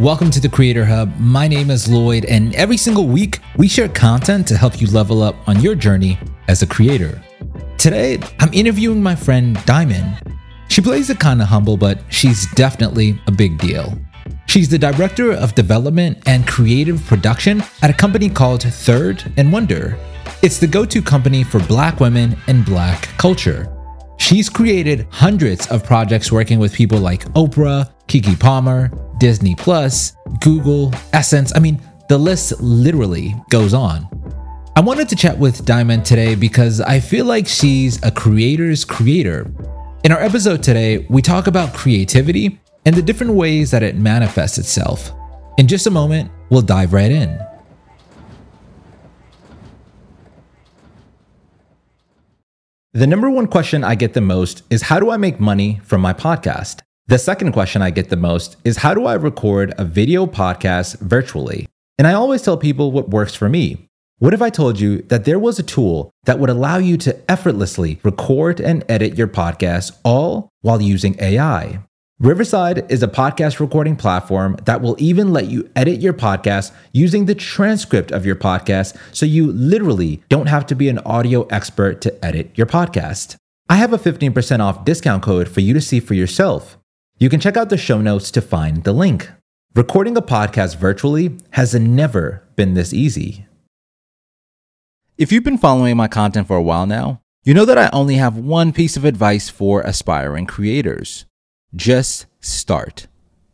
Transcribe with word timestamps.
Welcome 0.00 0.32
to 0.32 0.40
the 0.40 0.48
Creator 0.48 0.86
Hub. 0.86 1.16
My 1.20 1.46
name 1.46 1.70
is 1.70 1.88
Lloyd, 1.88 2.24
and 2.24 2.52
every 2.56 2.76
single 2.76 3.06
week 3.06 3.38
we 3.56 3.68
share 3.68 3.88
content 3.88 4.44
to 4.48 4.56
help 4.56 4.80
you 4.80 4.88
level 4.88 5.22
up 5.22 5.36
on 5.46 5.60
your 5.60 5.76
journey 5.76 6.18
as 6.48 6.62
a 6.62 6.66
creator. 6.66 7.22
Today, 7.78 8.18
I'm 8.40 8.52
interviewing 8.52 9.00
my 9.00 9.14
friend 9.14 9.56
Diamonde. 9.58 10.36
She 10.66 10.80
plays 10.80 11.10
it 11.10 11.20
kind 11.20 11.40
of 11.40 11.46
humble, 11.46 11.76
but 11.76 12.00
she's 12.08 12.52
definitely 12.54 13.20
a 13.28 13.30
big 13.30 13.56
deal. 13.58 13.96
She's 14.46 14.68
the 14.68 14.80
director 14.80 15.30
of 15.30 15.54
development 15.54 16.18
and 16.26 16.44
creative 16.44 17.00
production 17.04 17.62
at 17.80 17.90
a 17.90 17.94
company 17.94 18.28
called 18.28 18.64
Third 18.64 19.32
and 19.36 19.52
Wonder. 19.52 19.96
It's 20.42 20.58
the 20.58 20.66
go 20.66 20.84
to 20.84 21.00
company 21.02 21.44
for 21.44 21.60
Black 21.60 22.00
women 22.00 22.36
and 22.48 22.66
Black 22.66 23.02
culture. 23.16 23.72
She's 24.16 24.48
created 24.48 25.06
hundreds 25.10 25.68
of 25.68 25.84
projects 25.84 26.32
working 26.32 26.58
with 26.58 26.74
people 26.74 26.98
like 26.98 27.26
Oprah, 27.34 27.93
Keke 28.08 28.38
Palmer, 28.38 28.90
Disney 29.18 29.54
Plus, 29.54 30.16
Google, 30.40 30.92
Essence. 31.12 31.52
I 31.54 31.58
mean, 31.58 31.80
the 32.08 32.18
list 32.18 32.60
literally 32.60 33.34
goes 33.50 33.74
on. 33.74 34.08
I 34.76 34.80
wanted 34.80 35.08
to 35.08 35.16
chat 35.16 35.38
with 35.38 35.64
Diamonde 35.64 36.04
today 36.04 36.34
because 36.34 36.80
I 36.80 37.00
feel 37.00 37.24
like 37.24 37.46
she's 37.46 38.02
a 38.04 38.10
creator's 38.10 38.84
creator. 38.84 39.50
In 40.04 40.12
our 40.12 40.20
episode 40.20 40.62
today, 40.62 41.06
we 41.08 41.22
talk 41.22 41.46
about 41.46 41.72
creativity 41.72 42.60
and 42.84 42.94
the 42.94 43.02
different 43.02 43.32
ways 43.32 43.70
that 43.70 43.82
it 43.82 43.96
manifests 43.96 44.58
itself. 44.58 45.12
In 45.58 45.66
just 45.68 45.86
a 45.86 45.90
moment, 45.90 46.30
we'll 46.50 46.62
dive 46.62 46.92
right 46.92 47.10
in. 47.10 47.38
The 52.92 53.08
number 53.08 53.28
one 53.28 53.48
question 53.48 53.82
I 53.82 53.96
get 53.96 54.12
the 54.12 54.20
most 54.20 54.62
is 54.70 54.82
how 54.82 55.00
do 55.00 55.10
I 55.10 55.16
make 55.16 55.40
money 55.40 55.80
from 55.82 56.00
my 56.00 56.12
podcast? 56.12 56.83
The 57.06 57.18
second 57.18 57.52
question 57.52 57.82
I 57.82 57.90
get 57.90 58.08
the 58.08 58.16
most 58.16 58.56
is 58.64 58.78
how 58.78 58.94
do 58.94 59.04
I 59.04 59.12
record 59.12 59.74
a 59.76 59.84
video 59.84 60.24
podcast 60.24 60.98
virtually? 61.00 61.68
And 61.98 62.06
I 62.08 62.14
always 62.14 62.40
tell 62.40 62.56
people 62.56 62.92
what 62.92 63.10
works 63.10 63.34
for 63.34 63.46
me. 63.46 63.88
What 64.20 64.32
if 64.32 64.40
I 64.40 64.48
told 64.48 64.80
you 64.80 65.02
that 65.02 65.26
there 65.26 65.38
was 65.38 65.58
a 65.58 65.62
tool 65.62 66.10
that 66.24 66.38
would 66.38 66.48
allow 66.48 66.78
you 66.78 66.96
to 66.96 67.30
effortlessly 67.30 68.00
record 68.04 68.58
and 68.58 68.82
edit 68.88 69.18
your 69.18 69.28
podcast 69.28 69.92
all 70.02 70.48
while 70.62 70.80
using 70.80 71.14
AI? 71.20 71.80
Riverside 72.20 72.90
is 72.90 73.02
a 73.02 73.08
podcast 73.08 73.60
recording 73.60 73.96
platform 73.96 74.56
that 74.64 74.80
will 74.80 74.96
even 74.98 75.30
let 75.30 75.48
you 75.48 75.68
edit 75.76 76.00
your 76.00 76.14
podcast 76.14 76.72
using 76.92 77.26
the 77.26 77.34
transcript 77.34 78.12
of 78.12 78.24
your 78.24 78.36
podcast 78.36 78.96
so 79.12 79.26
you 79.26 79.52
literally 79.52 80.22
don't 80.30 80.48
have 80.48 80.64
to 80.68 80.74
be 80.74 80.88
an 80.88 81.00
audio 81.00 81.42
expert 81.48 82.00
to 82.00 82.24
edit 82.24 82.56
your 82.56 82.66
podcast. 82.66 83.36
I 83.68 83.76
have 83.76 83.92
a 83.92 83.98
15% 83.98 84.60
off 84.60 84.86
discount 84.86 85.22
code 85.22 85.50
for 85.50 85.60
you 85.60 85.74
to 85.74 85.82
see 85.82 86.00
for 86.00 86.14
yourself. 86.14 86.78
You 87.16 87.28
can 87.28 87.38
check 87.38 87.56
out 87.56 87.68
the 87.70 87.76
show 87.76 88.00
notes 88.00 88.32
to 88.32 88.40
find 88.40 88.82
the 88.82 88.92
link. 88.92 89.30
Recording 89.76 90.16
a 90.16 90.22
podcast 90.22 90.76
virtually 90.76 91.38
has 91.50 91.72
never 91.72 92.42
been 92.56 92.74
this 92.74 92.92
easy. 92.92 93.46
If 95.16 95.30
you've 95.30 95.44
been 95.44 95.56
following 95.56 95.96
my 95.96 96.08
content 96.08 96.48
for 96.48 96.56
a 96.56 96.62
while 96.62 96.86
now, 96.86 97.20
you 97.44 97.54
know 97.54 97.64
that 97.66 97.78
I 97.78 97.88
only 97.92 98.16
have 98.16 98.36
one 98.36 98.72
piece 98.72 98.96
of 98.96 99.04
advice 99.04 99.48
for 99.48 99.80
aspiring 99.82 100.46
creators 100.46 101.24
just 101.76 102.26
start. 102.40 103.06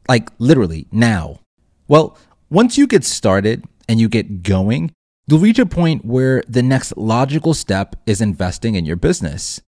Like 0.09 0.31
literally 0.39 0.87
now. 0.91 1.41
Well, 1.87 2.17
once 2.49 2.79
you 2.79 2.87
get 2.87 3.05
started 3.05 3.65
and 3.91 4.01
you 4.01 4.09
get 4.09 4.43
going, 4.43 4.91
you'll 5.27 5.39
reach 5.39 5.59
a 5.59 5.67
point 5.67 6.07
where 6.07 6.43
the 6.49 6.63
next 6.63 6.97
logical 6.97 7.53
step 7.53 7.95
is 8.07 8.23
investing 8.23 8.75
in 8.75 8.87
your 8.87 8.97
business. 8.97 9.61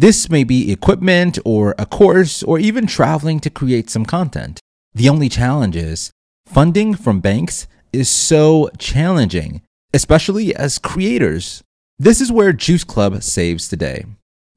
This 0.00 0.30
may 0.30 0.44
be 0.44 0.70
equipment 0.70 1.40
or 1.44 1.74
a 1.76 1.84
course 1.84 2.44
or 2.44 2.60
even 2.60 2.86
traveling 2.86 3.40
to 3.40 3.50
create 3.50 3.90
some 3.90 4.06
content. 4.06 4.60
The 4.94 5.08
only 5.08 5.28
challenge 5.28 5.74
is 5.74 6.12
funding 6.46 6.94
from 6.94 7.18
banks 7.18 7.66
is 7.92 8.08
so 8.08 8.70
challenging, 8.78 9.62
especially 9.92 10.54
as 10.54 10.78
creators. 10.78 11.64
This 11.98 12.20
is 12.20 12.30
where 12.30 12.52
Juice 12.52 12.84
Club 12.84 13.24
saves 13.24 13.68
the 13.68 13.76
day. 13.76 14.04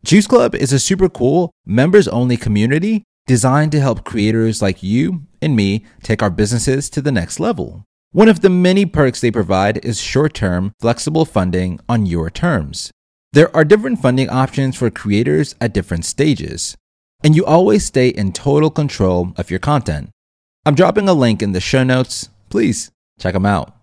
Juice 0.03 0.27
Club 0.27 0.53
is 0.53 0.71
a 0.71 0.77
super 0.79 1.09
cool, 1.09 1.49
members 1.65 2.07
only 2.07 2.37
community 2.37 3.03
designed 3.25 3.71
to 3.71 3.79
help 3.79 4.03
creators 4.03 4.61
like 4.61 4.83
you 4.83 5.23
and 5.41 5.55
me 5.55 5.85
take 6.03 6.21
our 6.21 6.29
businesses 6.29 6.87
to 6.91 7.01
the 7.01 7.11
next 7.11 7.39
level. 7.39 7.83
One 8.11 8.29
of 8.29 8.41
the 8.41 8.49
many 8.51 8.85
perks 8.85 9.21
they 9.21 9.31
provide 9.31 9.83
is 9.83 9.99
short 9.99 10.35
term, 10.35 10.73
flexible 10.79 11.25
funding 11.25 11.79
on 11.89 12.05
your 12.05 12.29
terms. 12.29 12.91
There 13.33 13.55
are 13.55 13.63
different 13.63 14.01
funding 14.01 14.29
options 14.29 14.75
for 14.75 14.89
creators 14.89 15.55
at 15.61 15.73
different 15.73 16.03
stages, 16.03 16.75
and 17.23 17.33
you 17.33 17.45
always 17.45 17.85
stay 17.85 18.09
in 18.09 18.33
total 18.33 18.69
control 18.69 19.31
of 19.37 19.49
your 19.49 19.59
content. 19.59 20.09
I'm 20.65 20.75
dropping 20.75 21.07
a 21.07 21.13
link 21.13 21.41
in 21.41 21.53
the 21.53 21.61
show 21.61 21.85
notes. 21.85 22.27
Please 22.49 22.91
check 23.17 23.33
them 23.33 23.45
out. 23.45 23.73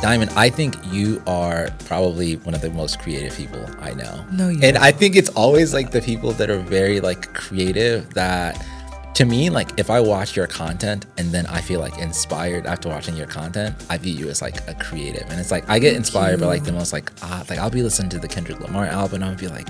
Diamonde, 0.00 0.32
I 0.34 0.48
think 0.48 0.76
you 0.86 1.22
are 1.26 1.68
probably 1.84 2.36
one 2.36 2.54
of 2.54 2.62
the 2.62 2.70
most 2.70 3.00
creative 3.00 3.36
people 3.36 3.64
I 3.80 3.92
know. 3.92 4.24
No, 4.32 4.48
you. 4.48 4.58
And 4.62 4.78
I 4.78 4.92
think 4.92 5.14
it's 5.14 5.28
always 5.30 5.74
like 5.74 5.90
the 5.90 6.00
people 6.00 6.32
that 6.32 6.48
are 6.48 6.58
very 6.58 7.00
like 7.00 7.34
creative 7.34 8.14
that 8.14 8.66
to 9.14 9.26
me, 9.26 9.50
like 9.50 9.78
if 9.78 9.90
I 9.90 10.00
watch 10.00 10.36
your 10.36 10.46
content 10.46 11.04
and 11.18 11.30
then 11.30 11.44
I 11.46 11.60
feel 11.60 11.80
like 11.80 11.98
inspired 11.98 12.64
after 12.64 12.88
watching 12.88 13.14
your 13.14 13.26
content, 13.26 13.76
I 13.90 13.98
view 13.98 14.14
you 14.14 14.28
as 14.30 14.40
like 14.40 14.66
a 14.66 14.74
creative. 14.74 15.28
And 15.28 15.38
it's 15.38 15.50
like 15.50 15.68
I 15.68 15.78
get 15.78 15.94
inspired 15.94 16.40
by 16.40 16.46
like 16.46 16.64
the 16.64 16.72
most 16.72 16.94
like 16.94 17.12
ah, 17.22 17.44
like 17.50 17.58
I'll 17.58 17.68
be 17.68 17.82
listening 17.82 18.08
to 18.10 18.18
the 18.18 18.28
Kendrick 18.28 18.58
Lamar 18.60 18.86
album 18.86 19.16
and 19.22 19.24
I'll 19.32 19.36
be 19.36 19.48
like, 19.48 19.68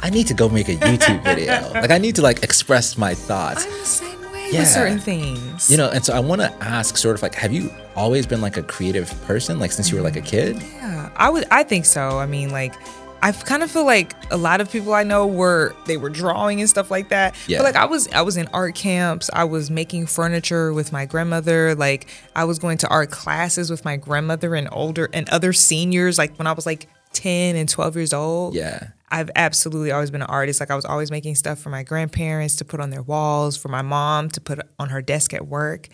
I 0.00 0.10
need 0.10 0.28
to 0.28 0.34
go 0.34 0.48
make 0.48 0.68
a 0.68 0.76
YouTube 0.76 1.24
video. 1.24 1.68
like 1.72 1.90
I 1.90 1.98
need 1.98 2.14
to 2.14 2.22
like 2.22 2.44
express 2.44 2.96
my 2.96 3.14
thoughts. 3.14 4.02
I'm 4.48 4.60
the 4.60 4.66
same 4.66 4.82
way 4.84 4.94
with 4.94 5.02
certain 5.04 5.34
things. 5.34 5.70
You 5.70 5.76
know, 5.76 5.90
and 5.90 6.04
so 6.04 6.14
I 6.14 6.20
want 6.20 6.40
to 6.40 6.52
ask 6.60 6.96
sort 6.96 7.14
of 7.14 7.22
like 7.22 7.34
have 7.34 7.52
you 7.52 7.70
always 7.96 8.26
been 8.26 8.40
like 8.40 8.56
a 8.56 8.62
creative 8.62 9.08
person 9.22 9.58
like 9.58 9.72
since 9.72 9.90
you 9.90 9.96
were 9.96 10.02
like 10.02 10.16
a 10.16 10.20
kid? 10.20 10.56
Yeah, 10.62 11.10
I 11.16 11.30
would. 11.30 11.46
I 11.50 11.62
think 11.62 11.84
so. 11.84 12.18
I 12.18 12.26
mean, 12.26 12.50
like. 12.50 12.74
I 13.20 13.32
kind 13.32 13.64
of 13.64 13.70
feel 13.72 13.84
like 13.84 14.14
a 14.30 14.36
lot 14.36 14.60
of 14.60 14.70
people 14.70 14.94
I 14.94 15.02
know 15.02 15.26
were 15.26 15.74
they 15.86 15.96
were 15.96 16.08
drawing 16.08 16.60
and 16.60 16.70
stuff 16.70 16.88
like 16.88 17.08
that. 17.08 17.34
Yeah. 17.48 17.58
But 17.58 17.64
like 17.64 17.74
I 17.74 17.84
was 17.84 18.06
I 18.12 18.22
was 18.22 18.36
in 18.36 18.46
art 18.52 18.76
camps. 18.76 19.28
I 19.32 19.42
was 19.42 19.72
making 19.72 20.06
furniture 20.06 20.72
with 20.72 20.92
my 20.92 21.04
grandmother. 21.04 21.74
Like 21.74 22.06
I 22.36 22.44
was 22.44 22.60
going 22.60 22.78
to 22.78 22.86
art 22.86 23.10
classes 23.10 23.70
with 23.70 23.84
my 23.84 23.96
grandmother 23.96 24.54
and 24.54 24.68
older 24.70 25.10
and 25.12 25.28
other 25.30 25.52
seniors. 25.52 26.16
Like 26.16 26.36
when 26.36 26.46
I 26.46 26.52
was 26.52 26.64
like 26.64 26.86
ten 27.12 27.56
and 27.56 27.68
twelve 27.68 27.96
years 27.96 28.12
old. 28.12 28.54
Yeah. 28.54 28.90
I've 29.10 29.30
absolutely 29.36 29.90
always 29.90 30.10
been 30.10 30.22
an 30.22 30.28
artist. 30.28 30.60
Like 30.60 30.70
I 30.70 30.76
was 30.76 30.84
always 30.84 31.10
making 31.10 31.34
stuff 31.34 31.58
for 31.58 31.70
my 31.70 31.82
grandparents 31.82 32.56
to 32.56 32.64
put 32.64 32.80
on 32.80 32.90
their 32.90 33.02
walls, 33.02 33.56
for 33.56 33.68
my 33.68 33.82
mom 33.82 34.28
to 34.30 34.40
put 34.40 34.60
on 34.78 34.90
her 34.90 35.02
desk 35.02 35.32
at 35.34 35.46
work. 35.46 35.88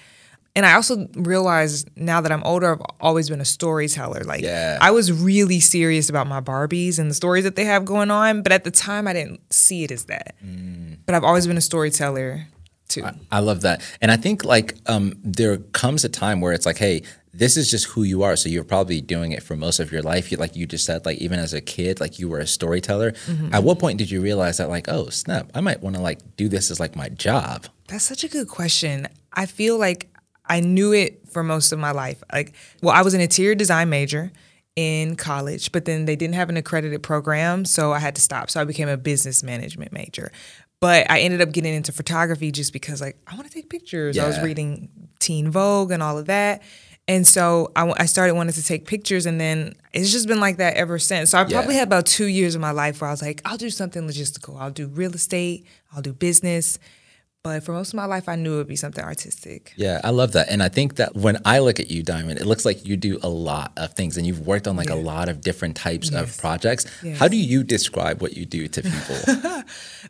And 0.57 0.65
I 0.65 0.75
also 0.75 1.09
realized 1.15 1.91
now 1.97 2.21
that 2.21 2.31
I'm 2.31 2.43
older, 2.45 2.73
I've 2.73 2.83
always 3.01 3.29
been 3.29 3.41
a 3.41 3.45
storyteller. 3.45 4.23
Like 4.25 4.43
Yeah. 4.43 4.79
I 4.81 4.93
was 4.93 5.11
really 5.13 5.59
serious 5.61 6.09
about 6.09 6.27
my 6.29 6.41
Barbies 6.41 6.99
and 6.99 7.11
the 7.11 7.15
stories 7.15 7.45
that 7.45 7.57
they 7.57 7.65
have 7.65 7.85
going 7.85 8.11
on, 8.11 8.43
but 8.43 8.53
at 8.53 8.63
the 8.65 8.71
time 8.71 9.09
I 9.09 9.13
didn't 9.13 9.41
see 9.53 9.83
it 9.83 9.91
as 9.91 10.05
that. 10.05 10.37
But 11.07 11.15
I've 11.15 11.25
always 11.25 11.47
been 11.47 11.57
a 11.57 11.61
storyteller 11.61 12.47
too. 12.89 13.05
I 13.33 13.41
love 13.41 13.63
that. 13.63 13.83
And 14.01 14.11
I 14.13 14.17
think 14.17 14.45
like 14.45 14.77
um, 14.87 15.15
there 15.25 15.57
comes 15.59 16.05
a 16.05 16.09
time 16.09 16.41
where 16.41 16.53
it's 16.53 16.67
like, 16.67 16.79
hey, 16.79 17.03
this 17.35 17.57
is 17.57 17.71
just 17.71 17.87
who 17.87 18.03
you 18.03 18.23
are. 18.23 18.37
So 18.37 18.49
you're 18.49 18.65
probably 18.65 19.01
doing 19.01 19.33
it 19.33 19.43
for 19.43 19.57
most 19.57 19.81
of 19.81 19.91
your 19.93 20.03
life. 20.03 20.31
You, 20.31 20.39
like 20.39 20.57
you 20.57 20.67
just 20.67 20.85
said, 20.85 21.05
like 21.05 21.19
even 21.19 21.39
as 21.39 21.53
a 21.53 21.61
kid, 21.61 22.01
like 22.01 22.19
you 22.19 22.29
were 22.29 22.39
a 22.39 22.47
storyteller. 22.47 23.13
Mm-hmm. 23.13 23.55
At 23.55 23.65
what 23.65 23.79
point 23.79 23.99
did 23.99 24.11
you 24.11 24.21
realize 24.21 24.59
that 24.59 24.69
like, 24.69 24.89
oh 24.89 25.09
snap, 25.09 25.51
I 25.55 25.61
might 25.61 25.83
want 25.83 25.97
to 25.97 26.03
like 26.03 26.37
do 26.37 26.49
this 26.49 26.71
as 26.71 26.81
like 26.81 26.97
my 26.97 27.09
job? 27.09 27.67
That's 27.89 28.05
such 28.05 28.25
a 28.25 28.29
good 28.29 28.49
question. 28.49 29.09
I 29.33 29.47
feel 29.47 29.79
like 29.79 30.09
I 30.47 30.61
knew 30.61 30.93
it 30.93 31.29
for 31.29 31.43
most 31.43 31.73
of 31.73 31.79
my 31.79 31.91
life. 31.91 32.23
Like, 32.33 32.55
well, 32.83 32.95
I 32.95 33.03
was 33.03 33.15
an 33.15 33.21
interior 33.21 33.55
design 33.55 33.89
major 33.89 34.31
in 34.77 35.17
college, 35.17 35.73
but 35.73 35.85
then 35.85 36.05
they 36.05 36.17
didn't 36.17 36.35
have 36.35 36.49
an 36.49 36.57
accredited 36.57 37.03
program, 37.03 37.65
so 37.65 37.93
I 37.93 37.99
had 37.99 38.15
to 38.17 38.21
stop. 38.21 38.51
So 38.51 38.61
I 38.61 38.65
became 38.65 38.89
a 38.89 38.97
business 38.97 39.43
management 39.43 39.93
major. 39.93 40.33
But 40.81 41.11
I 41.11 41.21
ended 41.21 41.41
up 41.41 41.53
getting 41.53 41.73
into 41.73 41.93
photography 41.93 42.51
just 42.51 42.73
because, 42.73 43.01
like, 43.01 43.17
I 43.27 43.37
want 43.37 43.47
to 43.47 43.53
take 43.53 43.71
pictures. 43.71 44.19
I 44.19 44.27
was 44.27 44.39
reading 44.41 44.91
Teen 45.19 45.51
Vogue 45.51 45.91
and 45.91 46.03
all 46.03 46.19
of 46.19 46.27
that. 46.27 46.63
And 47.07 47.27
so 47.27 47.71
I 47.77 48.07
started 48.07 48.35
wanting 48.35 48.55
to 48.55 48.65
take 48.65 48.87
pictures, 48.87 49.27
and 49.27 49.39
then 49.39 49.75
it's 49.93 50.11
just 50.11 50.27
been 50.27 50.41
like 50.41 50.57
that 50.57 50.77
ever 50.77 50.99
since. 50.99 51.31
So 51.31 51.39
I 51.39 51.43
Yeah. 51.43 51.49
probably 51.59 51.75
had 51.75 51.87
about 51.87 52.07
two 52.07 52.25
years 52.27 52.55
of 52.55 52.63
my 52.63 52.71
life 52.71 53.01
where 53.03 53.09
I 53.09 53.13
was 53.13 53.21
like, 53.21 53.43
I'll 53.45 53.59
do 53.59 53.69
something 53.69 54.09
logistical. 54.09 54.59
I'll 54.59 54.71
do 54.71 54.87
real 54.87 55.13
estate, 55.13 55.67
I'll 55.95 56.01
do 56.03 56.15
business. 56.15 56.79
But 57.43 57.63
for 57.63 57.73
most 57.73 57.89
of 57.89 57.95
my 57.97 58.07
life, 58.07 58.27
I 58.27 58.37
knew 58.37 58.55
it 58.55 58.57
would 58.57 58.69
be 58.69 58.75
something 58.77 59.05
artistic. 59.05 59.75
Yeah, 59.77 60.01
I 60.03 60.09
love 60.09 60.33
that. 60.33 60.49
And 60.49 60.63
I 60.63 60.71
think 60.71 60.95
that 60.97 61.15
when 61.15 61.37
I 61.45 61.59
look 61.59 61.79
at 61.79 61.91
you, 61.91 62.03
Diamonde, 62.03 62.41
it 62.41 62.47
looks 62.47 62.65
like 62.65 62.87
you 62.87 62.97
do 62.97 63.19
a 63.23 63.29
lot 63.29 63.73
of 63.77 63.93
things 63.93 64.17
and 64.17 64.27
you've 64.27 64.47
worked 64.47 64.67
on 64.67 64.77
like 64.77 64.89
a 64.89 64.95
lot 64.95 65.29
of 65.29 65.43
different 65.43 65.77
types 65.77 66.11
Yes. 66.11 66.23
of 66.23 66.39
projects. 66.41 66.87
Yes. 67.03 67.19
How 67.19 67.29
do 67.29 67.37
you 67.37 67.63
describe 67.63 68.23
what 68.23 68.35
you 68.35 68.47
do 68.47 68.67
to 68.69 68.83
people? 68.83 69.17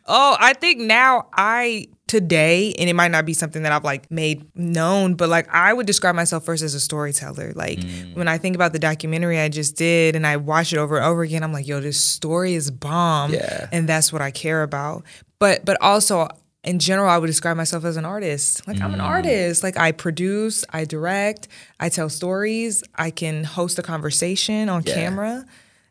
Oh, 0.07 0.37
I 0.39 0.53
think 0.53 0.79
now 0.79 1.27
I 1.33 1.87
today, 2.07 2.73
and 2.77 2.89
it 2.89 2.93
might 2.93 3.09
not 3.11 3.25
be 3.25 3.33
something 3.33 3.63
that 3.63 3.71
I've 3.71 3.83
like 3.83 4.09
made 4.11 4.45
known, 4.55 5.15
but 5.15 5.27
like 5.29 5.47
I 5.53 5.73
would 5.73 5.87
describe 5.87 6.15
myself 6.15 6.45
first 6.45 6.61
as 6.63 6.73
a 6.75 6.79
storyteller. 6.79 7.51
Like 7.55 7.79
Mm. 7.79 8.15
when 8.15 8.27
I 8.27 8.37
think 8.37 8.55
about 8.55 8.73
the 8.73 8.79
documentary 8.79 9.39
I 9.39 9.49
just 9.49 9.75
did 9.75 10.15
and 10.15 10.25
I 10.27 10.37
watch 10.37 10.71
it 10.71 10.77
over 10.77 10.97
and 10.97 11.05
over 11.05 11.23
again, 11.23 11.43
I'm 11.43 11.51
like, 11.51 11.67
yo, 11.67 11.79
this 11.81 11.99
story 11.99 12.53
is 12.53 12.69
bomb. 12.69 13.33
Yeah. 13.33 13.67
And 13.71 13.89
that's 13.89 14.13
what 14.13 14.21
I 14.21 14.29
care 14.31 14.61
about. 14.63 15.03
But 15.39 15.65
but 15.65 15.77
also 15.81 16.27
in 16.63 16.79
general, 16.79 17.09
I 17.09 17.17
would 17.19 17.27
describe 17.27 17.57
myself 17.57 17.85
as 17.85 17.95
an 17.97 18.05
artist. 18.05 18.67
Like 18.67 18.81
I'm 18.81 18.93
an 18.93 18.99
Mm. 18.99 19.03
artist. 19.03 19.61
Like 19.63 19.77
I 19.77 19.91
produce, 19.91 20.63
I 20.71 20.85
direct, 20.85 21.47
I 21.79 21.89
tell 21.89 22.09
stories, 22.09 22.83
I 22.95 23.11
can 23.11 23.43
host 23.43 23.77
a 23.79 23.83
conversation 23.83 24.69
on 24.69 24.83
Yeah. 24.85 24.93
camera. 24.93 25.45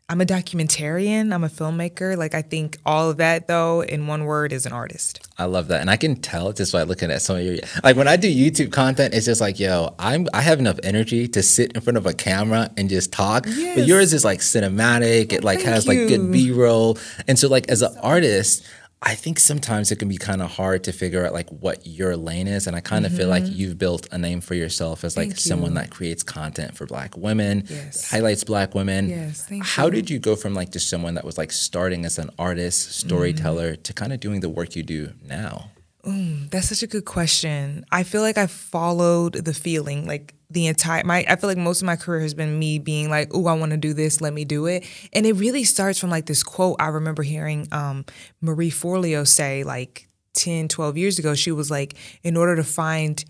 I'm 0.07 0.21
a 0.21 0.25
documentarian, 0.25 1.33
I'm 1.33 1.43
a 1.43 1.49
filmmaker. 1.49 2.15
Like 2.15 2.35
I 2.35 2.43
think 2.43 2.77
all 2.85 3.09
of 3.09 3.17
that 3.17 3.47
though 3.47 3.81
in 3.81 4.05
one 4.05 4.25
word 4.25 4.53
is 4.53 4.67
an 4.67 4.71
artist. 4.71 5.27
I 5.39 5.45
love 5.45 5.67
that. 5.69 5.81
And 5.81 5.89
I 5.89 5.97
can 5.97 6.15
tell 6.15 6.53
just 6.53 6.71
by 6.71 6.83
looking 6.83 7.09
at 7.09 7.23
some 7.23 7.37
of 7.37 7.41
your 7.41 7.57
like 7.83 7.95
when 7.95 8.07
I 8.07 8.15
do 8.15 8.31
YouTube 8.31 8.71
content, 8.71 9.15
it's 9.15 9.25
just 9.25 9.41
like, 9.41 9.59
yo, 9.59 9.95
I'm 9.97 10.27
I 10.31 10.41
have 10.41 10.59
enough 10.59 10.79
energy 10.83 11.27
to 11.29 11.41
sit 11.41 11.71
in 11.71 11.81
front 11.81 11.97
of 11.97 12.05
a 12.05 12.13
camera 12.13 12.69
and 12.77 12.87
just 12.87 13.11
talk. 13.11 13.45
But 13.45 13.87
yours 13.87 14.13
is 14.13 14.23
like 14.23 14.41
cinematic. 14.41 15.33
It 15.33 15.43
oh, 15.43 15.45
like 15.45 15.59
thank 15.59 15.69
has 15.69 15.87
like 15.87 15.97
good 15.97 16.31
B 16.31 16.51
roll. 16.51 16.99
And 17.27 17.39
so 17.39 17.47
like 17.47 17.67
as 17.69 17.81
an 17.81 17.97
artist, 17.97 18.63
I 19.07 19.13
think 19.13 19.39
sometimes 19.39 19.91
it 19.91 19.99
can 19.99 20.09
be 20.09 20.17
kind 20.17 20.41
of 20.41 20.49
hard 20.49 20.83
to 20.85 20.91
figure 20.91 21.23
out 21.25 21.31
like 21.31 21.47
what 21.51 21.85
your 21.85 22.17
lane 22.17 22.47
is. 22.47 22.65
And 22.65 22.75
I 22.75 22.79
kind 22.79 23.05
of 23.05 23.15
feel 23.15 23.27
like 23.29 23.43
you've 23.45 23.77
built 23.77 24.07
a 24.11 24.17
name 24.17 24.41
for 24.41 24.55
yourself 24.55 25.03
as 25.03 25.15
like 25.15 25.27
Mm-hmm. 25.27 25.31
Thank 25.35 25.39
someone 25.41 25.71
you. 25.73 25.75
that 25.75 25.91
creates 25.91 26.23
content 26.23 26.75
for 26.75 26.87
black 26.87 27.15
women, 27.15 27.65
Yes. 27.69 28.09
highlights 28.09 28.43
black 28.43 28.73
women. 28.73 29.07
Yes, 29.09 29.45
thank 29.45 29.63
How 29.63 29.85
you. 29.85 29.91
did 29.91 30.09
you 30.09 30.17
go 30.17 30.35
from 30.35 30.55
like 30.55 30.71
just 30.71 30.89
someone 30.89 31.13
that 31.15 31.23
was 31.23 31.37
like 31.37 31.51
starting 31.51 32.03
as 32.03 32.17
an 32.17 32.31
artist, 32.39 32.93
storyteller, 32.93 33.73
Mm-hmm. 33.73 33.81
to 33.83 33.93
kind 33.93 34.11
of 34.11 34.19
doing 34.19 34.39
the 34.39 34.49
work 34.49 34.75
you 34.75 34.81
do 34.81 35.11
now? 35.23 35.69
That's 36.05 36.69
such 36.69 36.83
a 36.83 36.87
good 36.87 37.05
question. 37.05 37.85
I 37.91 38.03
feel 38.03 38.21
like 38.21 38.37
I 38.37 38.47
followed 38.47 39.33
the 39.33 39.53
feeling 39.53 40.05
like 40.05 40.35
the 40.51 40.67
entire 40.67 41.03
my 41.03 41.25
I 41.27 41.35
feel 41.35 41.49
like 41.49 41.57
most 41.57 41.81
of 41.81 41.87
my 41.87 41.95
career 41.95 42.21
has 42.21 42.35
been 42.35 42.59
me 42.59 42.77
being 42.77 43.09
like, 43.09 43.29
"Oh, 43.33 43.47
I 43.47 43.53
want 43.53 43.71
to 43.71 43.77
do 43.77 43.93
this, 43.93 44.21
let 44.21 44.31
me 44.33 44.45
do 44.45 44.67
it." 44.67 44.85
And 45.13 45.25
it 45.25 45.33
really 45.33 45.63
starts 45.63 45.97
from 45.97 46.11
like 46.11 46.27
this 46.27 46.43
quote 46.43 46.77
I 46.79 46.87
remember 46.87 47.23
hearing 47.23 47.67
um, 47.71 48.05
Marie 48.41 48.69
Forleo 48.69 49.27
say 49.27 49.63
like 49.63 50.07
10, 50.33 50.67
12 50.67 50.97
years 50.97 51.17
ago. 51.17 51.33
She 51.33 51.51
was 51.51 51.71
like, 51.71 51.95
"In 52.23 52.37
order 52.37 52.55
to 52.55 52.63
find 52.63 53.23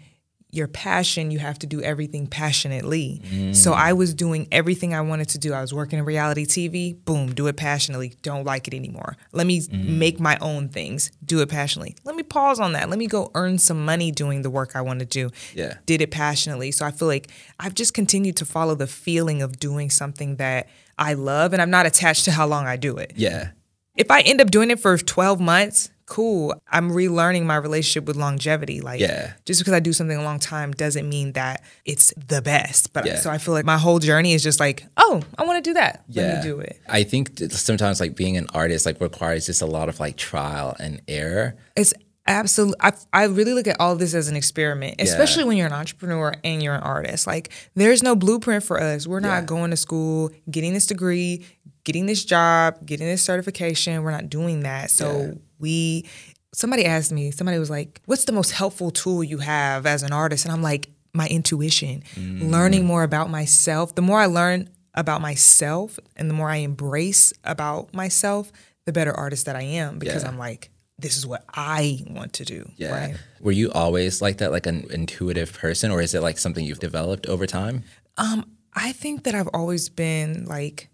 your 0.52 0.68
passion, 0.68 1.32
you 1.32 1.40
have 1.40 1.60
to 1.60 1.68
do 1.68 1.82
everything 1.82 2.28
passionately. 2.28 3.22
Mm-hmm. 3.26 3.54
So 3.54 3.74
I 3.74 3.94
was 3.94 4.14
doing 4.14 4.48
everything 4.52 4.94
I 4.94 5.02
wanted 5.02 5.30
to 5.30 5.38
do. 5.38 5.54
I 5.54 5.62
was 5.62 5.74
working 5.74 6.00
in 6.00 6.06
reality 6.06 6.46
TV, 6.46 7.04
boom, 7.04 7.34
do 7.34 7.48
it 7.48 7.58
passionately. 7.58 8.14
Don't 8.22 8.46
like 8.46 8.68
it 8.68 8.74
anymore. 8.74 9.18
Let 9.34 9.48
me 9.48 9.60
mm-hmm. 9.60 10.00
make 10.00 10.20
my 10.20 10.38
own 10.40 10.70
things, 10.70 11.12
do 11.26 11.42
it 11.42 11.50
passionately. 11.50 11.96
Let 12.06 12.16
me 12.16 12.24
pause 12.24 12.60
on 12.60 12.72
that. 12.74 12.90
Let 12.90 12.98
me 12.98 13.08
go 13.08 13.32
earn 13.36 13.58
some 13.58 13.84
money 13.84 14.12
doing 14.12 14.44
the 14.44 14.50
work 14.50 14.76
I 14.76 14.82
want 14.82 15.00
to 15.00 15.06
do. 15.06 15.30
Yeah. 15.54 15.78
Did 15.86 16.02
it 16.02 16.12
passionately. 16.12 16.72
So 16.72 16.86
I 16.86 16.92
feel 16.92 17.08
like 17.08 17.30
I've 17.60 17.76
just 17.76 17.94
continued 17.94 18.38
to 18.38 18.46
follow 18.46 18.76
the 18.76 18.88
feeling 18.88 19.42
of 19.42 19.60
doing 19.60 19.90
something 19.90 20.38
that 20.38 20.70
I 20.98 21.16
love 21.16 21.52
and 21.52 21.62
I'm 21.62 21.70
not 21.70 21.86
attached 21.86 22.26
to 22.26 22.32
how 22.32 22.48
long 22.48 22.66
I 22.66 22.78
do 22.78 22.98
it. 22.98 23.14
Yeah. 23.16 23.50
If 23.96 24.12
I 24.12 24.22
end 24.22 24.42
up 24.42 24.52
doing 24.52 24.72
it 24.72 24.80
for 24.80 24.98
12 24.98 25.40
months, 25.40 25.90
cool. 26.06 26.54
I'm 26.72 26.92
relearning 26.92 27.44
my 27.46 27.56
relationship 27.56 28.06
with 28.06 28.16
longevity. 28.16 28.80
Like, 28.82 29.00
Yeah. 29.00 29.34
just 29.46 29.60
because 29.60 29.74
I 29.74 29.80
do 29.80 29.92
something 29.94 30.18
a 30.18 30.24
long 30.24 30.40
time 30.40 30.72
doesn't 30.72 31.08
mean 31.10 31.34
that 31.34 31.64
it's 31.84 32.14
the 32.28 32.42
best. 32.42 32.94
But 32.94 33.06
Yeah. 33.06 33.20
so 33.20 33.30
I 33.32 33.38
feel 33.38 33.54
like 33.54 33.66
my 33.66 33.78
whole 33.78 34.00
journey 34.00 34.34
is 34.34 34.44
just 34.44 34.60
like, 34.60 34.86
oh, 34.98 35.22
I 35.38 35.44
want 35.46 35.64
to 35.64 35.70
do 35.70 35.74
that. 35.74 36.04
Let 36.14 36.38
me 36.38 36.50
do 36.50 36.60
it. 36.60 36.80
I 36.88 37.04
think 37.04 37.40
sometimes 37.52 38.00
like 38.00 38.16
being 38.16 38.38
an 38.38 38.48
artist 38.54 38.86
like 38.86 39.02
requires 39.02 39.46
just 39.48 39.62
a 39.62 39.66
lot 39.66 39.90
of 39.90 40.00
like 40.00 40.16
trial 40.16 40.76
and 40.80 41.02
error. 41.08 41.56
It's 41.76 41.94
absolutely. 42.28 42.78
I, 42.82 42.94
I 43.14 43.24
really 43.26 43.54
look 43.54 43.68
at 43.68 43.80
all 43.80 43.92
of 43.94 44.00
this 44.00 44.14
as 44.14 44.28
an 44.28 44.36
experiment, 44.36 44.96
especially 45.00 45.44
when 45.44 45.58
you're 45.58 45.68
an 45.68 45.74
entrepreneur 45.74 46.34
and 46.44 46.62
you're 46.62 46.74
an 46.76 46.82
artist. 46.84 47.28
Like, 47.28 47.50
there's 47.76 48.02
no 48.04 48.16
blueprint 48.16 48.64
for 48.64 48.80
us. 48.82 49.08
We're 49.08 49.20
not 49.20 49.42
Yeah. 49.42 49.46
going 49.46 49.72
to 49.72 49.78
school, 49.78 50.32
getting 50.50 50.74
this 50.74 50.86
degree, 50.88 51.46
getting 51.86 52.06
this 52.08 52.26
job, 52.26 52.86
getting 52.86 53.08
this 53.08 53.22
certification. 53.24 54.04
We're 54.04 54.12
not 54.12 54.30
doing 54.30 54.62
that. 54.62 54.92
So 54.92 55.22
Yeah. 55.22 55.32
we. 55.60 56.06
Somebody 56.54 56.86
asked 56.86 57.12
me. 57.12 57.32
Somebody 57.32 57.60
was 57.60 57.70
like, 57.70 58.02
"What's 58.06 58.26
the 58.26 58.32
most 58.32 58.52
helpful 58.52 58.90
tool 58.92 59.24
you 59.24 59.40
have 59.40 59.86
as 59.86 60.04
an 60.04 60.12
artist?" 60.14 60.46
And 60.46 60.54
I'm 60.54 60.62
like, 60.62 60.90
"My 61.14 61.28
intuition, 61.28 62.04
learning 62.18 62.86
more 62.86 63.04
about 63.04 63.30
myself. 63.30 63.94
The 63.96 64.02
more 64.02 64.20
I 64.20 64.26
learn 64.28 64.70
about 64.94 65.20
myself, 65.22 66.00
and 66.16 66.30
the 66.30 66.34
more 66.34 66.50
I 66.50 66.58
embrace 66.58 67.34
about 67.44 67.94
myself, 67.94 68.52
the 68.86 68.94
better 68.94 69.12
artist 69.14 69.46
that 69.48 69.56
I 69.58 69.64
am. 69.64 70.00
Because 70.00 70.24
Yeah. 70.24 70.30
I'm 70.30 70.38
like." 70.38 70.70
this 70.98 71.18
is 71.18 71.28
what 71.28 71.44
I 71.54 72.00
want 72.10 72.32
to 72.32 72.46
do. 72.46 72.72
Yeah. 72.78 72.92
Right. 73.08 73.16
Were 73.42 73.52
you 73.52 73.70
always 73.74 74.22
like 74.22 74.38
that, 74.38 74.54
like 74.54 74.66
an 74.66 74.86
intuitive 74.92 75.52
person, 75.52 75.92
or 75.92 76.02
is 76.02 76.14
it 76.16 76.22
like 76.22 76.38
something 76.38 76.64
you've 76.64 76.80
developed 76.80 77.26
over 77.28 77.46
time? 77.46 77.84
Um, 78.16 78.46
I 78.74 78.94
think 78.94 79.26
that 79.26 79.36
I've 79.36 79.50
always 79.54 79.90
been 79.90 80.46
like 80.46 80.88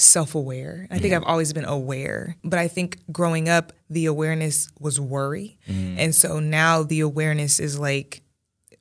self 0.00 0.34
aware. 0.34 0.86
I 0.90 0.98
think 0.98 1.12
I've 1.12 1.24
always 1.24 1.52
been 1.52 1.64
aware. 1.66 2.36
But 2.44 2.58
I 2.58 2.68
think 2.68 2.98
growing 3.12 3.48
up, 3.48 3.72
the 3.90 4.06
awareness 4.06 4.68
was 4.78 4.98
worry. 5.00 5.58
Mm. 5.68 5.96
And 5.98 6.14
so 6.14 6.38
now 6.40 6.82
the 6.84 7.00
awareness 7.00 7.58
is 7.60 7.78
like 7.78 8.22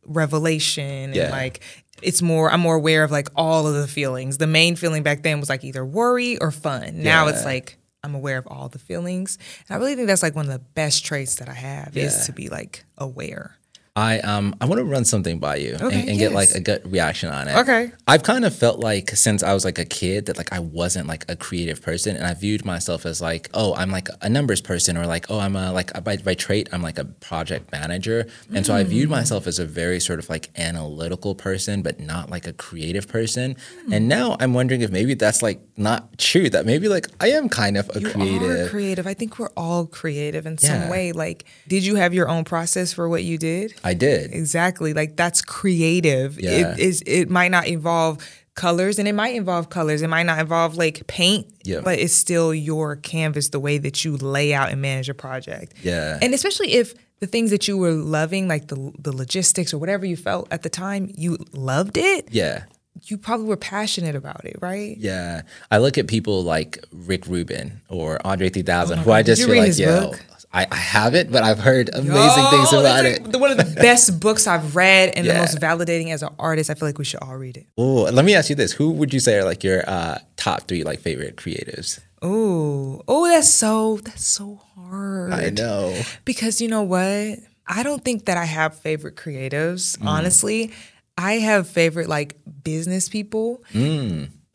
revelation 0.05 1.13
Yeah. 1.13 1.23
and 1.23 1.31
like, 1.31 1.61
it's 2.01 2.21
more, 2.21 2.51
I'm 2.51 2.59
more 2.59 2.75
aware 2.75 3.03
of 3.03 3.11
like 3.11 3.27
all 3.35 3.67
of 3.67 3.73
the 3.73 3.87
feelings. 3.87 4.37
The 4.37 4.47
main 4.47 4.75
feeling 4.75 5.03
back 5.03 5.23
then 5.23 5.39
was 5.39 5.49
like 5.49 5.63
either 5.63 5.85
worry 5.85 6.37
or 6.37 6.51
fun. 6.51 7.01
Now 7.03 7.27
it's 7.27 7.43
like, 7.43 7.77
I'm 8.03 8.13
aware 8.15 8.37
of 8.37 8.47
all 8.47 8.69
the 8.69 8.79
feelings. 8.79 9.37
And 9.67 9.75
I 9.75 9.79
really 9.79 9.95
think 9.95 10.07
that's 10.07 10.23
like 10.23 10.35
one 10.35 10.45
of 10.45 10.51
the 10.51 10.59
best 10.59 11.03
traits 11.03 11.35
that 11.37 11.49
I 11.49 11.53
have 11.53 11.95
Yeah. 11.97 12.03
is 12.05 12.27
to 12.27 12.31
be 12.31 12.47
like 12.49 12.85
aware. 12.97 13.57
I 13.97 14.19
um 14.19 14.53
I 14.61 14.65
want 14.65 14.77
to 14.77 14.85
run 14.85 15.05
something 15.05 15.39
by 15.39 15.55
you 15.55 15.73
Okay, 15.81 15.99
and, 16.01 16.09
and 16.09 16.19
get 16.19 16.31
like 16.31 16.51
a 16.51 16.59
gut 16.59 16.81
reaction 16.85 17.29
on 17.29 17.47
it. 17.47 17.55
Okay. 17.57 17.91
I've 18.07 18.21
kind 18.21 18.45
of 18.45 18.55
felt 18.55 18.79
like 18.79 19.09
since 19.11 19.41
I 19.41 19.53
was 19.55 19.65
like 19.65 19.79
a 19.79 19.85
kid 19.85 20.27
that 20.27 20.37
like 20.37 20.53
I 20.53 20.59
wasn't 20.59 21.07
like 21.07 21.25
a 21.27 21.35
creative 21.35 21.81
person 21.81 22.15
and 22.15 22.23
I 22.25 22.35
viewed 22.35 22.63
myself 22.63 23.07
as 23.07 23.21
like 23.21 23.49
oh 23.55 23.73
I'm 23.73 23.89
like 23.89 24.07
a 24.21 24.29
numbers 24.29 24.61
person 24.61 24.97
or 24.97 25.07
like 25.07 25.25
oh 25.31 25.39
I'm 25.39 25.55
a 25.55 25.71
like 25.73 25.89
by, 26.03 26.17
by 26.17 26.35
trait 26.35 26.69
I'm 26.71 26.83
like 26.83 26.99
a 26.99 27.05
project 27.05 27.71
manager 27.71 28.27
and 28.53 28.65
so 28.65 28.75
I 28.75 28.83
Mm. 28.83 28.87
viewed 28.87 29.09
myself 29.09 29.47
as 29.47 29.57
a 29.57 29.65
very 29.65 29.99
sort 29.99 30.19
of 30.19 30.29
like 30.29 30.51
analytical 30.59 31.33
person 31.33 31.81
but 31.81 31.99
not 31.99 32.29
like 32.29 32.45
a 32.47 32.53
creative 32.53 33.07
person 33.07 33.55
Mm. 33.87 33.93
and 33.95 34.07
now 34.07 34.37
I'm 34.39 34.53
wondering 34.53 34.81
if 34.81 34.91
maybe 34.91 35.15
that's 35.15 35.41
like 35.41 35.59
not 35.75 36.17
true 36.19 36.49
that 36.51 36.65
maybe 36.67 36.87
like 36.87 37.07
I 37.19 37.29
am 37.31 37.49
kind 37.49 37.77
of 37.77 37.89
a 37.95 37.99
You 38.01 38.09
creative 38.11 38.49
are 38.67 38.69
creative. 38.69 39.07
I 39.07 39.15
think 39.15 39.39
we're 39.39 39.49
all 39.57 39.85
creative 39.87 40.45
in 40.45 40.57
Yeah. 40.61 40.67
some 40.81 40.89
way. 40.89 41.11
Like, 41.13 41.45
did 41.67 41.83
you 41.85 41.95
have 41.95 42.13
your 42.13 42.27
own 42.29 42.43
process 42.43 42.93
for 42.93 43.07
what 43.09 43.23
you 43.23 43.37
did? 43.37 43.73
I 43.87 43.93
did 43.93 44.33
Exactly. 44.33 44.93
Like 44.93 45.15
that's 45.15 45.41
creative. 45.41 46.39
Yeah. 46.39 46.73
It 46.73 46.79
is. 46.79 47.01
It 47.05 47.29
might 47.29 47.51
not 47.51 47.67
involve 47.67 48.17
colors, 48.55 48.99
and 48.99 49.07
it 49.07 49.13
might 49.13 49.35
involve 49.35 49.69
colors. 49.69 50.01
It 50.01 50.09
might 50.09 50.23
not 50.23 50.39
involve 50.39 50.75
like 50.75 51.07
paint. 51.07 51.47
Yeah. 51.63 51.81
But 51.83 51.99
it's 51.99 52.13
still 52.13 52.53
your 52.53 52.95
canvas, 52.97 53.49
the 53.49 53.59
way 53.59 53.77
that 53.77 54.03
you 54.03 54.17
lay 54.17 54.53
out 54.53 54.71
and 54.71 54.81
manage 54.81 55.09
a 55.09 55.13
project. 55.13 55.73
Yeah. 55.83 56.19
And 56.21 56.33
especially 56.33 56.73
if 56.73 56.93
the 57.19 57.27
things 57.27 57.49
that 57.51 57.67
you 57.67 57.77
were 57.77 57.93
loving, 57.93 58.47
like 58.47 58.67
the 58.67 58.91
the 58.99 59.15
logistics 59.15 59.73
or 59.73 59.77
whatever 59.77 60.05
you 60.05 60.17
felt 60.17 60.47
at 60.51 60.63
the 60.63 60.69
time, 60.69 61.11
you 61.15 61.37
loved 61.53 61.97
it. 61.97 62.27
yeah 62.31 62.65
You 63.09 63.17
probably 63.17 63.47
were 63.47 63.57
passionate 63.57 64.15
about 64.15 64.43
it, 64.45 64.57
right? 64.61 64.97
Yeah, 64.97 65.43
I 65.69 65.77
look 65.77 65.97
at 65.97 66.07
people 66.07 66.43
like 66.43 66.83
Rick 66.91 67.27
Rubin 67.27 67.81
or 67.89 68.19
Andre 68.25 68.49
3000, 68.49 68.99
who 68.99 69.11
I 69.11 69.19
Oh 69.19 69.23
just 69.23 69.45
feel 69.45 69.55
like, 69.55 69.77
yo, 69.77 70.09
book? 70.09 70.25
I, 70.53 70.65
I 70.71 70.75
haven't, 70.75 71.31
but 71.31 71.43
I've 71.43 71.59
heard 71.59 71.89
amazing 71.93 72.15
Oh, 72.17 72.49
things 72.51 72.73
about 72.73 73.05
it. 73.05 73.21
like 73.23 73.31
the- 73.31 73.37
one 73.37 73.51
of 73.51 73.57
the 73.57 73.65
best 73.81 74.19
books 74.19 74.47
I've 74.47 74.75
read 74.75 75.09
and 75.09 75.25
Yeah. 75.25 75.33
the 75.33 75.39
most 75.39 75.59
validating 75.59 76.11
as 76.11 76.23
an 76.23 76.29
artist. 76.39 76.69
I 76.69 76.73
feel 76.73 76.87
like 76.87 76.97
we 76.97 77.05
should 77.05 77.19
all 77.21 77.35
read 77.35 77.57
it. 77.57 77.67
Oh, 77.77 78.03
let 78.03 78.23
me 78.25 78.33
ask 78.33 78.49
you 78.49 78.55
this: 78.55 78.71
Who 78.73 78.91
would 78.91 79.13
you 79.13 79.19
say 79.19 79.37
are 79.37 79.43
like 79.43 79.63
your 79.63 79.83
uh, 79.87 80.19
top 80.37 80.67
three 80.67 80.83
like 80.83 80.99
favorite 81.01 81.35
creatives? 81.35 81.99
Oh, 82.21 83.03
oh, 83.07 83.27
that's 83.27 83.53
so 83.53 83.97
that's 83.97 84.25
so 84.25 84.61
hard. 84.75 85.33
I 85.33 85.49
know. 85.49 85.99
because 86.25 86.61
you 86.61 86.67
know 86.67 86.81
what? 86.83 87.39
I 87.69 87.83
don't 87.83 88.03
think 88.03 88.25
that 88.25 88.37
I 88.37 88.45
have 88.45 88.75
favorite 88.79 89.15
creatives. 89.17 89.97
Mm. 89.99 90.07
Honestly, 90.07 90.71
I 91.17 91.33
have 91.33 91.67
favorite 91.67 92.07
like 92.07 92.37
business 92.63 93.09
people. 93.09 93.61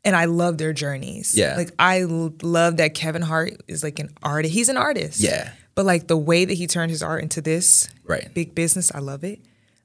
And 0.05 0.17
I 0.17 0.25
love 0.25 0.59
their 0.59 0.73
journeys. 0.73 1.33
Mm. 1.35 1.39
Yeah. 1.39 1.57
Like 1.57 1.71
I 1.79 2.03
love 2.03 2.79
that 2.79 2.95
Kevin 2.95 3.23
Hart 3.23 3.53
is 3.69 3.85
like 3.85 4.01
an 4.01 4.09
artist. 4.23 4.53
He's 4.53 4.69
an 4.69 4.77
artist. 4.77 5.21
Yeah. 5.21 5.53
But 5.75 5.87
like 5.87 6.07
the 6.07 6.17
way 6.17 6.45
that 6.45 6.55
he 6.55 6.67
turned 6.67 6.91
his 6.91 7.03
art 7.03 7.23
into 7.23 7.41
this 7.41 7.89
Right. 8.05 8.33
big 8.35 8.55
business, 8.55 8.91
I 8.95 8.99
love 8.99 9.25
it. 9.25 9.41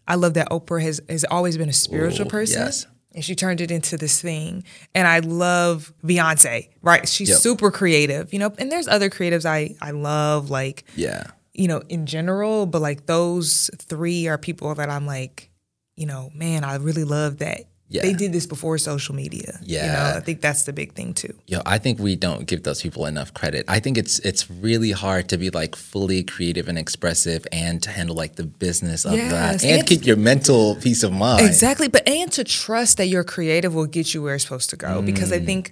I 0.08 0.16
love 0.16 0.34
that 0.36 0.50
Oprah 0.50 0.82
has 0.82 1.02
has 1.10 1.24
always 1.26 1.58
been 1.58 1.70
a 1.70 1.74
spiritual 1.74 2.28
Ooh, 2.28 2.30
person. 2.30 2.62
yes. 2.62 2.86
And 3.14 3.24
she 3.26 3.34
turned 3.36 3.62
it 3.62 3.72
into 3.72 3.98
this 3.98 4.22
thing. 4.22 4.64
And 4.94 5.08
I 5.08 5.20
love 5.20 5.92
Beyonce, 6.06 6.70
right? 6.84 7.08
She's 7.10 7.30
Yep. 7.30 7.40
super 7.40 7.72
creative, 7.72 8.32
you 8.32 8.40
know. 8.40 8.54
And 8.60 8.72
there's 8.72 8.88
other 8.88 9.10
creatives 9.10 9.46
I 9.46 9.76
I 9.82 9.92
love, 9.92 10.50
like 10.50 10.84
Yeah, 10.96 11.24
you 11.54 11.68
know, 11.68 11.82
in 11.90 12.06
general, 12.06 12.66
but 12.68 12.82
like 12.82 13.06
those 13.08 13.70
three 13.80 14.28
are 14.28 14.38
people 14.38 14.74
that 14.76 14.90
I'm 14.90 15.06
like, 15.08 15.50
you 15.96 16.06
know, 16.06 16.30
man, 16.36 16.64
I 16.64 16.76
really 16.76 17.04
love 17.06 17.38
that 17.40 17.62
Yeah. 17.90 18.02
they 18.02 18.14
did 18.14 18.34
this 18.34 18.46
before 18.46 18.78
social 18.78 19.16
media. 19.16 19.60
You 19.64 19.78
Yeah. 19.78 19.94
know, 20.12 20.18
I 20.18 20.20
think 20.20 20.42
that's 20.42 20.64
the 20.64 20.74
big 20.74 20.94
thing 20.94 21.14
too. 21.14 21.34
Yo, 21.48 21.62
I 21.66 21.78
think 21.78 22.00
we 22.00 22.18
don't 22.18 22.46
give 22.46 22.64
those 22.64 22.82
people 22.82 23.06
enough 23.06 23.34
credit. 23.34 23.64
I 23.70 23.80
think 23.80 23.98
it's 23.98 24.20
it's 24.20 24.50
really 24.52 24.92
hard 24.92 25.30
to 25.30 25.38
be 25.38 25.50
like 25.52 25.76
fully 25.76 26.22
creative 26.24 26.68
and 26.68 26.78
expressive 26.78 27.48
and 27.52 27.82
to 27.84 27.90
handle 27.90 28.16
like 28.16 28.36
the 28.36 28.44
business 28.44 29.06
of 29.06 29.14
Yes, 29.14 29.32
that 29.32 29.64
and 29.64 29.80
and- 29.80 29.88
keep 29.88 30.06
your 30.06 30.18
mental 30.18 30.76
peace 30.76 31.02
of 31.04 31.14
mind. 31.14 31.46
Exactly. 31.46 31.88
But 31.88 32.08
and 32.10 32.30
to 32.34 32.44
trust 32.44 32.98
that 32.98 33.08
your 33.08 33.24
creative 33.24 33.74
will 33.74 33.86
get 33.88 34.14
you 34.14 34.22
where 34.22 34.36
it's 34.36 34.44
supposed 34.44 34.70
to 34.72 34.76
go. 34.76 35.02
Because 35.02 35.30
Mm. 35.32 35.42
I 35.42 35.46
think 35.46 35.72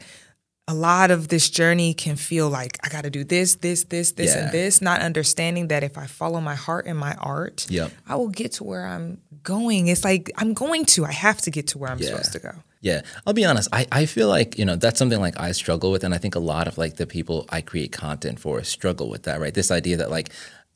a 0.68 0.74
lot 0.74 1.12
of 1.12 1.28
this 1.28 1.50
journey 1.50 1.94
can 1.94 2.16
feel 2.16 2.50
like 2.50 2.80
I 2.84 2.90
gotta 2.90 3.12
do 3.12 3.24
this, 3.24 3.56
this, 3.56 3.84
this, 3.84 4.14
this, 4.14 4.34
Yeah. 4.34 4.46
and 4.46 4.52
this, 4.52 4.82
not 4.82 5.02
understanding 5.02 5.68
that 5.68 5.84
if 5.84 5.98
I 5.98 6.08
follow 6.08 6.42
my 6.42 6.56
heart 6.56 6.88
and 6.88 6.98
my 6.98 7.14
art, 7.16 7.68
Yep. 7.70 7.92
I 8.08 8.16
will 8.16 8.30
get 8.30 8.54
to 8.54 8.64
where 8.64 8.86
I'm 8.88 9.20
going. 9.44 9.88
It's 9.88 10.04
like 10.04 10.32
I'm 10.38 10.54
going 10.54 10.86
to. 10.86 11.06
I 11.06 11.12
have 11.12 11.40
to 11.42 11.52
get 11.52 11.68
to 11.68 11.78
where 11.78 11.92
I'm 11.92 12.00
Yeah. 12.00 12.08
supposed 12.10 12.34
to 12.34 12.40
go. 12.40 12.52
Yeah, 12.82 13.02
I'll 13.26 13.34
be 13.34 13.46
honest. 13.46 13.70
I, 13.74 13.88
I 13.92 14.06
feel 14.06 14.28
like, 14.28 14.60
you 14.60 14.66
know, 14.66 14.76
that's 14.76 15.00
something 15.00 15.20
like 15.20 15.40
I 15.40 15.52
struggle 15.54 15.92
with. 15.92 16.04
And 16.04 16.14
I 16.14 16.18
think 16.20 16.36
a 16.36 16.40
lot 16.40 16.68
of 16.68 16.78
like 16.78 16.98
the 16.98 17.08
people 17.08 17.46
I 17.50 17.62
create 17.62 17.92
content 17.92 18.40
for 18.40 18.64
struggle 18.64 19.10
with 19.10 19.24
that, 19.24 19.40
right? 19.40 19.54
This 19.54 19.72
idea 19.72 19.98
that 19.98 20.10
like 20.12 20.30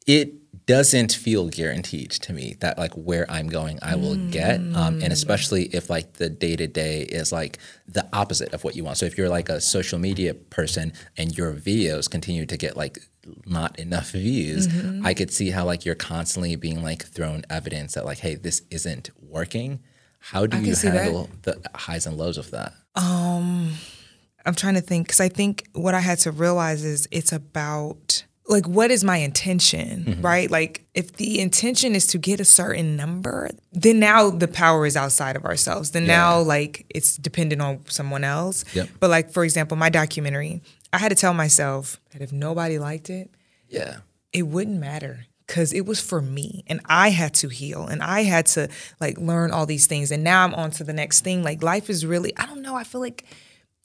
it 0.09 0.65
doesn't 0.65 1.11
feel 1.11 1.49
guaranteed 1.49 2.09
to 2.09 2.33
me 2.33 2.55
that 2.61 2.79
like 2.79 2.91
where 2.93 3.29
I'm 3.29 3.47
going, 3.47 3.77
I 3.83 3.95
will 3.95 4.15
get. 4.31 4.59
Um, 4.59 5.01
and 5.03 5.13
especially 5.13 5.65
if 5.65 5.87
like 5.89 6.13
the 6.13 6.29
day 6.29 6.55
to 6.55 6.65
day 6.67 7.01
is 7.03 7.31
like 7.31 7.59
the 7.87 8.07
opposite 8.11 8.51
of 8.53 8.63
what 8.63 8.75
you 8.75 8.83
want. 8.83 8.97
So 8.97 9.05
if 9.05 9.15
you're 9.17 9.29
like 9.29 9.49
a 9.49 9.61
social 9.61 9.99
media 9.99 10.33
person 10.33 10.93
and 11.15 11.37
your 11.37 11.53
videos 11.53 12.09
continue 12.09 12.47
to 12.47 12.57
get 12.57 12.75
like 12.75 12.97
not 13.45 13.77
enough 13.77 14.09
views, 14.11 14.67
I 15.03 15.13
could 15.13 15.31
see 15.31 15.51
how 15.51 15.65
like 15.65 15.85
you're 15.85 15.93
constantly 15.93 16.55
being 16.55 16.81
like 16.81 17.03
thrown 17.05 17.43
evidence 17.49 17.93
that 17.93 18.03
like, 18.05 18.17
hey, 18.19 18.33
this 18.33 18.63
isn't 18.71 19.11
working. 19.21 19.79
How 20.19 20.47
do 20.47 20.57
I 20.57 20.59
you 20.61 20.65
can 20.67 20.75
see 20.75 20.89
that. 20.89 21.03
handle 21.03 21.29
the 21.43 21.61
highs 21.75 22.07
and 22.07 22.17
lows 22.17 22.37
of 22.39 22.49
that? 22.51 22.73
um 22.95 23.73
I'm 24.45 24.55
trying 24.55 24.75
to 24.75 24.81
think 24.81 25.05
because 25.07 25.19
I 25.19 25.29
think 25.29 25.67
what 25.73 25.93
I 25.93 25.99
had 25.99 26.17
to 26.19 26.31
realize 26.31 26.83
is 26.83 27.07
it's 27.11 27.31
about 27.31 28.23
like 28.49 28.67
what 28.67 28.91
is 28.91 29.03
my 29.03 29.17
intention, 29.17 30.03
Mm-hmm. 30.05 30.21
right? 30.21 30.49
Like 30.51 30.83
if 30.93 31.13
the 31.17 31.39
intention 31.39 31.95
is 31.95 32.05
to 32.07 32.17
get 32.17 32.39
a 32.39 32.45
certain 32.45 32.95
number, 32.97 33.49
then 33.71 33.99
now 33.99 34.29
the 34.29 34.47
power 34.47 34.85
is 34.85 34.97
outside 34.97 35.35
of 35.35 35.45
ourselves. 35.45 35.91
Then 35.91 36.05
now 36.07 36.39
like 36.41 36.85
it's 36.89 37.15
dependent 37.15 37.61
on 37.61 37.79
someone 37.87 38.23
else. 38.23 38.65
Yep. 38.73 38.89
But 38.99 39.09
like 39.11 39.31
for 39.31 39.43
example, 39.43 39.77
my 39.77 39.89
documentary, 39.89 40.61
I 40.91 40.97
had 40.97 41.09
to 41.09 41.15
tell 41.15 41.33
myself 41.33 41.99
that 42.11 42.21
if 42.21 42.31
nobody 42.33 42.79
liked 42.79 43.09
it, 43.09 43.29
Yeah. 43.69 43.97
it 44.33 44.43
wouldn't 44.47 44.79
matter 44.79 45.27
because 45.45 45.71
it 45.73 45.85
was 45.85 45.99
for 45.99 46.21
me 46.21 46.63
and 46.67 46.79
I 46.85 47.09
had 47.09 47.33
to 47.35 47.49
heal 47.49 47.85
and 47.87 48.01
I 48.03 48.21
had 48.23 48.45
to 48.47 48.69
like 48.99 49.17
learn 49.19 49.51
all 49.51 49.65
these 49.67 49.85
things. 49.87 50.11
And 50.11 50.23
now 50.23 50.43
I'm 50.43 50.53
on 50.55 50.71
to 50.71 50.83
the 50.83 50.93
next 50.93 51.23
thing. 51.23 51.43
Like 51.43 51.61
life 51.63 51.89
is 51.89 52.05
really, 52.05 52.35
I 52.37 52.45
don't 52.47 52.61
know, 52.63 52.75
I 52.75 52.83
feel 52.83 53.01
like 53.01 53.25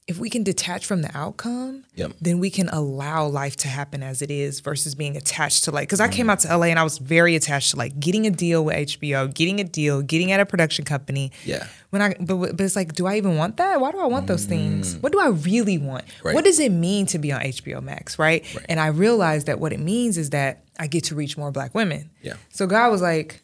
if 0.06 0.18
we 0.18 0.28
can 0.28 0.42
detach 0.42 0.84
from 0.84 1.00
the 1.00 1.10
outcome, 1.16 1.84
Yep. 1.94 2.12
then 2.20 2.38
we 2.38 2.50
can 2.50 2.68
allow 2.68 3.26
life 3.26 3.56
to 3.56 3.68
happen 3.68 4.02
as 4.02 4.20
it 4.20 4.30
is 4.30 4.60
versus 4.60 4.94
being 4.94 5.16
attached 5.16 5.64
to 5.64 5.70
like, 5.70 5.88
because 5.88 6.00
I 6.00 6.08
came 6.08 6.28
out 6.28 6.40
to 6.40 6.48
LA 6.54 6.66
and 6.66 6.78
I 6.78 6.82
was 6.82 6.98
very 6.98 7.34
attached 7.36 7.70
to 7.70 7.76
like 7.76 7.98
getting 7.98 8.26
a 8.26 8.30
deal 8.30 8.66
with 8.66 8.76
HBO, 8.76 9.32
getting 9.32 9.60
a 9.60 9.64
deal, 9.64 10.02
getting 10.02 10.30
at 10.30 10.40
a 10.40 10.44
production 10.46 10.84
company. 10.84 11.32
Yeah. 11.46 11.66
When 11.88 12.02
I, 12.02 12.14
but, 12.20 12.36
but 12.36 12.60
it's 12.60 12.76
like, 12.76 12.92
do 12.92 13.06
I 13.06 13.16
even 13.16 13.38
want 13.38 13.56
that? 13.56 13.80
Why 13.80 13.92
do 13.92 13.98
I 13.98 14.04
want 14.06 14.26
those 14.26 14.44
things? 14.44 14.96
What 14.98 15.10
do 15.12 15.20
I 15.20 15.28
really 15.28 15.78
want? 15.78 16.04
Mm. 16.06 16.24
Right. 16.24 16.34
What 16.34 16.44
does 16.44 16.58
it 16.60 16.70
mean 16.70 17.06
to 17.06 17.18
be 17.18 17.32
on 17.32 17.40
HBO 17.40 17.82
Max, 17.82 18.18
right? 18.18 18.44
And 18.68 18.80
I 18.80 18.88
realized 18.88 19.46
that 19.46 19.58
what 19.58 19.72
it 19.72 19.80
means 19.80 20.18
is 20.18 20.30
that 20.30 20.64
I 20.78 20.86
get 20.86 21.04
to 21.04 21.14
reach 21.14 21.38
more 21.38 21.50
black 21.50 21.74
women. 21.74 22.10
Yeah. 22.20 22.34
So 22.50 22.66
God 22.66 22.90
was 22.90 23.00
like, 23.00 23.42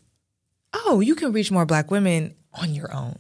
oh, 0.75 1.01
you 1.01 1.15
can 1.15 1.33
reach 1.33 1.51
more 1.51 1.65
black 1.65 1.91
women 1.91 2.35
on 2.53 2.75
your 2.75 2.93
own. 2.95 3.19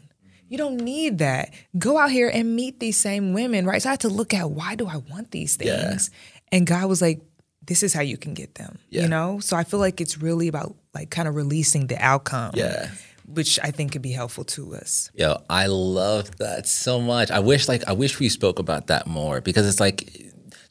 You 0.50 0.58
don't 0.58 0.76
need 0.78 1.18
that. 1.18 1.54
Go 1.78 1.96
out 1.96 2.10
here 2.10 2.28
and 2.28 2.54
meet 2.54 2.80
these 2.80 2.98
same 2.98 3.32
women, 3.32 3.64
right? 3.64 3.80
So 3.80 3.88
I 3.88 3.92
had 3.92 4.00
to 4.00 4.08
look 4.08 4.34
at 4.34 4.50
why 4.50 4.74
do 4.74 4.86
I 4.86 4.96
want 4.96 5.30
these 5.30 5.56
Yeah. 5.60 5.88
things? 5.90 6.10
And 6.52 6.66
God 6.66 6.86
was 6.88 7.00
like, 7.00 7.20
this 7.64 7.82
is 7.84 7.94
how 7.94 8.00
you 8.02 8.16
can 8.16 8.34
get 8.34 8.56
them. 8.56 8.78
Yeah. 8.90 9.02
You 9.02 9.08
know? 9.08 9.38
So 9.38 9.56
I 9.56 9.62
feel 9.64 9.78
like 9.80 10.00
it's 10.00 10.18
really 10.18 10.48
about 10.48 10.74
like 10.92 11.08
kind 11.10 11.28
of 11.28 11.36
releasing 11.36 11.86
the 11.86 11.96
outcome. 12.04 12.50
Yeah. 12.54 12.90
Which 13.26 13.60
I 13.62 13.70
think 13.70 13.92
could 13.92 14.02
be 14.02 14.10
helpful 14.10 14.42
to 14.56 14.74
us. 14.74 15.08
Yo, 15.14 15.40
I 15.48 15.66
love 15.66 16.36
that 16.38 16.66
so 16.66 17.00
much. 17.00 17.30
I 17.30 17.38
wish 17.38 17.68
like 17.68 17.86
I 17.86 17.92
wish 17.92 18.18
we 18.18 18.28
spoke 18.28 18.58
about 18.58 18.88
that 18.88 19.06
more 19.06 19.40
because 19.40 19.68
it's 19.68 19.78
like 19.78 20.29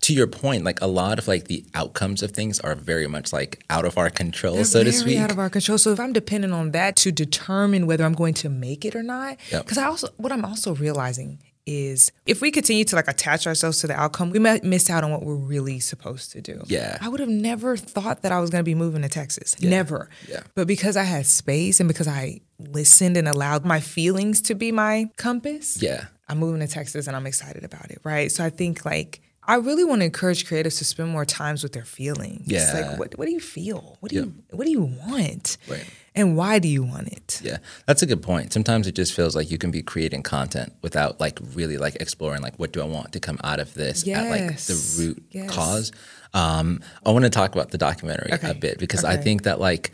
to 0.09 0.13
your 0.13 0.27
point, 0.27 0.63
like 0.63 0.81
a 0.81 0.87
lot 0.87 1.19
of 1.19 1.27
like 1.27 1.45
the 1.45 1.63
outcomes 1.73 2.21
of 2.23 2.31
things 2.31 2.59
are 2.59 2.75
very 2.75 3.07
much 3.07 3.31
like 3.31 3.63
out 3.69 3.85
of 3.85 3.97
our 3.97 4.09
control, 4.09 4.55
They're 4.55 4.65
so 4.65 4.83
to 4.83 4.91
speak. 4.91 5.17
out 5.19 5.31
of 5.31 5.39
our 5.39 5.49
control. 5.49 5.77
So 5.77 5.91
if 5.91 5.99
I'm 5.99 6.13
dependent 6.13 6.53
on 6.53 6.71
that 6.71 6.95
to 6.97 7.11
determine 7.11 7.87
whether 7.87 8.03
I'm 8.03 8.13
going 8.13 8.33
to 8.35 8.49
make 8.49 8.85
it 8.85 8.95
or 8.95 9.03
not, 9.03 9.37
Yep. 9.51 9.63
because 9.65 9.77
I 9.77 9.85
also 9.85 10.09
what 10.17 10.31
I'm 10.31 10.43
also 10.45 10.75
realizing 10.75 11.39
is 11.65 12.11
if 12.25 12.41
we 12.41 12.49
continue 12.49 12.83
to 12.83 12.95
like 12.95 13.07
attach 13.07 13.45
ourselves 13.45 13.79
to 13.81 13.87
the 13.87 13.93
outcome, 13.93 14.31
we 14.31 14.39
might 14.39 14.63
miss 14.63 14.89
out 14.89 15.03
on 15.03 15.11
what 15.11 15.21
we're 15.23 15.35
really 15.35 15.79
supposed 15.79 16.31
to 16.31 16.41
do. 16.41 16.63
Yeah. 16.65 16.97
I 16.99 17.07
would 17.09 17.19
have 17.19 17.29
never 17.29 17.77
thought 17.77 18.23
that 18.23 18.31
I 18.31 18.39
was 18.39 18.49
going 18.49 18.61
to 18.61 18.65
be 18.65 18.73
moving 18.73 19.03
to 19.03 19.09
Texas. 19.09 19.61
Never. 19.61 20.09
Yeah. 20.27 20.41
But 20.55 20.65
because 20.65 20.97
I 20.97 21.03
had 21.03 21.27
space 21.27 21.79
and 21.79 21.87
because 21.87 22.07
I 22.07 22.41
listened 22.57 23.17
and 23.17 23.27
allowed 23.27 23.65
my 23.65 23.79
feelings 23.81 24.41
to 24.43 24.55
be 24.55 24.71
my 24.71 25.11
compass, 25.17 25.79
yeah. 25.81 26.05
I'm 26.27 26.39
moving 26.39 26.59
to 26.61 26.67
Texas 26.67 27.05
and 27.07 27.15
I'm 27.15 27.27
excited 27.27 27.63
about 27.63 27.91
it, 27.91 27.99
right? 28.03 28.31
So 28.31 28.43
I 28.43 28.49
think 28.49 28.83
like 28.83 29.21
I 29.49 29.55
really 29.55 29.83
want 29.83 30.01
to 30.01 30.05
encourage 30.05 30.45
creatives 30.45 30.77
to 30.77 30.85
spend 30.85 31.09
more 31.09 31.25
times 31.25 31.63
with 31.63 31.73
their 31.73 31.83
feelings. 31.85 32.43
Yeah. 32.47 32.71
Like 32.89 32.99
what 32.99 33.17
what 33.17 33.25
do 33.25 33.31
you 33.31 33.39
feel? 33.39 33.97
What 33.99 34.09
do 34.11 34.15
Yep. 34.17 34.25
you 34.25 34.33
what 34.57 34.65
do 34.65 34.71
you 34.71 34.83
want? 35.07 35.57
Right. 35.67 35.85
And 36.15 36.35
why 36.35 36.59
do 36.59 36.67
you 36.67 36.83
want 36.83 37.07
it? 37.07 37.41
Yeah, 37.43 37.57
that's 37.85 38.01
a 38.01 38.05
good 38.05 38.21
point. 38.21 38.51
Sometimes 38.53 38.87
it 38.87 38.95
just 38.95 39.13
feels 39.13 39.35
like 39.35 39.49
you 39.51 39.57
can 39.57 39.71
be 39.71 39.81
creating 39.81 40.21
content 40.23 40.73
without 40.81 41.19
like 41.19 41.39
really 41.55 41.77
like 41.77 41.95
exploring 41.95 42.41
like 42.41 42.57
what 42.59 42.71
do 42.73 42.81
I 42.81 42.85
want 42.85 43.11
to 43.13 43.19
come 43.19 43.37
out 43.43 43.59
of 43.59 43.73
this 43.73 44.07
at 44.07 44.29
like 44.29 44.57
the 44.57 44.95
root 44.99 45.23
Yes. 45.31 45.49
cause. 45.49 45.91
Um, 46.33 46.81
I 47.05 47.11
want 47.11 47.23
to 47.25 47.29
talk 47.31 47.53
about 47.55 47.71
the 47.71 47.77
documentary 47.77 48.31
a 48.43 48.53
bit 48.53 48.77
because 48.79 49.03
I 49.03 49.17
think 49.17 49.43
that 49.43 49.59
like 49.59 49.91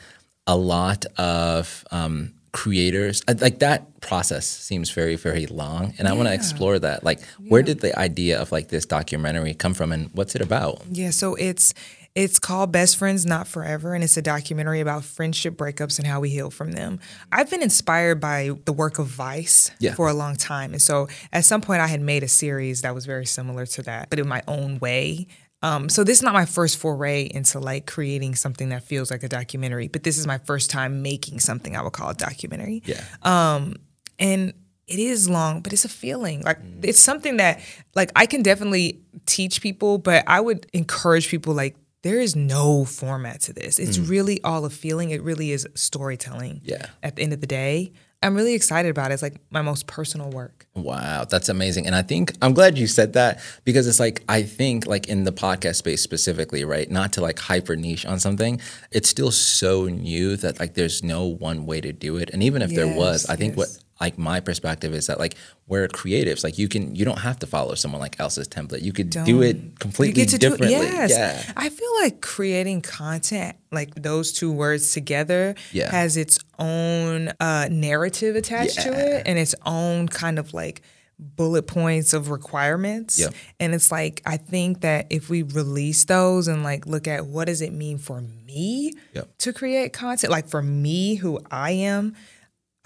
a 0.48 0.56
lot 0.58 1.06
of 1.18 1.86
um, 1.92 2.34
creators 2.56 3.22
like 3.42 3.60
that 3.60 4.00
process 4.00 4.48
seems 4.48 4.90
very 4.90 5.18
very 5.18 5.46
long, 5.46 5.94
and 6.00 6.08
I 6.08 6.14
want 6.14 6.30
to 6.30 6.34
explore 6.34 6.80
that. 6.80 7.04
Like, 7.04 7.20
where 7.50 7.62
did 7.62 7.82
the 7.82 7.98
idea 8.00 8.40
of 8.42 8.52
like 8.52 8.70
this 8.70 8.86
documentary 8.86 9.54
come 9.54 9.74
from, 9.74 9.92
and 9.92 10.10
what's 10.14 10.36
it 10.36 10.42
about? 10.42 10.82
Yeah, 10.90 11.10
so 11.10 11.36
it's 11.36 11.74
it's 12.16 12.40
called 12.40 12.72
Best 12.72 12.96
Friends 12.96 13.26
Not 13.26 13.46
Forever 13.46 13.94
and 13.94 14.02
it's 14.02 14.16
a 14.16 14.22
documentary 14.22 14.80
about 14.80 15.04
friendship 15.04 15.56
breakups 15.58 16.00
and 16.00 16.08
how 16.08 16.22
we 16.22 16.30
heal 16.30 16.50
from 16.50 16.72
them. 16.72 17.02
I've 17.30 17.50
been 17.50 17.62
inspired 17.62 18.22
by 18.22 18.52
the 18.64 18.72
work 18.72 19.00
of 19.00 19.08
Vice 19.08 19.70
Yeah. 19.80 19.96
for 19.96 20.08
a 20.08 20.14
long 20.14 20.38
time. 20.38 20.72
And 20.72 20.82
so 20.82 21.10
at 21.34 21.44
some 21.44 21.60
point 21.60 21.82
I 21.82 21.88
had 21.88 22.00
made 22.00 22.24
a 22.24 22.30
series 22.30 22.84
that 22.84 22.96
was 22.96 23.06
very 23.06 23.26
similar 23.26 23.66
to 23.66 23.82
that, 23.84 24.10
but 24.10 24.18
in 24.20 24.30
my 24.30 24.42
own 24.48 24.80
way. 24.80 25.28
Um, 25.66 25.90
so 25.90 26.04
this 26.04 26.18
is 26.18 26.24
not 26.24 26.34
my 26.34 26.46
first 26.46 26.78
foray 26.78 27.24
into 27.24 27.60
like 27.60 27.88
creating 27.88 28.36
something 28.36 28.70
that 28.70 28.84
feels 28.84 29.10
like 29.10 29.24
a 29.24 29.28
documentary, 29.28 29.88
but 29.88 30.04
this 30.04 30.18
is 30.18 30.28
my 30.28 30.38
first 30.38 30.70
time 30.70 31.02
making 31.02 31.40
something 31.40 31.76
I 31.76 31.82
would 31.82 31.94
call 31.94 32.10
a 32.10 32.14
documentary. 32.14 32.84
Yeah, 32.86 33.04
um, 33.24 33.76
and 34.20 34.54
it 34.88 35.00
is 35.00 35.28
long 35.28 35.62
but 35.62 35.74
it's 35.74 35.86
a 35.86 35.90
feeling. 35.90 36.42
Like 36.44 36.62
mm. 36.62 36.86
it's 36.86 37.00
something 37.00 37.38
that 37.38 37.60
like 37.96 38.12
i 38.16 38.28
can 38.28 38.44
definitely 38.44 39.02
teach 39.26 39.62
people 39.62 39.98
but 39.98 40.24
i 40.28 40.40
would 40.40 40.68
encourage 40.74 41.28
people 41.30 41.56
like 41.56 41.76
there 42.04 42.20
is 42.20 42.36
no 42.36 42.86
format 42.86 43.42
to 43.42 43.52
this. 43.52 43.80
It's 43.80 43.98
mm. 43.98 44.08
really 44.08 44.44
all 44.44 44.64
a 44.64 44.70
feeling. 44.70 45.10
It 45.10 45.24
really 45.24 45.52
is 45.52 45.68
storytelling 45.74 46.62
Yeah. 46.64 46.86
at 47.02 47.16
the 47.16 47.24
end 47.24 47.34
of 47.34 47.42
the 47.42 47.48
day 47.48 47.94
i'm 48.26 48.36
really 48.36 48.54
excited 48.54 48.90
about 48.90 49.12
it 49.12 49.14
it's 49.14 49.24
like 49.24 49.38
my 49.52 49.62
most 49.62 49.88
personal 49.88 50.30
work 50.30 50.66
Wow, 50.76 51.24
that's 51.24 51.48
amazing. 51.48 51.88
And 51.88 51.96
I 51.96 52.02
think 52.02 52.34
I'm 52.42 52.54
glad 52.54 52.78
you 52.78 52.86
said 52.86 53.14
that 53.14 53.42
because 53.64 53.88
it's 53.88 54.00
like 54.00 54.24
I 54.28 54.44
think 54.44 54.86
like 54.86 55.08
in 55.08 55.24
the 55.24 55.32
podcast 55.32 55.76
space 55.76 56.02
specifically, 56.02 56.66
right? 56.66 56.92
Not 56.92 57.14
to 57.14 57.22
like 57.22 57.40
hyper 57.40 57.78
niche 57.78 58.06
on 58.06 58.20
something, 58.20 58.60
it's 58.92 59.08
still 59.08 59.32
so 59.32 59.86
new 59.86 60.36
that 60.38 60.60
like 60.60 60.74
there's 60.74 61.02
no 61.02 61.24
one 61.24 61.66
way 61.66 61.80
to 61.80 61.94
do 61.94 62.18
it. 62.18 62.30
And 62.32 62.44
even 62.44 62.62
if 62.62 62.72
there 62.72 62.88
was, 62.88 63.26
I 63.30 63.38
think 63.38 63.56
what 63.56 63.70
yes. 63.70 63.85
Like 64.02 64.18
my 64.18 64.40
perspective 64.42 64.94
is 64.94 65.08
that 65.08 65.20
like 65.20 65.36
we're 65.68 65.88
creatives. 65.88 66.44
Like 66.44 66.58
you 66.58 66.68
can 66.68 66.96
you 66.96 67.06
don't 67.06 67.20
have 67.20 67.40
to 67.40 67.48
follow 67.48 67.76
someone 67.76 68.02
like 68.02 68.20
else's 68.20 68.48
template. 68.48 68.82
You 68.82 68.92
could 68.94 69.10
do 69.10 69.24
Don't. 69.26 69.44
it 69.44 69.80
completely 69.80 70.22
you 70.22 70.26
get 70.28 70.32
to 70.32 70.38
do 70.38 70.50
differently. 70.50 70.76
it 70.76 70.94
yes 70.94 71.10
Yeah. 71.12 71.54
i 71.56 71.70
feel 71.70 71.90
like 72.02 72.22
creating 72.22 72.82
content 72.82 73.56
like 73.72 73.96
those 73.96 74.32
two 74.34 74.52
words 74.52 74.92
together 74.94 75.56
Yeah. 75.72 75.90
has 75.92 76.18
its 76.18 76.40
own 76.60 77.32
uh, 77.40 77.68
narrative 77.72 78.36
attached 78.36 78.82
to 78.82 78.92
it 78.94 79.24
and 79.26 79.40
its 79.40 79.56
own 79.66 80.08
kind 80.08 80.40
of 80.40 80.54
like 80.54 80.82
bullet 81.18 81.64
points 81.66 82.14
of 82.14 82.30
requirements 82.30 83.26
and 83.60 83.74
it's 83.74 83.90
like 83.92 84.22
i 84.26 84.36
think 84.36 84.82
that 84.82 85.08
if 85.10 85.30
we 85.30 85.44
release 85.44 86.04
those 86.06 86.50
and 86.50 86.62
like 86.64 86.86
look 86.86 87.08
at 87.08 87.26
what 87.26 87.46
does 87.46 87.62
it 87.62 87.72
mean 87.72 87.98
for 87.98 88.22
me 88.46 88.92
to 89.38 89.54
create 89.54 89.94
content 89.94 90.30
like 90.32 90.48
for 90.48 90.62
me 90.62 91.16
who 91.16 91.40
i 91.50 91.72
am 91.72 92.14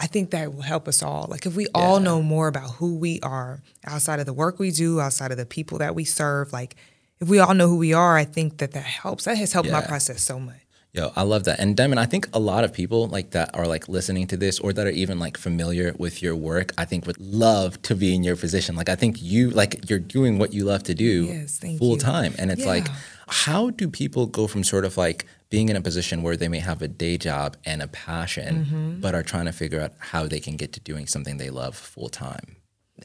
I 0.00 0.06
think 0.06 0.30
that 0.30 0.54
will 0.54 0.62
help 0.62 0.88
us 0.88 1.02
all. 1.02 1.26
Like 1.28 1.44
if 1.46 1.54
we 1.54 1.66
all 1.74 2.00
know 2.00 2.22
more 2.22 2.48
about 2.48 2.70
who 2.76 2.96
we 2.96 3.20
are 3.20 3.60
outside 3.86 4.18
of 4.18 4.26
the 4.26 4.32
work 4.32 4.58
we 4.58 4.70
do, 4.70 4.98
outside 5.00 5.30
of 5.30 5.36
the 5.36 5.44
people 5.46 5.78
that 5.78 5.94
we 5.94 6.04
serve, 6.04 6.52
like 6.52 6.74
if 7.20 7.28
we 7.28 7.38
all 7.38 7.52
know 7.54 7.68
who 7.68 7.76
we 7.76 7.92
are, 7.92 8.16
I 8.16 8.24
think 8.24 8.58
that 8.58 8.72
that 8.72 8.84
helps. 8.84 9.24
That 9.24 9.36
has 9.36 9.52
helped 9.52 9.70
my 9.70 9.82
process 9.82 10.22
so 10.22 10.40
much. 10.40 10.56
Yo, 10.92 11.12
I 11.14 11.22
love 11.22 11.44
that. 11.44 11.60
And 11.60 11.76
Diamonde, 11.76 11.98
I 11.98 12.06
think 12.06 12.28
a 12.32 12.40
lot 12.40 12.64
of 12.64 12.72
people 12.72 13.06
like 13.06 13.30
that 13.30 13.54
are 13.54 13.66
like 13.68 13.88
listening 13.88 14.26
to 14.28 14.36
this 14.36 14.58
or 14.58 14.72
that 14.72 14.86
are 14.88 14.90
even 14.90 15.20
like 15.20 15.36
familiar 15.36 15.94
with 15.98 16.20
your 16.20 16.34
work, 16.34 16.72
I 16.78 16.84
think 16.84 17.06
would 17.06 17.20
love 17.20 17.80
to 17.82 17.94
be 17.94 18.12
in 18.12 18.24
your 18.24 18.34
position. 18.36 18.74
Like 18.74 18.88
I 18.88 18.96
think 18.96 19.22
you 19.22 19.50
like 19.50 19.88
you're 19.88 20.00
doing 20.00 20.38
what 20.38 20.52
you 20.52 20.64
love 20.64 20.82
to 20.84 20.94
do 20.94 21.26
Yes, 21.26 21.58
full 21.78 21.94
you. 21.94 21.98
time. 21.98 22.34
And 22.38 22.50
it's 22.50 22.64
like 22.66 22.88
how 23.28 23.70
do 23.70 23.86
people 23.88 24.26
go 24.26 24.48
from 24.48 24.64
sort 24.64 24.84
of 24.84 24.96
like 24.96 25.26
being 25.50 25.68
in 25.68 25.76
a 25.76 25.80
position 25.80 26.22
where 26.22 26.36
they 26.36 26.48
may 26.48 26.60
have 26.60 26.80
a 26.80 26.88
day 26.88 27.18
job 27.18 27.56
and 27.64 27.82
a 27.82 27.88
passion, 27.88 28.64
Mm-hmm. 28.64 29.00
but 29.00 29.14
are 29.14 29.22
trying 29.22 29.46
to 29.46 29.52
figure 29.52 29.80
out 29.80 29.92
how 29.98 30.26
they 30.26 30.40
can 30.40 30.56
get 30.56 30.72
to 30.74 30.80
doing 30.80 31.06
something 31.06 31.36
they 31.36 31.50
love 31.50 31.76
full 31.76 32.08
time? 32.08 32.56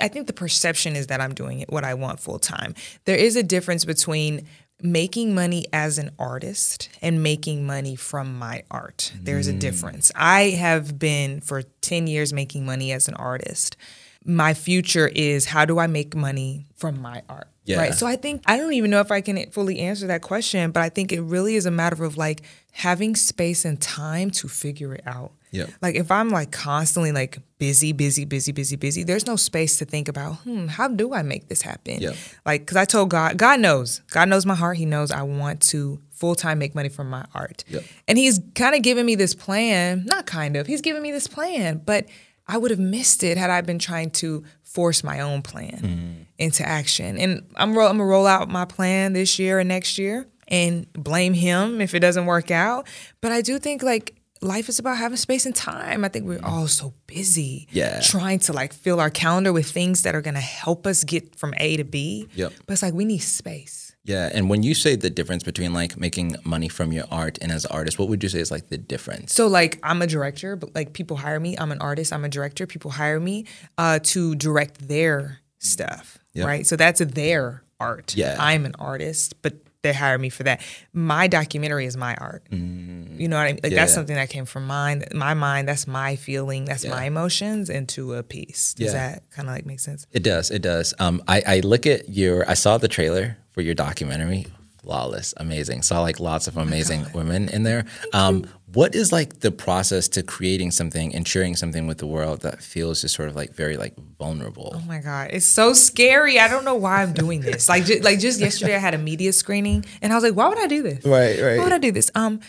I 0.02 0.08
think 0.10 0.28
the 0.28 0.34
perception 0.34 0.96
is 0.96 1.08
that 1.08 1.22
I'm 1.22 1.34
doing 1.34 1.60
it 1.62 1.70
what 1.72 1.84
I 1.84 1.94
want 1.94 2.20
full 2.20 2.38
time. 2.40 2.75
There 3.06 3.16
is 3.16 3.36
a 3.36 3.44
difference 3.44 3.86
between 3.86 4.46
making 4.82 5.34
money 5.34 5.66
as 5.72 5.98
an 5.98 6.12
artist 6.20 6.90
and 7.02 7.24
making 7.24 7.66
money 7.66 7.96
from 7.96 8.38
my 8.38 8.64
art. 8.70 9.14
There's 9.20 9.48
a 9.48 9.54
difference. 9.54 10.12
I 10.16 10.50
have 10.50 11.00
been 11.00 11.40
for 11.40 11.64
10 11.82 12.08
years 12.08 12.34
making 12.34 12.66
money 12.66 12.92
as 12.92 13.08
an 13.08 13.14
artist. 13.16 13.78
My 14.25 14.53
future 14.53 15.08
is 15.08 15.46
how 15.46 15.65
do 15.65 15.79
I 15.79 15.88
make 15.88 16.15
money 16.15 16.65
from 16.75 17.01
my 17.01 17.22
art? 17.29 17.48
Yeah. 17.65 17.77
Right. 17.77 17.94
So 17.94 18.05
I 18.05 18.15
think 18.15 18.44
I 18.46 18.58
don't 18.58 18.74
even 18.74 18.91
know 18.91 19.00
if 19.00 19.12
I 19.12 19.22
can 19.22 19.50
fully 19.50 19.79
answer 19.79 20.08
that 20.08 20.22
question, 20.22 20.72
but 20.72 20.82
I 20.82 20.89
think 20.89 21.12
it 21.12 21.22
really 21.22 21.55
is 21.55 21.65
a 21.65 21.72
matter 21.72 22.03
of 22.03 22.15
like 22.15 22.44
having 22.72 23.15
space 23.15 23.65
and 23.65 23.82
time 23.82 24.29
to 24.32 24.48
figure 24.48 24.94
it 24.94 25.01
out. 25.08 25.32
Yeah. 25.50 25.67
Like 25.82 25.96
if 25.96 26.12
I'm 26.12 26.29
like 26.29 26.51
constantly 26.51 27.12
like 27.12 27.39
busy, 27.58 27.91
busy, 27.91 28.25
busy, 28.25 28.51
busy, 28.51 28.75
busy, 28.75 29.03
there's 29.03 29.25
no 29.25 29.36
space 29.36 29.77
to 29.77 29.86
think 29.86 30.08
about, 30.08 30.36
hmm, 30.39 30.67
how 30.67 30.88
do 30.88 31.13
I 31.13 31.24
make 31.24 31.48
this 31.48 31.62
happen? 31.62 32.01
Yep. 32.01 32.15
Like, 32.46 32.62
because 32.62 32.77
I 32.77 32.86
told 32.86 33.10
God, 33.10 33.38
God 33.38 33.60
knows, 33.60 34.01
God 34.12 34.29
knows 34.29 34.46
my 34.46 34.55
heart. 34.55 34.77
He 34.77 34.86
knows 34.86 35.10
I 35.10 35.24
want 35.24 35.62
to 35.70 36.00
full 36.12 36.36
time 36.36 36.60
make 36.60 36.75
money 36.75 36.89
from 36.89 37.10
my 37.10 37.25
art. 37.34 37.63
Yep. 37.70 37.84
And 38.08 38.17
He's 38.17 38.39
kind 38.53 38.75
of 38.75 38.82
giving 38.82 39.05
me 39.05 39.15
this 39.15 39.34
plan, 39.34 40.03
not 40.05 40.25
kind 40.25 40.55
of, 40.55 40.67
He's 40.67 40.82
giving 40.82 41.01
me 41.01 41.12
this 41.12 41.27
plan, 41.27 41.82
but 41.84 42.05
I 42.48 42.58
would 42.58 42.72
have 42.72 42.80
missed 42.80 43.24
it 43.24 43.38
had 43.38 43.50
I 43.50 43.62
been 43.62 43.80
trying 43.80 44.12
to 44.12 44.44
force 44.64 45.04
my 45.04 45.20
own 45.22 45.42
plan 45.42 45.80
Mm-hmm. 45.84 46.22
into 46.38 46.68
action. 46.68 47.18
And 47.18 47.44
I'm, 47.56 47.75
ro- 47.78 47.88
I'm 47.88 47.98
gonna 47.98 48.10
roll 48.10 48.28
out 48.28 48.50
my 48.50 48.66
plan 48.66 49.14
this 49.14 49.40
year 49.40 49.60
and 49.60 49.70
next 49.70 49.98
year 49.98 50.28
and 50.48 50.92
blame 50.94 51.34
Him 51.34 51.82
if 51.82 51.96
it 51.96 52.00
doesn't 52.02 52.25
work 52.25 52.52
out. 52.52 52.88
But 53.22 53.32
I 53.32 53.42
do 53.42 53.58
think 53.60 53.82
like, 53.84 54.16
Life 54.42 54.68
is 54.70 54.78
about 54.80 54.98
having 54.98 55.18
space 55.18 55.46
and 55.48 55.56
time. 55.56 56.04
I 56.06 56.10
think 56.10 56.25
we're 56.28 56.44
all 56.44 56.68
so 56.68 56.94
busy 57.08 57.68
Yeah. 57.72 58.02
trying 58.02 58.40
to 58.40 58.54
like 58.54 58.74
fill 58.74 59.00
our 59.00 59.10
calendar 59.10 59.52
with 59.54 59.66
things 59.72 60.04
that 60.04 60.14
are 60.14 60.22
gonna 60.22 60.42
help 60.42 60.86
us 60.86 61.04
get 61.06 61.36
from 61.36 61.54
A 61.58 61.78
to 61.78 61.84
B. 61.86 62.28
Yep. 62.36 62.54
But 62.68 62.74
it's 62.74 62.82
like 62.84 62.94
we 62.94 63.06
need 63.06 63.20
space. 63.20 63.85
Yeah. 64.06 64.30
And 64.34 64.50
when 64.50 64.64
you 64.64 64.74
say 64.76 64.96
the 64.96 65.10
difference 65.10 65.44
between 65.44 65.74
like 65.74 65.98
making 65.98 66.36
money 66.46 66.70
from 66.70 66.94
your 66.94 67.06
art 67.12 67.38
and 67.42 67.52
as 67.52 67.66
an 67.66 67.72
artist, 67.72 68.00
what 68.00 68.08
would 68.08 68.24
you 68.24 68.30
say 68.30 68.40
is 68.40 68.52
like 68.52 68.70
the 68.70 68.78
difference? 68.78 69.34
So 69.34 69.48
like 69.48 69.80
I'm 69.84 70.02
a 70.02 70.08
director, 70.08 70.56
but 70.56 70.74
like 70.76 70.94
people 70.94 71.18
hire 71.18 71.40
me. 71.40 71.58
I'm 71.58 71.72
an 71.72 71.80
artist. 71.82 72.14
I'm 72.14 72.24
a 72.24 72.30
director. 72.30 72.66
People 72.68 72.92
hire 72.92 73.20
me 73.20 73.46
uh, 73.78 74.00
to 74.04 74.36
direct 74.36 74.88
their 74.88 75.40
stuff, 75.60 76.20
Yep. 76.34 76.48
right? 76.48 76.68
So 76.68 76.76
that's 76.76 77.00
their 77.04 77.64
art. 77.80 78.16
Yeah. 78.16 78.38
I'm 78.40 78.66
an 78.66 78.76
artist, 78.80 79.42
but 79.42 79.56
they 79.82 79.94
hire 79.94 80.18
me 80.18 80.30
for 80.30 80.42
that. 80.44 80.62
My 80.94 81.28
documentary 81.28 81.86
is 81.86 81.96
my 81.96 82.16
art. 82.16 82.44
You 82.52 83.28
know 83.28 83.38
what 83.38 83.44
I 83.44 83.48
mean? 83.54 83.60
Like 83.62 83.72
Yeah, 83.72 83.80
that's 83.82 83.94
something 83.94 84.16
that 84.16 84.30
came 84.30 84.46
from 84.46 84.66
mine, 84.66 85.04
my 85.14 85.34
mind. 85.36 85.68
That's 85.68 85.86
my 85.88 86.16
feeling. 86.16 86.66
That's 86.66 86.86
my 86.86 87.06
emotions 87.06 87.70
into 87.70 88.14
a 88.16 88.24
piece. 88.24 88.74
Does 88.74 88.94
Yeah. 88.94 89.10
that 89.12 89.30
kind 89.32 89.48
of 89.48 89.54
like 89.54 89.66
make 89.68 89.80
sense? 89.80 90.08
It 90.12 90.24
does. 90.24 90.50
It 90.50 90.62
does. 90.64 90.94
Um, 91.00 91.22
I, 91.28 91.44
I 91.46 91.60
look 91.60 91.86
at 91.86 92.10
your. 92.10 92.50
I 92.50 92.56
saw 92.56 92.78
the 92.80 92.88
trailer 92.88 93.38
for 93.56 93.62
your 93.62 93.74
documentary. 93.74 94.46
Flawless, 94.84 95.34
amazing. 95.38 95.82
Saw 95.82 96.02
like 96.02 96.20
lots 96.20 96.48
of 96.48 96.58
amazing 96.58 97.08
women 97.14 97.48
in 97.50 97.64
there. 97.64 97.86
Um, 98.14 98.46
what 98.74 98.94
is 98.94 99.14
like 99.14 99.40
the 99.40 99.50
process 99.50 100.10
to 100.10 100.22
creating 100.22 100.72
something 100.72 101.16
and 101.16 101.26
sharing 101.26 101.56
something 101.56 101.88
with 101.88 101.98
the 101.98 102.06
world 102.06 102.41
that 102.41 102.62
feels 102.62 103.02
just 103.02 103.15
sort 103.15 103.30
of 103.30 103.36
like 103.36 103.56
very 103.56 103.78
like 103.78 103.96
vulnerable? 104.20 104.74
Oh 104.76 104.82
my 104.82 105.00
god, 105.00 105.30
it's 105.32 105.46
so 105.46 105.74
scary. 105.74 106.38
I 106.38 106.50
don't 106.50 106.65
know 106.65 106.76
why 106.76 107.02
I'm 107.02 107.13
doing 107.13 107.39
this. 107.39 107.70
Like, 107.70 107.86
just, 107.86 108.04
like 108.04 108.20
just 108.20 108.39
yesterday, 108.39 108.76
I 108.76 108.80
had 108.80 108.94
a 108.94 109.00
media 109.00 109.32
screening, 109.32 109.86
and 110.02 110.12
I 110.12 110.15
was 110.15 110.24
like, 110.24 110.36
"Why 110.36 110.50
would 110.50 110.60
I 110.60 110.68
do 110.68 110.84
this? 110.84 111.04
Right, 111.06 111.41
right. 111.41 111.58
Why 111.58 111.63
would 111.63 111.74
I 111.74 111.80
do 111.80 111.94
this?" 111.94 112.12
Um, 112.13 112.41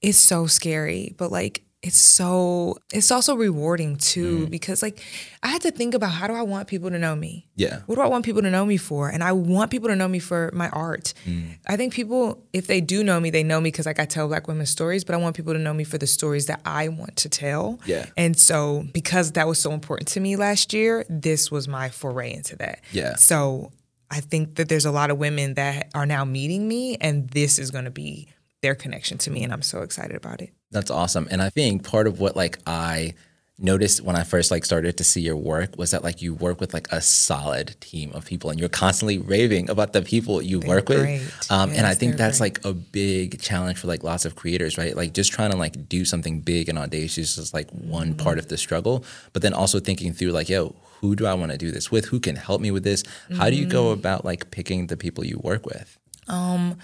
it's 0.00 0.16
so 0.18 0.46
scary, 0.46 1.14
but 1.18 1.32
like, 1.32 1.64
it's 1.84 1.98
so 1.98 2.78
it's 2.94 3.10
also 3.10 3.36
rewarding 3.36 3.96
too 3.96 4.46
because 4.46 4.82
like, 4.82 5.02
I 5.42 5.48
had 5.48 5.60
to 5.62 5.70
think 5.70 5.92
about 5.92 6.12
how 6.12 6.26
do 6.26 6.32
I 6.32 6.40
want 6.40 6.66
people 6.66 6.90
to 6.90 6.98
know 6.98 7.14
me. 7.14 7.46
Yeah. 7.56 7.80
What 7.84 7.96
do 7.96 8.00
I 8.00 8.06
want 8.06 8.24
people 8.24 8.40
to 8.40 8.50
know 8.50 8.64
me 8.64 8.78
for? 8.78 9.10
And 9.10 9.22
I 9.22 9.32
want 9.32 9.70
people 9.70 9.90
to 9.90 9.96
know 9.96 10.08
me 10.08 10.18
for 10.18 10.50
my 10.54 10.70
art. 10.70 11.12
Mm. 11.26 11.58
I 11.66 11.76
think 11.76 11.92
people, 11.92 12.42
if 12.54 12.66
they 12.68 12.80
do 12.80 13.04
know 13.04 13.20
me, 13.20 13.28
they 13.28 13.42
know 13.42 13.60
me 13.60 13.70
because 13.70 13.84
like 13.84 14.00
I 14.00 14.06
tell 14.06 14.26
Black 14.28 14.48
women 14.48 14.64
stories, 14.64 15.04
but 15.04 15.14
I 15.14 15.18
want 15.18 15.36
people 15.36 15.52
to 15.52 15.58
know 15.58 15.74
me 15.74 15.84
for 15.84 15.98
the 15.98 16.06
stories 16.06 16.46
that 16.46 16.62
I 16.64 16.88
want 16.88 17.16
to 17.16 17.28
tell. 17.28 17.78
Yeah. 17.84 18.06
And 18.16 18.38
so 18.38 18.86
because 18.94 19.32
that 19.32 19.46
was 19.46 19.58
so 19.58 19.72
important 19.72 20.08
to 20.08 20.20
me 20.20 20.36
last 20.36 20.72
year, 20.72 21.04
this 21.10 21.50
was 21.50 21.68
my 21.68 21.90
foray 21.90 22.32
into 22.32 22.56
that. 22.56 22.80
Yeah. 22.92 23.16
So 23.16 23.72
I 24.10 24.20
think 24.20 24.54
that 24.54 24.70
there's 24.70 24.86
a 24.86 24.90
lot 24.90 25.10
of 25.10 25.18
women 25.18 25.52
that 25.54 25.90
are 25.94 26.06
now 26.06 26.24
meeting 26.24 26.66
me, 26.66 26.96
and 26.96 27.28
this 27.28 27.58
is 27.58 27.70
going 27.70 27.84
to 27.84 27.90
be 27.90 28.28
their 28.62 28.74
connection 28.74 29.18
to 29.18 29.30
me, 29.30 29.44
and 29.44 29.52
I'm 29.52 29.60
so 29.60 29.82
excited 29.82 30.16
about 30.16 30.40
it. 30.40 30.50
That's 30.74 30.90
awesome. 30.90 31.28
And 31.30 31.40
I 31.40 31.50
think 31.50 31.84
part 31.84 32.06
of 32.06 32.20
what 32.20 32.36
like 32.36 32.58
I 32.66 33.14
noticed 33.56 34.02
when 34.02 34.16
I 34.16 34.24
first 34.24 34.50
like 34.50 34.64
started 34.64 34.96
to 34.98 35.04
see 35.04 35.20
your 35.20 35.36
work 35.36 35.78
was 35.78 35.92
that 35.92 36.02
like 36.02 36.20
you 36.20 36.34
work 36.34 36.60
with 36.60 36.74
like 36.74 36.90
a 36.90 37.00
solid 37.00 37.76
team 37.80 38.10
of 38.12 38.26
people 38.26 38.50
and 38.50 38.58
you're 38.58 38.68
constantly 38.68 39.18
raving 39.18 39.70
about 39.70 39.92
the 39.92 40.02
people 40.02 40.42
you 40.42 40.58
work 40.58 40.88
with. 40.88 40.98
great. 40.98 41.22
Um, 41.50 41.70
and 41.70 41.86
I 41.86 41.94
think 41.94 42.16
they're 42.16 42.26
that's 42.26 42.40
like 42.40 42.64
a 42.64 42.72
big 42.72 43.40
challenge 43.40 43.78
for 43.78 43.86
like 43.86 44.02
lots 44.02 44.24
of 44.24 44.34
creators, 44.34 44.76
right? 44.76 44.96
Like 44.96 45.14
just 45.14 45.32
trying 45.32 45.52
to 45.52 45.56
like 45.56 45.88
do 45.88 46.04
something 46.04 46.40
big 46.40 46.68
and 46.68 46.76
audacious 46.76 47.38
is 47.38 47.54
like 47.54 47.70
one 47.70 48.14
mm-hmm. 48.14 48.24
part 48.24 48.40
of 48.40 48.48
the 48.48 48.56
struggle, 48.56 49.04
but 49.32 49.42
then 49.42 49.54
also 49.54 49.78
thinking 49.78 50.12
through 50.12 50.32
like, 50.32 50.48
yo, 50.48 50.74
who 51.00 51.14
do 51.14 51.24
I 51.26 51.34
want 51.34 51.52
to 51.52 51.58
do 51.58 51.70
this 51.70 51.92
with? 51.92 52.06
Who 52.06 52.18
can 52.18 52.34
help 52.34 52.60
me 52.60 52.72
with 52.72 52.82
this? 52.82 53.04
How 53.36 53.50
do 53.50 53.56
you 53.56 53.66
go 53.66 53.84
mm. 53.84 53.92
about 53.92 54.24
like 54.24 54.50
picking 54.50 54.88
the 54.88 54.96
people 54.96 55.24
you 55.24 55.38
work 55.44 55.66
with? 55.66 55.96
Um, 56.28 56.78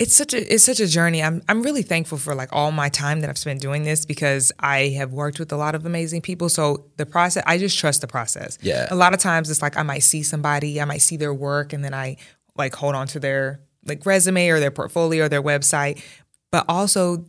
it's 0.00 0.16
such 0.16 0.32
a 0.32 0.52
it's 0.52 0.64
such 0.64 0.80
a 0.80 0.86
journey. 0.86 1.22
I'm 1.22 1.42
I'm 1.46 1.62
really 1.62 1.82
thankful 1.82 2.16
for 2.16 2.34
like 2.34 2.48
all 2.52 2.72
my 2.72 2.88
time 2.88 3.20
that 3.20 3.28
I've 3.28 3.36
spent 3.36 3.60
doing 3.60 3.84
this 3.84 4.06
because 4.06 4.50
I 4.58 4.88
have 4.96 5.12
worked 5.12 5.38
with 5.38 5.52
a 5.52 5.58
lot 5.58 5.74
of 5.74 5.84
amazing 5.84 6.22
people. 6.22 6.48
So 6.48 6.86
the 6.96 7.04
process, 7.04 7.44
I 7.46 7.58
just 7.58 7.78
trust 7.78 8.00
the 8.00 8.06
process. 8.06 8.56
Yeah. 8.62 8.88
A 8.90 8.94
lot 8.94 9.12
of 9.12 9.20
times 9.20 9.50
it's 9.50 9.60
like 9.60 9.76
I 9.76 9.82
might 9.82 9.98
see 9.98 10.22
somebody, 10.22 10.80
I 10.80 10.86
might 10.86 11.02
see 11.02 11.18
their 11.18 11.34
work, 11.34 11.74
and 11.74 11.84
then 11.84 11.92
I 11.92 12.16
like 12.56 12.74
hold 12.74 12.94
on 12.94 13.08
to 13.08 13.20
their 13.20 13.60
like 13.84 14.06
resume 14.06 14.48
or 14.48 14.58
their 14.58 14.70
portfolio 14.70 15.26
or 15.26 15.28
their 15.28 15.42
website. 15.42 16.02
But 16.50 16.64
also, 16.66 17.26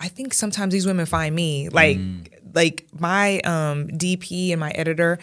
I 0.00 0.08
think 0.08 0.32
sometimes 0.32 0.72
these 0.72 0.86
women 0.86 1.04
find 1.04 1.34
me 1.34 1.68
like 1.68 1.98
like 2.54 2.86
my 2.98 3.40
um 3.40 3.88
DP 3.88 4.52
and 4.52 4.60
my 4.60 4.70
editor. 4.70 5.18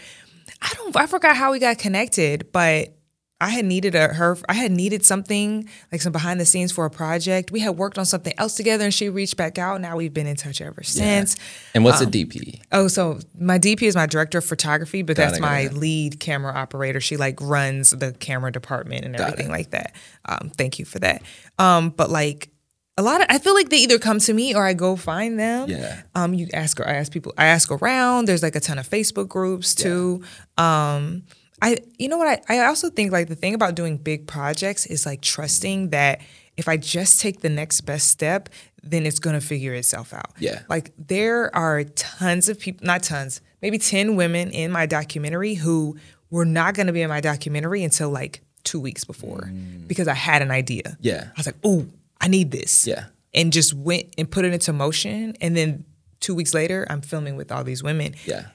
I 0.62 0.71
don't 0.75 0.95
I 0.95 1.08
forgot 1.08 1.36
how 1.36 1.53
we 1.53 1.58
got 1.58 1.79
connected, 1.79 2.51
but 2.51 2.95
I 3.43 3.49
had 3.49 3.65
needed 3.65 3.93
a 3.93 4.08
her 4.08 4.38
I 4.47 4.53
had 4.53 4.71
needed 4.71 5.06
something 5.06 5.67
like 5.91 6.01
some 6.01 6.13
behind 6.13 6.39
the 6.39 6.45
scenes 6.45 6.71
for 6.71 6.86
a 6.86 6.89
project. 6.89 7.51
We 7.51 7.60
had 7.60 7.71
worked 7.77 7.97
on 7.97 8.06
something 8.06 8.34
else 8.38 8.56
together 8.56 8.86
and 8.86 8.93
she 8.93 9.10
reached 9.10 9.36
back 9.36 9.58
out. 9.58 9.82
Now 9.82 9.97
we've 9.97 10.13
been 10.13 10.27
in 10.27 10.38
touch 10.38 10.62
ever 10.62 10.82
since. 10.82 11.36
And 11.75 11.84
what's 11.84 11.99
a 11.99 12.06
DP? 12.06 12.62
Oh, 12.71 12.88
so 12.88 13.19
my 13.38 13.60
DP 13.60 13.82
is 13.82 13.95
my 13.97 14.06
director 14.06 14.38
of 14.38 14.45
photography, 14.45 15.01
but 15.01 15.17
Got 15.17 15.23
that's 15.25 15.38
it, 15.39 15.41
my 15.41 15.60
it. 15.60 15.73
lead 15.73 16.21
camera 16.21 16.53
operator. 16.53 17.01
She 17.01 17.17
like 17.17 17.41
runs 17.41 17.89
the 17.89 18.13
camera 18.13 18.49
department 18.49 19.03
and 19.03 19.13
everything 19.17 19.49
like 19.49 19.71
that. 19.71 19.93
Um, 20.23 20.49
thank 20.56 20.79
you 20.79 20.86
for 20.86 20.99
that. 20.99 21.21
Um, 21.60 21.89
but 21.89 22.10
like 22.10 22.49
a 22.97 23.01
lot 23.03 23.19
of, 23.19 23.27
I 23.29 23.39
feel 23.39 23.56
like 23.56 23.67
they 23.67 23.77
either 23.79 23.99
come 23.99 24.19
to 24.19 24.34
me 24.34 24.56
or 24.56 24.63
I 24.63 24.73
go 24.73 24.95
find 24.95 25.38
them. 25.38 25.69
Yeah. 25.69 26.03
Um, 26.15 26.34
you 26.34 26.47
ask 26.53 26.77
her, 26.77 26.88
I 26.88 26.93
ask 26.93 27.12
people, 27.12 27.34
I 27.38 27.47
ask 27.47 27.69
around. 27.69 28.25
There's 28.25 28.41
like 28.43 28.56
a 28.56 28.62
ton 28.62 28.79
of 28.79 28.89
Facebook 28.89 29.27
groups 29.27 29.75
too. 29.75 30.23
Um, 30.58 31.23
I, 31.63 31.78
you 31.97 32.10
know 32.10 32.17
what? 32.17 32.43
I, 32.49 32.60
I 32.60 32.65
also 32.65 32.89
think 32.89 33.12
like 33.12 33.30
the 33.30 33.36
thing 33.36 33.54
about 33.54 33.73
doing 33.73 33.97
big 33.97 34.28
projects 34.28 34.86
is 34.86 35.06
like 35.06 35.21
trusting 35.21 35.89
that 35.91 36.21
if 36.58 36.67
I 36.67 36.78
just 36.78 37.21
take 37.21 37.39
the 37.39 37.49
next 37.49 37.82
best 37.82 38.10
step, 38.10 38.49
then 38.84 39.06
it's 39.06 39.19
gonna 39.19 39.41
figure 39.41 39.73
itself 39.73 40.13
out. 40.13 40.34
Yeah. 40.38 40.63
Like 40.67 40.91
there 40.97 41.56
are 41.56 41.86
tons 41.86 42.49
of 42.49 42.60
people, 42.60 42.86
not 42.86 43.02
tons, 43.02 43.39
maybe 43.62 43.78
10 43.78 44.17
women 44.17 44.52
in 44.52 44.71
my 44.71 44.86
documentary 44.86 45.54
who 45.54 45.97
were 46.30 46.45
not 46.45 46.76
gonna 46.76 46.91
be 46.91 47.02
in 47.02 47.10
my 47.10 47.21
documentary 47.21 47.82
until 47.84 48.10
like 48.10 48.41
two 48.63 48.80
weeks 48.80 49.06
before 49.06 49.52
because 49.88 50.08
I 50.08 50.13
had 50.13 50.41
an 50.41 50.52
idea. 50.52 50.84
Mm. 50.84 50.97
Yeah. 50.99 51.28
I 51.28 51.34
was 51.39 51.45
like, 51.45 51.58
oh, 51.63 51.86
I 52.19 52.28
need 52.28 52.52
this. 52.52 52.86
Yeah. 52.86 53.06
And 53.34 53.54
just 53.54 53.73
went 53.73 54.13
and 54.17 54.30
put 54.30 54.43
it 54.43 54.54
into 54.54 54.73
motion. 54.73 55.36
And 55.39 55.56
then 55.56 55.86
two 56.19 56.36
weeks 56.36 56.54
later, 56.54 56.86
I'm 56.89 57.02
filming 57.02 57.36
with 57.36 57.52
all 57.52 57.63
these 57.63 57.82
women. 57.82 58.15
Yeah. 58.26 58.47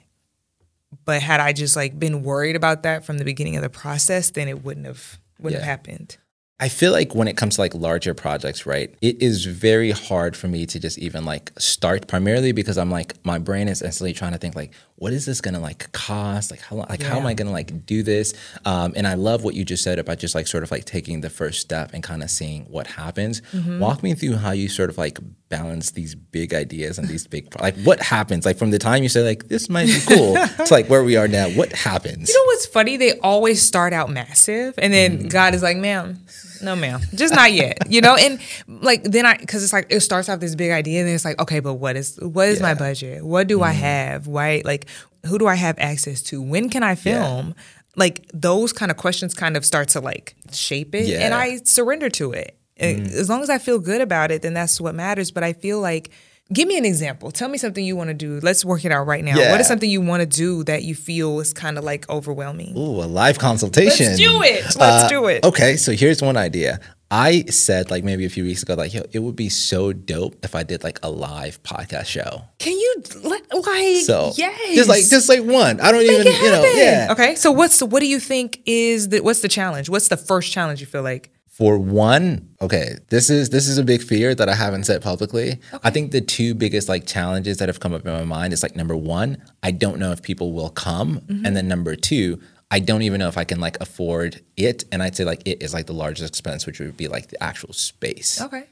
But 1.05 1.23
had 1.23 1.41
I 1.41 1.53
just 1.53 1.77
like 1.77 1.99
been 1.99 2.23
worried 2.23 2.57
about 2.57 2.83
that 2.85 3.05
from 3.05 3.19
the 3.19 3.25
beginning 3.25 3.57
of 3.57 3.63
the 3.63 3.69
process, 3.71 4.31
then 4.31 4.49
it 4.49 4.65
wouldn't 4.65 4.87
have 4.87 5.19
wouldn't 5.39 5.61
Yeah. 5.61 5.67
have 5.67 5.79
happened. 5.87 6.17
I 6.61 6.69
feel 6.69 6.91
like 6.91 7.15
when 7.15 7.29
it 7.29 7.37
comes 7.37 7.55
to 7.55 7.61
like 7.61 7.73
larger 7.75 8.15
projects, 8.15 8.67
right, 8.67 8.93
it 9.01 9.23
is 9.23 9.45
very 9.45 9.93
hard 9.93 10.37
for 10.37 10.49
me 10.49 10.67
to 10.67 10.81
just 10.81 10.99
even 10.99 11.25
like 11.25 11.53
start 11.57 12.09
primarily 12.09 12.51
because 12.53 12.77
I'm 12.77 12.91
like 12.91 13.15
my 13.25 13.39
brain 13.39 13.69
is 13.69 13.81
instantly 13.81 14.13
trying 14.13 14.33
to 14.33 14.39
think 14.39 14.57
like 14.57 14.73
what 15.01 15.13
is 15.13 15.25
this 15.27 15.41
gonna 15.41 15.61
like 15.61 15.91
cost 15.93 16.51
like 16.51 16.61
how 16.61 16.77
like 16.77 17.01
how 17.03 17.19
am 17.19 17.27
I 17.27 17.35
gonna 17.35 17.53
like 17.53 17.87
do 17.87 18.03
this 18.03 18.35
um, 18.65 18.93
and 18.97 19.07
I 19.07 19.15
love 19.15 19.45
what 19.45 19.55
you 19.55 19.65
just 19.65 19.83
said 19.85 19.99
about 19.99 20.19
just 20.19 20.35
like 20.35 20.47
sort 20.49 20.63
of 20.65 20.71
like 20.71 20.85
taking 20.85 21.21
the 21.21 21.31
first 21.31 21.61
step 21.61 21.91
and 21.95 22.03
kind 22.03 22.23
of 22.23 22.31
seeing 22.31 22.65
what 22.65 22.87
happens. 22.89 23.41
Walk 23.55 24.03
me 24.03 24.15
through 24.15 24.37
how 24.37 24.51
you 24.53 24.69
sort 24.69 24.91
of 24.91 24.99
like 24.99 25.19
balance 25.49 25.93
these 25.93 26.15
big 26.15 26.53
ideas 26.53 26.99
and 26.99 27.09
these 27.09 27.27
big 27.27 27.49
like 27.61 27.75
what 27.83 28.01
happens 28.03 28.45
like 28.45 28.59
from 28.59 28.71
the 28.71 28.79
time 28.79 29.03
you 29.03 29.09
say 29.09 29.23
like 29.23 29.49
this 29.49 29.71
might 29.71 29.87
be 29.87 29.99
cool 30.07 30.35
to 30.67 30.67
like 30.71 30.91
where 30.91 31.03
we 31.03 31.17
are 31.17 31.27
now 31.29 31.49
what 31.51 31.73
happens 31.73 32.29
You 32.29 32.35
know 32.35 32.47
what's 32.47 32.67
funny? 32.67 32.97
They 32.99 33.19
always 33.21 33.63
start 33.65 33.93
out 33.93 34.11
massive, 34.11 34.75
and 34.79 34.93
then 34.93 35.09
Mm-hmm. 35.19 35.29
God 35.29 35.55
is 35.55 35.63
like, 35.63 35.77
"Ma'am, 35.79 36.19
no, 36.63 36.75
ma'am, 36.77 37.01
just 37.15 37.35
not 37.35 37.53
yet." 37.53 37.79
You 37.89 38.01
know, 38.03 38.17
and 38.17 38.39
like 38.67 39.03
then 39.05 39.25
I 39.25 39.37
because 39.39 39.63
it's 39.65 39.73
like 39.73 39.87
it 39.91 40.01
starts 40.01 40.29
off 40.29 40.41
this 40.41 40.55
big 40.55 40.71
idea, 40.71 40.99
and 41.01 41.09
then 41.09 41.15
it's 41.15 41.25
like, 41.25 41.41
okay, 41.41 41.61
but 41.61 41.75
what 41.75 41.97
is 41.97 42.19
what 42.21 42.49
is 42.49 42.61
my 42.61 42.69
Yeah. 42.71 42.75
Mm-hmm. 42.75 42.85
budget? 42.85 43.25
What 43.25 43.47
do 43.47 43.63
I 43.63 43.71
have? 43.71 44.27
Right? 44.27 44.63
Like, 44.65 44.87
who 45.27 45.39
do 45.39 45.47
I 45.47 45.55
have 45.57 45.77
access 45.79 46.23
to? 46.23 46.41
When 46.43 46.69
can 46.71 46.83
I 46.83 46.95
film? 46.95 47.55
Like 47.97 48.29
those 48.33 48.73
kind 48.73 48.91
of 48.91 48.97
questions 48.97 49.35
kind 49.35 49.57
of 49.57 49.65
start 49.65 49.89
to 49.91 50.01
like 50.01 50.37
shape 50.53 50.95
it, 50.95 51.01
and 51.01 51.09
Yeah. 51.09 51.31
Mm-hmm. 51.31 51.55
I 51.61 51.65
surrender 51.65 52.09
to 52.11 52.33
it. 52.33 52.55
As 52.81 53.29
long 53.29 53.43
as 53.43 53.51
I 53.51 53.59
feel 53.59 53.81
good 53.81 54.01
about 54.01 54.31
it, 54.31 54.43
then 54.43 54.55
that's 54.55 54.81
what 54.81 54.95
matters. 54.95 55.31
But 55.33 55.43
I 55.45 55.53
feel 55.53 55.81
like. 55.81 56.11
Give 56.51 56.67
me 56.67 56.79
an 56.79 56.87
example. 56.87 57.31
Tell 57.31 57.51
me 57.51 57.59
something 57.59 57.85
you 57.85 57.95
want 57.95 58.09
to 58.09 58.15
do. 58.15 58.41
Let's 58.43 58.65
work 58.65 58.87
it 58.87 58.91
out 58.91 59.07
right 59.07 59.23
now. 59.23 59.37
Yeah. 59.37 59.51
What 59.51 59.61
is 59.61 59.67
something 59.69 59.91
you 59.91 60.01
want 60.01 60.23
to 60.23 60.27
do 60.27 60.65
that 60.65 60.83
you 60.83 60.95
feel 60.95 61.41
is 61.41 61.53
kind 61.53 61.77
of 61.77 61.85
like 61.85 62.09
overwhelming? 62.09 62.73
Ooh, 62.75 63.03
a 63.03 63.05
live 63.05 63.39
consultation. 63.39 64.07
Let's 64.07 64.19
do 64.19 64.43
it. 64.43 64.63
Let's 64.65 64.81
Uh, 65.05 65.09
do 65.11 65.27
it. 65.27 65.45
Okay, 65.45 65.77
so 65.77 65.93
here's 65.93 66.23
one 66.23 66.39
idea. 66.39 66.81
I 67.11 67.45
said 67.45 67.91
like 67.91 68.05
maybe 68.05 68.27
a 68.27 68.29
few 68.29 68.45
weeks 68.45 68.63
ago, 68.63 68.75
like, 68.75 68.93
yo, 68.93 69.03
it 69.13 69.21
would 69.21 69.37
be 69.37 69.49
so 69.49 69.93
dope 69.95 70.37
if 70.45 70.55
I 70.55 70.63
did 70.63 70.85
like 70.85 70.99
a 71.03 71.11
live 71.11 71.63
podcast 71.63 72.05
show. 72.07 72.43
Can 72.59 72.75
you 72.75 72.95
let 73.25 73.43
like 73.55 73.97
So 74.05 74.33
yes, 74.37 74.75
just 74.75 74.89
like 74.89 75.09
just 75.09 75.29
like 75.29 75.43
one. 75.43 75.81
I 75.81 75.91
don't 75.91 76.07
Make 76.07 76.21
even 76.27 76.33
you 76.35 76.51
know 76.51 76.65
yeah. 76.75 77.09
Okay, 77.11 77.35
so 77.35 77.51
what's 77.51 77.79
the 77.79 77.87
what 77.87 78.01
do 78.01 78.07
you 78.07 78.21
think 78.21 78.61
is 78.67 79.09
the 79.09 79.21
what's 79.21 79.41
the 79.41 79.49
challenge? 79.49 79.89
What's 79.89 80.09
the 80.09 80.19
first 80.19 80.53
challenge 80.53 80.81
you 80.81 80.87
feel 80.87 81.03
like? 81.03 81.31
For 81.47 81.77
one, 81.77 82.51
okay, 82.61 82.99
this 83.09 83.31
is 83.31 83.51
this 83.51 83.67
is 83.67 83.79
a 83.79 83.83
big 83.85 84.03
fear 84.03 84.33
that 84.35 84.49
I 84.49 84.55
haven't 84.55 84.85
said 84.85 85.03
publicly. 85.03 85.59
I 85.83 85.91
think 85.91 86.13
the 86.13 86.21
two 86.21 86.55
biggest 86.55 86.89
like 86.89 87.05
challenges 87.07 87.57
that 87.57 87.69
have 87.69 87.81
come 87.81 87.93
up 87.95 88.07
in 88.07 88.13
my 88.13 88.23
mind 88.25 88.53
is 88.53 88.63
like 88.63 88.77
number 88.77 88.95
one, 88.97 89.43
I 89.63 89.71
don't 89.73 89.99
know 89.99 90.13
if 90.13 90.23
people 90.23 90.53
will 90.53 90.71
come, 90.71 91.21
Mm-hmm. 91.23 91.47
and 91.47 91.57
then 91.57 91.67
number 91.67 91.97
two, 91.97 92.39
I 92.71 92.81
don't 92.81 93.03
even 93.03 93.19
know 93.19 93.29
if 93.29 93.39
I 93.39 93.45
can 93.45 93.61
like 93.61 93.81
afford 93.81 94.43
it. 94.57 94.85
And 94.93 95.03
I'd 95.03 95.17
say 95.17 95.25
like 95.25 95.43
it 95.47 95.63
is 95.63 95.73
like 95.73 95.87
the 95.87 95.95
largest 95.95 96.29
expense, 96.29 96.67
which 96.67 96.81
would 96.81 96.97
be 96.97 97.09
like 97.09 97.29
the 97.29 97.43
actual 97.43 97.73
space. 97.73 98.41
Okay, 98.41 98.65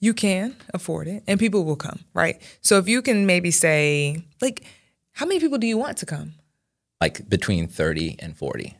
you 0.00 0.14
can 0.14 0.56
afford 0.74 1.06
it, 1.08 1.22
and 1.26 1.38
people 1.38 1.64
will 1.64 1.76
come, 1.76 2.00
right? 2.14 2.40
So 2.60 2.78
if 2.78 2.88
you 2.88 3.02
can 3.02 3.26
maybe 3.26 3.50
say 3.50 4.24
like, 4.40 4.64
how 5.12 5.26
many 5.26 5.40
people 5.40 5.58
do 5.58 5.66
you 5.66 5.78
want 5.78 5.96
to 5.98 6.06
come? 6.06 6.32
Like 7.00 7.28
between 7.28 7.68
thirty 7.68 8.16
and 8.18 8.36
forty. 8.36 8.76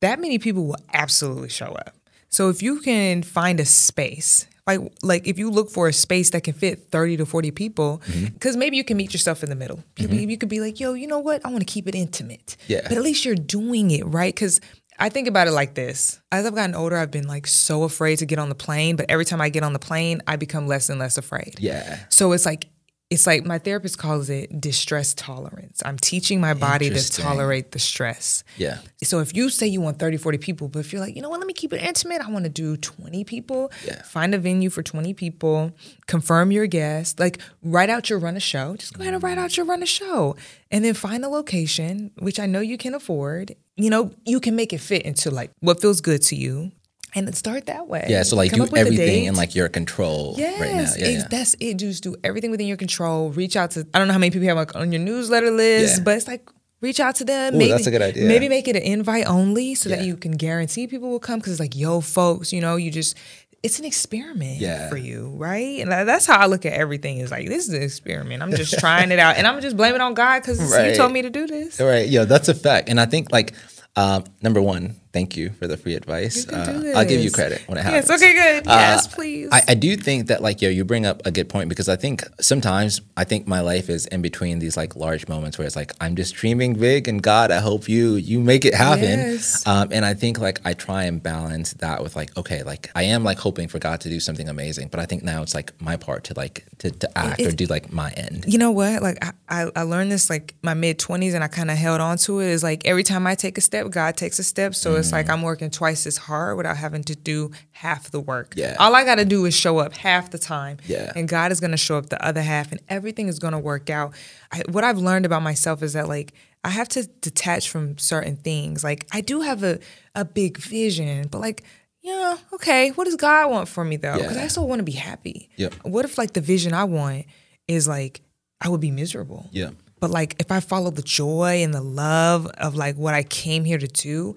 that 0.00 0.20
many 0.20 0.38
people 0.38 0.66
will 0.66 0.82
absolutely 0.92 1.48
show 1.48 1.72
up. 1.72 1.94
So 2.28 2.48
if 2.48 2.62
you 2.62 2.80
can 2.80 3.22
find 3.22 3.60
a 3.60 3.64
space, 3.64 4.46
like 4.66 4.80
like 5.02 5.26
if 5.26 5.38
you 5.38 5.50
look 5.50 5.70
for 5.70 5.88
a 5.88 5.92
space 5.92 6.30
that 6.30 6.42
can 6.44 6.54
fit 6.54 6.88
30 6.90 7.16
to 7.18 7.26
40 7.26 7.50
people, 7.50 8.00
Mm-hmm. 8.06 8.26
because 8.34 8.56
maybe 8.56 8.76
you 8.76 8.84
can 8.84 8.96
meet 8.96 9.12
yourself 9.12 9.42
in 9.42 9.50
the 9.50 9.56
middle. 9.56 9.82
You, 9.96 10.08
you 10.08 10.38
could 10.38 10.48
be 10.48 10.60
like, 10.60 10.78
yo, 10.80 10.94
you 10.94 11.06
know 11.06 11.18
what? 11.18 11.44
I 11.44 11.48
want 11.48 11.60
to 11.66 11.72
keep 11.72 11.88
it 11.88 11.94
intimate. 11.94 12.56
Yeah. 12.68 12.82
But 12.82 12.92
at 12.98 13.02
least 13.02 13.24
you're 13.24 13.34
doing 13.34 13.90
it, 13.90 14.04
right? 14.04 14.32
Because 14.34 14.60
I 14.98 15.08
think 15.08 15.26
about 15.26 15.48
it 15.48 15.52
like 15.52 15.74
this. 15.74 16.20
As 16.30 16.46
I've 16.46 16.54
gotten 16.54 16.74
older, 16.76 16.96
I've 16.96 17.10
been 17.10 17.26
like 17.26 17.46
so 17.46 17.82
afraid 17.82 18.18
to 18.18 18.26
get 18.26 18.38
on 18.38 18.48
the 18.50 18.54
plane, 18.54 18.94
but 18.96 19.06
every 19.08 19.24
time 19.24 19.40
I 19.40 19.48
get 19.48 19.62
on 19.64 19.72
the 19.72 19.78
plane, 19.78 20.22
I 20.28 20.36
become 20.36 20.66
less 20.68 20.88
and 20.90 21.00
less 21.00 21.16
afraid. 21.18 21.56
Yeah. 21.58 21.98
So 22.08 22.32
it's 22.32 22.46
like 22.46 22.66
it's 23.12 23.26
like 23.26 23.44
my 23.44 23.58
therapist 23.58 23.98
calls 23.98 24.30
it 24.30 24.60
distress 24.60 25.14
tolerance. 25.14 25.82
I'm 25.84 25.98
teaching 25.98 26.40
my 26.40 26.54
body 26.54 26.90
to 26.90 27.10
tolerate 27.12 27.72
the 27.72 27.78
stress. 27.78 28.44
Yeah. 28.56 28.78
So 29.02 29.20
if 29.20 29.34
you 29.36 29.50
say 29.50 29.66
you 29.66 29.80
want 29.80 29.98
30, 29.98 30.16
40 30.16 30.38
people, 30.38 30.68
but 30.68 30.80
if 30.80 30.92
you're 30.92 31.00
like, 31.00 31.14
you 31.14 31.22
know 31.22 31.28
what, 31.28 31.38
let 31.40 31.46
me 31.46 31.52
keep 31.52 31.72
it 31.72 31.82
intimate, 31.82 32.20
I 32.20 32.30
want 32.30 32.44
to 32.44 32.50
do 32.50 32.76
20 32.76 33.24
people, 33.24 33.70
Yeah. 33.86 34.02
find 34.02 34.34
a 34.34 34.38
venue 34.38 34.70
for 34.70 34.82
20 34.82 35.14
people, 35.14 35.72
confirm 36.06 36.50
your 36.50 36.66
guest, 36.66 37.20
like 37.20 37.38
write 37.62 37.90
out 37.90 38.10
your 38.10 38.18
run 38.18 38.36
a 38.36 38.40
show. 38.40 38.76
Just 38.76 38.94
go 38.94 39.02
ahead 39.02 39.14
and 39.14 39.22
write 39.22 39.38
out 39.38 39.56
your 39.56 39.66
run 39.66 39.82
a 39.82 39.86
show. 39.86 40.36
And 40.70 40.84
then 40.84 40.94
find 40.94 41.24
a 41.24 41.28
location, 41.28 42.10
which 42.18 42.40
I 42.40 42.46
know 42.46 42.60
you 42.60 42.78
can 42.78 42.94
afford. 42.94 43.54
You 43.76 43.90
know, 43.90 44.12
you 44.24 44.40
can 44.40 44.56
make 44.56 44.72
it 44.72 44.78
fit 44.80 45.02
into 45.02 45.30
like 45.30 45.50
what 45.60 45.80
feels 45.80 46.00
good 46.00 46.22
to 46.22 46.36
you. 46.36 46.72
And 47.14 47.34
start 47.36 47.66
that 47.66 47.88
way. 47.88 48.06
Yeah. 48.08 48.22
So 48.22 48.36
like 48.36 48.50
Come 48.50 48.60
do 48.60 48.64
up 48.64 48.72
with 48.72 48.78
a 48.78 48.84
everything 48.84 49.26
in 49.26 49.34
like 49.34 49.54
your 49.54 49.68
control 49.68 50.34
Yes, 50.38 50.58
right 50.60 50.70
now. 50.70 50.76
Yeah. 50.80 50.82
it's- 51.10 51.14
yeah. 51.22 51.28
that's 51.30 51.54
it. 51.60 51.74
Just 51.74 52.02
do 52.02 52.16
everything 52.24 52.50
within 52.50 52.66
your 52.66 52.78
control. 52.78 53.30
Reach 53.30 53.54
out 53.56 53.72
to. 53.72 53.86
I 53.92 53.98
don't 53.98 54.08
know 54.08 54.14
how 54.14 54.18
many 54.18 54.30
people 54.30 54.44
you 54.44 54.48
have 54.48 54.56
like 54.56 54.74
on 54.74 54.92
your 54.92 55.00
newsletter 55.02 55.50
list, 55.50 55.98
Yeah. 55.98 56.02
but 56.04 56.16
it's 56.16 56.26
like 56.26 56.48
reach 56.80 57.00
out 57.00 57.14
to 57.16 57.24
them. 57.24 57.54
Ooh, 57.54 57.58
maybe 57.58 57.70
that's 57.70 57.86
a 57.86 57.90
good 57.90 58.02
idea. 58.02 58.24
Maybe 58.24 58.48
make 58.48 58.66
it 58.66 58.76
an 58.76 58.82
invite 58.82 59.26
only, 59.26 59.74
so 59.74 59.88
that 59.90 60.04
you 60.04 60.16
can 60.16 60.32
guarantee 60.32 60.86
people 60.86 61.10
will 61.10 61.20
come. 61.20 61.38
Because 61.38 61.52
it's 61.52 61.60
like, 61.60 61.76
yo, 61.76 62.00
folks, 62.00 62.52
you 62.52 62.60
know, 62.60 62.76
you 62.76 62.90
just. 62.90 63.16
It's 63.62 63.78
an 63.78 63.84
experiment 63.84 64.58
Yeah. 64.60 64.88
for 64.88 64.96
you, 64.96 65.34
right? 65.36 65.78
And 65.80 65.92
that's 65.92 66.26
how 66.26 66.36
I 66.36 66.46
look 66.46 66.66
at 66.66 66.72
everything. 66.72 67.18
Is 67.18 67.30
like 67.30 67.46
this 67.46 67.68
is 67.68 67.74
an 67.74 67.82
experiment. 67.82 68.42
I'm 68.42 68.50
just 68.56 68.76
trying 68.80 69.12
it 69.12 69.20
out, 69.20 69.36
and 69.36 69.46
I'm 69.46 69.60
just 69.60 69.76
blaming 69.76 69.96
it 69.96 70.00
on 70.00 70.14
God 70.14 70.40
because 70.42 70.58
you 70.60 70.66
Right. 70.74 70.96
told 70.96 71.12
me 71.12 71.22
to 71.22 71.30
do 71.30 71.46
this. 71.46 71.78
Right? 71.78 72.08
yeah, 72.08 72.24
that's 72.24 72.48
a 72.48 72.54
fact. 72.54 72.88
And 72.88 72.98
I 72.98 73.04
think 73.06 73.30
like 73.30 73.52
um, 73.94 74.24
number 74.42 74.60
one, 74.60 74.96
thank 75.12 75.36
you 75.36 75.50
for 75.50 75.66
the 75.66 75.76
free 75.76 75.94
advice. 75.94 76.48
Uh, 76.48 76.92
I'll 76.96 77.04
give 77.04 77.22
you 77.22 77.30
credit 77.30 77.62
when 77.66 77.78
it 77.78 77.82
happens. 77.82 78.08
Yes. 78.08 78.22
Okay. 78.22 78.32
Good. 78.34 78.66
Uh, 78.66 78.70
yes, 78.70 79.06
please. 79.06 79.48
I, 79.52 79.62
I 79.68 79.74
do 79.74 79.96
think 79.96 80.28
that 80.28 80.42
like 80.42 80.62
yo, 80.62 80.68
you 80.68 80.84
bring 80.84 81.06
up 81.06 81.24
a 81.24 81.30
good 81.30 81.48
point 81.48 81.68
because 81.68 81.88
I 81.88 81.96
think 81.96 82.24
sometimes 82.40 83.00
I 83.16 83.24
think 83.24 83.46
my 83.46 83.60
life 83.60 83.88
is 83.88 84.06
in 84.06 84.22
between 84.22 84.58
these 84.58 84.76
like 84.76 84.96
large 84.96 85.28
moments 85.28 85.58
where 85.58 85.66
it's 85.66 85.76
like 85.76 85.92
I'm 86.00 86.16
just 86.16 86.34
dreaming 86.34 86.74
big 86.74 87.08
and 87.08 87.22
God, 87.22 87.50
I 87.50 87.60
hope 87.60 87.88
you 87.88 88.14
you 88.14 88.40
make 88.40 88.64
it 88.64 88.74
happen. 88.74 89.18
Yes. 89.18 89.66
Um, 89.66 89.88
and 89.92 90.04
I 90.04 90.14
think 90.14 90.38
like 90.38 90.60
I 90.64 90.74
try 90.74 91.04
and 91.04 91.22
balance 91.22 91.74
that 91.74 92.02
with 92.02 92.16
like 92.16 92.36
okay, 92.36 92.62
like 92.62 92.90
I 92.94 93.04
am 93.04 93.24
like 93.24 93.38
hoping 93.38 93.68
for 93.68 93.78
God 93.78 94.00
to 94.02 94.08
do 94.08 94.20
something 94.20 94.48
amazing, 94.48 94.88
but 94.88 95.00
I 95.00 95.06
think 95.06 95.22
now 95.22 95.42
it's 95.42 95.54
like 95.54 95.78
my 95.80 95.96
part 95.96 96.24
to 96.24 96.34
like 96.34 96.64
to, 96.78 96.90
to 96.90 97.18
act 97.18 97.40
or 97.40 97.52
do 97.52 97.66
like 97.66 97.92
my 97.92 98.10
end. 98.12 98.44
you 98.48 98.58
know 98.58 98.70
what? 98.70 99.02
Like 99.02 99.24
I, 99.48 99.70
I, 99.76 99.82
learned 99.82 100.10
this 100.10 100.28
like 100.28 100.54
my 100.62 100.74
mid 100.74 100.98
twenties, 100.98 101.34
and 101.34 101.44
I 101.44 101.48
kind 101.48 101.70
of 101.70 101.76
held 101.76 102.00
on 102.00 102.18
to 102.18 102.40
it. 102.40 102.48
Is 102.48 102.62
like 102.62 102.86
every 102.86 103.02
time 103.04 103.26
I 103.26 103.34
take 103.34 103.58
a 103.58 103.60
step, 103.60 103.90
God 103.90 104.16
takes 104.16 104.38
a 104.38 104.44
step. 104.44 104.74
So 104.74 105.01
it's 105.02 105.12
like 105.12 105.26
mm. 105.26 105.34
I'm 105.34 105.42
working 105.42 105.70
twice 105.70 106.06
as 106.06 106.16
hard 106.16 106.56
without 106.56 106.76
having 106.76 107.04
to 107.04 107.14
do 107.14 107.50
half 107.72 108.10
the 108.10 108.20
work. 108.20 108.54
Yeah. 108.56 108.76
All 108.78 108.94
I 108.94 109.04
got 109.04 109.16
to 109.16 109.24
do 109.24 109.44
is 109.44 109.54
show 109.54 109.78
up 109.78 109.94
half 109.94 110.30
the 110.30 110.38
time. 110.38 110.78
Yeah. 110.86 111.12
And 111.14 111.28
God 111.28 111.52
is 111.52 111.60
going 111.60 111.70
to 111.72 111.76
show 111.76 111.98
up 111.98 112.08
the 112.08 112.24
other 112.24 112.42
half, 112.42 112.72
and 112.72 112.80
everything 112.88 113.28
is 113.28 113.38
going 113.38 113.52
to 113.52 113.58
work 113.58 113.90
out. 113.90 114.14
I, 114.50 114.62
what 114.70 114.84
I've 114.84 114.98
learned 114.98 115.26
about 115.26 115.42
myself 115.42 115.82
is 115.82 115.92
that 115.92 116.08
like 116.08 116.32
I 116.64 116.70
have 116.70 116.88
to 116.90 117.06
detach 117.20 117.68
from 117.68 117.98
certain 117.98 118.36
things. 118.36 118.82
Like 118.82 119.06
I 119.12 119.20
do 119.20 119.42
have 119.42 119.62
a 119.62 119.78
a 120.14 120.24
big 120.24 120.58
vision, 120.58 121.28
but 121.30 121.40
like. 121.40 121.62
Yeah, 122.04 122.36
okay. 122.52 122.90
What 122.90 123.04
does 123.04 123.14
God 123.14 123.48
want 123.48 123.68
for 123.68 123.84
me 123.84 123.96
though? 123.96 124.18
Because 124.18 124.36
Yeah. 124.36 124.42
I 124.42 124.48
still 124.48 124.66
want 124.66 124.80
to 124.80 124.84
be 124.84 124.90
happy. 124.90 125.50
Yep. 125.54 125.74
What 125.84 126.04
if 126.04 126.18
like 126.18 126.32
the 126.32 126.40
vision 126.40 126.74
I 126.74 126.82
want 126.82 127.26
is 127.68 127.86
like 127.86 128.22
I 128.60 128.68
would 128.68 128.80
be 128.80 128.90
miserable. 128.90 129.48
Yeah. 129.52 129.70
But 130.00 130.10
like 130.10 130.34
if 130.40 130.50
I 130.50 130.58
follow 130.58 130.90
the 130.90 131.02
joy 131.02 131.62
and 131.62 131.72
the 131.72 131.80
love 131.80 132.46
of 132.58 132.74
like 132.74 132.96
what 132.96 133.14
I 133.14 133.22
came 133.22 133.64
here 133.64 133.78
to 133.78 133.86
do, 133.86 134.34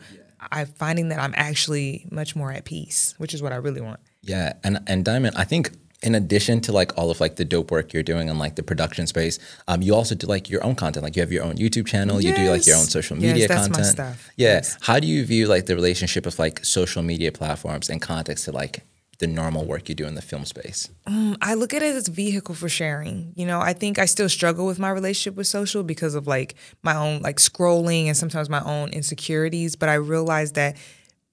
I'm 0.51 0.67
finding 0.67 1.09
that 1.09 1.19
I'm 1.19 1.33
actually 1.35 2.05
much 2.11 2.35
more 2.35 2.51
at 2.51 2.65
peace, 2.65 3.13
which 3.17 3.33
is 3.33 3.41
what 3.41 3.51
I 3.53 3.57
really 3.57 3.81
want. 3.81 3.99
Yeah, 4.21 4.53
and 4.63 4.79
and 4.87 5.05
Diamonde, 5.05 5.33
I 5.35 5.43
think 5.43 5.71
in 6.03 6.13
addition 6.13 6.61
to 6.61 6.71
like 6.71 6.95
all 6.97 7.09
of 7.09 7.19
like 7.19 7.35
the 7.37 7.45
dope 7.45 7.71
work 7.71 7.93
you're 7.93 8.03
doing 8.03 8.27
in 8.27 8.37
like 8.37 8.55
the 8.55 8.63
production 8.63 9.07
space, 9.07 9.39
um, 9.67 9.81
you 9.81 9.95
also 9.95 10.13
do 10.13 10.27
like 10.27 10.49
your 10.49 10.63
own 10.63 10.75
content. 10.75 11.03
Like 11.03 11.15
you 11.15 11.21
have 11.21 11.31
your 11.31 11.43
own 11.43 11.55
YouTube 11.55 11.87
channel, 11.87 12.21
you 12.21 12.33
do 12.35 12.49
like 12.49 12.65
your 12.67 12.75
own 12.75 12.81
Yes. 12.83 12.91
social 12.91 13.17
Yes, 13.17 13.33
media 13.33 13.47
that's 13.47 13.61
my 13.69 13.75
content. 13.75 13.85
stuff. 13.87 14.29
Yeah. 14.35 14.49
Yes. 14.55 14.77
How 14.81 14.99
do 14.99 15.07
you 15.07 15.25
view 15.25 15.47
like 15.47 15.65
the 15.67 15.75
relationship 15.75 16.25
of 16.25 16.37
like 16.37 16.63
social 16.65 17.01
media 17.01 17.31
platforms 17.31 17.89
in 17.89 17.99
context 17.99 18.45
to 18.45 18.51
like 18.51 18.83
the 19.19 19.27
normal 19.27 19.65
work 19.65 19.87
you 19.89 19.95
do 19.95 20.05
in 20.05 20.15
the 20.15 20.21
film 20.21 20.45
space? 20.45 20.89
Um, 21.07 21.37
I 21.41 21.53
look 21.53 21.73
at 21.73 21.81
it 21.81 21.95
as 21.95 22.07
a 22.07 22.11
vehicle 22.11 22.55
for 22.55 22.69
sharing. 22.69 23.33
You 23.35 23.45
know, 23.45 23.59
I 23.61 23.73
think 23.73 23.97
I 23.99 24.05
still 24.05 24.29
struggle 24.29 24.65
with 24.65 24.79
my 24.79 24.89
relationship 24.89 25.35
with 25.35 25.47
social 25.47 25.83
because 25.83 26.15
of 26.15 26.27
like 26.27 26.55
my 26.83 26.95
own 26.95 27.21
like 27.21 27.37
scrolling 27.37 28.05
and 28.07 28.17
sometimes 28.17 28.49
my 28.49 28.61
own 28.63 28.89
insecurities. 28.89 29.75
But 29.75 29.89
I 29.89 29.95
realize 29.95 30.53
that 30.53 30.77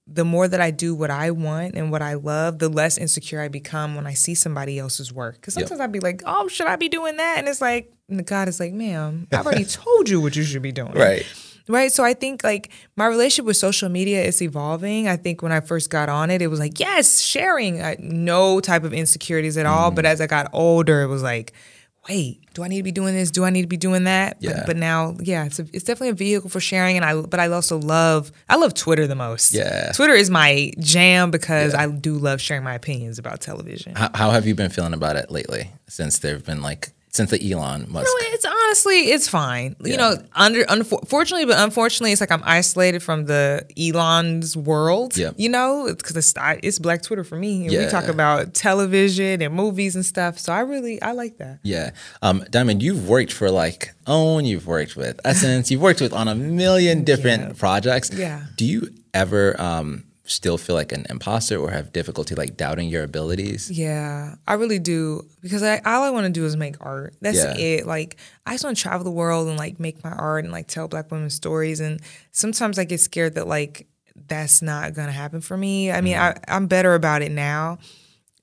the 0.05 0.25
more 0.25 0.47
that 0.49 0.59
I 0.59 0.69
do 0.71 0.93
what 0.93 1.09
I 1.09 1.31
want 1.31 1.75
and 1.75 1.89
what 1.91 2.01
I 2.01 2.15
love, 2.15 2.59
the 2.59 2.67
less 2.67 2.97
insecure 2.97 3.39
I 3.39 3.47
become 3.47 3.95
when 3.95 4.05
I 4.05 4.13
see 4.13 4.35
somebody 4.35 4.77
else's 4.77 5.13
work. 5.13 5.35
Because 5.35 5.55
Yep. 5.55 5.67
sometimes 5.69 5.81
I'd 5.81 5.91
be 5.93 6.01
like, 6.01 6.21
oh, 6.25 6.47
should 6.49 6.67
I 6.67 6.75
be 6.75 6.89
doing 6.89 7.17
that? 7.17 7.35
And 7.37 7.47
it's 7.47 7.61
like, 7.61 7.91
and 8.09 8.25
God 8.25 8.49
is 8.49 8.59
like, 8.59 8.73
ma'am, 8.73 9.27
I've 9.31 9.45
already 9.45 9.63
told 9.83 10.09
you 10.09 10.19
what 10.19 10.35
you 10.35 10.43
should 10.43 10.61
be 10.61 10.73
doing. 10.73 10.91
Right. 10.93 11.25
Right. 11.67 11.91
So 11.91 12.03
I 12.03 12.13
think 12.13 12.43
like 12.43 12.71
my 12.95 13.05
relationship 13.07 13.45
with 13.45 13.57
social 13.57 13.87
media 13.89 14.21
is 14.23 14.41
evolving. 14.41 15.07
I 15.07 15.15
think 15.15 15.41
when 15.41 15.51
I 15.51 15.61
first 15.61 15.89
got 15.89 16.09
on 16.09 16.29
it, 16.29 16.41
it 16.41 16.47
was 16.47 16.59
like, 16.59 16.79
yes, 16.79 17.21
sharing. 17.21 17.81
I, 17.81 17.95
no 17.99 18.59
type 18.59 18.83
of 18.83 18.91
insecurities 18.93 19.57
at 19.57 19.65
all. 19.65 19.87
Mm-hmm. 19.89 19.95
But 19.95 20.05
as 20.05 20.19
I 20.19 20.27
got 20.27 20.49
older, 20.51 21.01
it 21.03 21.07
was 21.07 21.23
like, 21.23 21.53
wait, 22.09 22.41
do 22.53 22.63
I 22.63 22.67
need 22.67 22.79
to 22.79 22.83
be 22.83 22.91
doing 22.91 23.13
this? 23.15 23.31
Do 23.31 23.45
I 23.45 23.49
need 23.49 23.61
to 23.61 23.67
be 23.67 23.77
doing 23.77 24.03
that? 24.03 24.35
Yeah. 24.41 24.57
But, 24.57 24.65
but 24.65 24.77
now, 24.77 25.15
yeah, 25.21 25.45
it's, 25.45 25.59
a, 25.59 25.65
it's 25.71 25.85
definitely 25.85 26.09
a 26.09 26.13
vehicle 26.15 26.49
for 26.49 26.59
sharing. 26.59 26.97
And 26.97 27.05
I, 27.05 27.21
but 27.21 27.39
I 27.39 27.47
also 27.47 27.77
love, 27.77 28.29
I 28.49 28.57
love 28.57 28.73
Twitter 28.73 29.07
the 29.07 29.15
most. 29.15 29.53
Yeah. 29.53 29.93
Twitter 29.93 30.13
is 30.13 30.29
my 30.29 30.73
jam 30.79 31.31
because 31.31 31.71
Yeah. 31.73 31.83
I 31.83 31.87
do 31.87 32.15
love 32.15 32.41
sharing 32.41 32.63
my 32.65 32.73
opinions 32.73 33.19
about 33.19 33.39
television. 33.39 33.95
How, 33.95 34.09
how 34.13 34.31
have 34.31 34.45
you 34.45 34.53
been 34.53 34.69
feeling 34.69 34.93
about 34.93 35.15
it 35.15 35.31
lately 35.31 35.71
since 35.87 36.19
there 36.19 36.33
have 36.33 36.45
been 36.45 36.61
like 36.61 36.89
since 37.13 37.29
the 37.29 37.51
Elon 37.51 37.85
Musk. 37.89 38.05
No, 38.05 38.11
it's 38.33 38.45
honestly 38.45 39.11
it's 39.11 39.27
fine. 39.27 39.75
You 39.83 39.97
know, 39.97 40.15
under 40.33 40.65
unfortunately, 40.67 41.45
but 41.45 41.59
unfortunately, 41.59 42.11
it's 42.11 42.21
like 42.21 42.31
I'm 42.31 42.41
isolated 42.43 43.03
from 43.03 43.25
the 43.25 43.65
Elon's 43.79 44.57
world. 44.57 45.15
Yeah. 45.15 45.31
You 45.37 45.49
know, 45.49 45.93
because 45.95 46.17
it's, 46.17 46.33
it's 46.63 46.79
Black 46.79 47.03
Twitter 47.03 47.23
for 47.23 47.37
me, 47.37 47.63
and 47.63 47.71
Yeah. 47.71 47.85
we 47.85 47.91
talk 47.91 48.07
about 48.07 48.53
television 48.55 49.41
and 49.41 49.53
movies 49.53 49.95
and 49.95 50.05
stuff. 50.05 50.39
So 50.39 50.51
I 50.51 50.61
really 50.61 51.01
I 51.01 51.11
like 51.11 51.37
that. 51.37 51.59
Yeah. 51.63 51.91
Um, 52.21 52.41
Diamonde, 52.49 52.81
you've 52.81 53.07
worked 53.07 53.31
for 53.31 53.51
like 53.51 53.93
OWN, 54.07 54.45
you've 54.45 54.65
worked 54.67 54.95
with 54.95 55.19
Essence, 55.23 55.69
you've 55.69 55.81
worked 55.81 56.01
with 56.01 56.13
on 56.13 56.27
a 56.27 56.35
million 56.35 57.03
different 57.03 57.41
Yeah. 57.43 57.53
projects. 57.57 58.11
Yeah. 58.11 58.41
Do 58.57 58.65
you 58.65 58.89
ever 59.13 59.59
um, 59.61 60.03
still 60.25 60.57
feel 60.57 60.75
like 60.75 60.91
an 60.93 61.05
imposter 61.09 61.57
or 61.57 61.69
have 61.69 61.91
difficulty 61.91 62.33
like 62.35 62.55
doubting 62.55 62.87
your 62.87 63.03
abilities? 63.03 63.69
Yeah, 63.69 64.35
I 64.47 64.53
really 64.53 64.79
do 64.79 65.27
because 65.41 65.63
I, 65.63 65.79
all 65.85 66.03
I 66.03 66.09
want 66.11 66.25
to 66.25 66.31
do 66.31 66.45
is 66.45 66.55
make 66.55 66.75
art. 66.79 67.13
That's 67.21 67.37
Yeah. 67.37 67.57
it. 67.57 67.87
Like 67.87 68.17
I 68.45 68.53
just 68.53 68.63
want 68.63 68.77
to 68.77 68.81
travel 68.81 69.03
the 69.03 69.11
world 69.11 69.47
and 69.47 69.57
like 69.57 69.79
make 69.79 70.03
my 70.03 70.11
art 70.11 70.45
and 70.45 70.53
like 70.53 70.67
tell 70.67 70.87
Black 70.87 71.11
women's 71.11 71.33
stories. 71.33 71.79
And 71.79 71.99
sometimes 72.31 72.79
I 72.79 72.85
get 72.85 72.99
scared 73.01 73.35
that 73.35 73.47
like 73.47 73.87
that's 74.27 74.61
not 74.61 74.93
gonna 74.93 75.11
happen 75.11 75.41
for 75.41 75.57
me. 75.57 75.91
I 75.91 76.01
mean, 76.01 76.15
mm-hmm. 76.15 76.39
I, 76.49 76.55
I'm 76.55 76.67
better 76.67 76.93
about 76.95 77.21
it 77.21 77.31
now. 77.31 77.79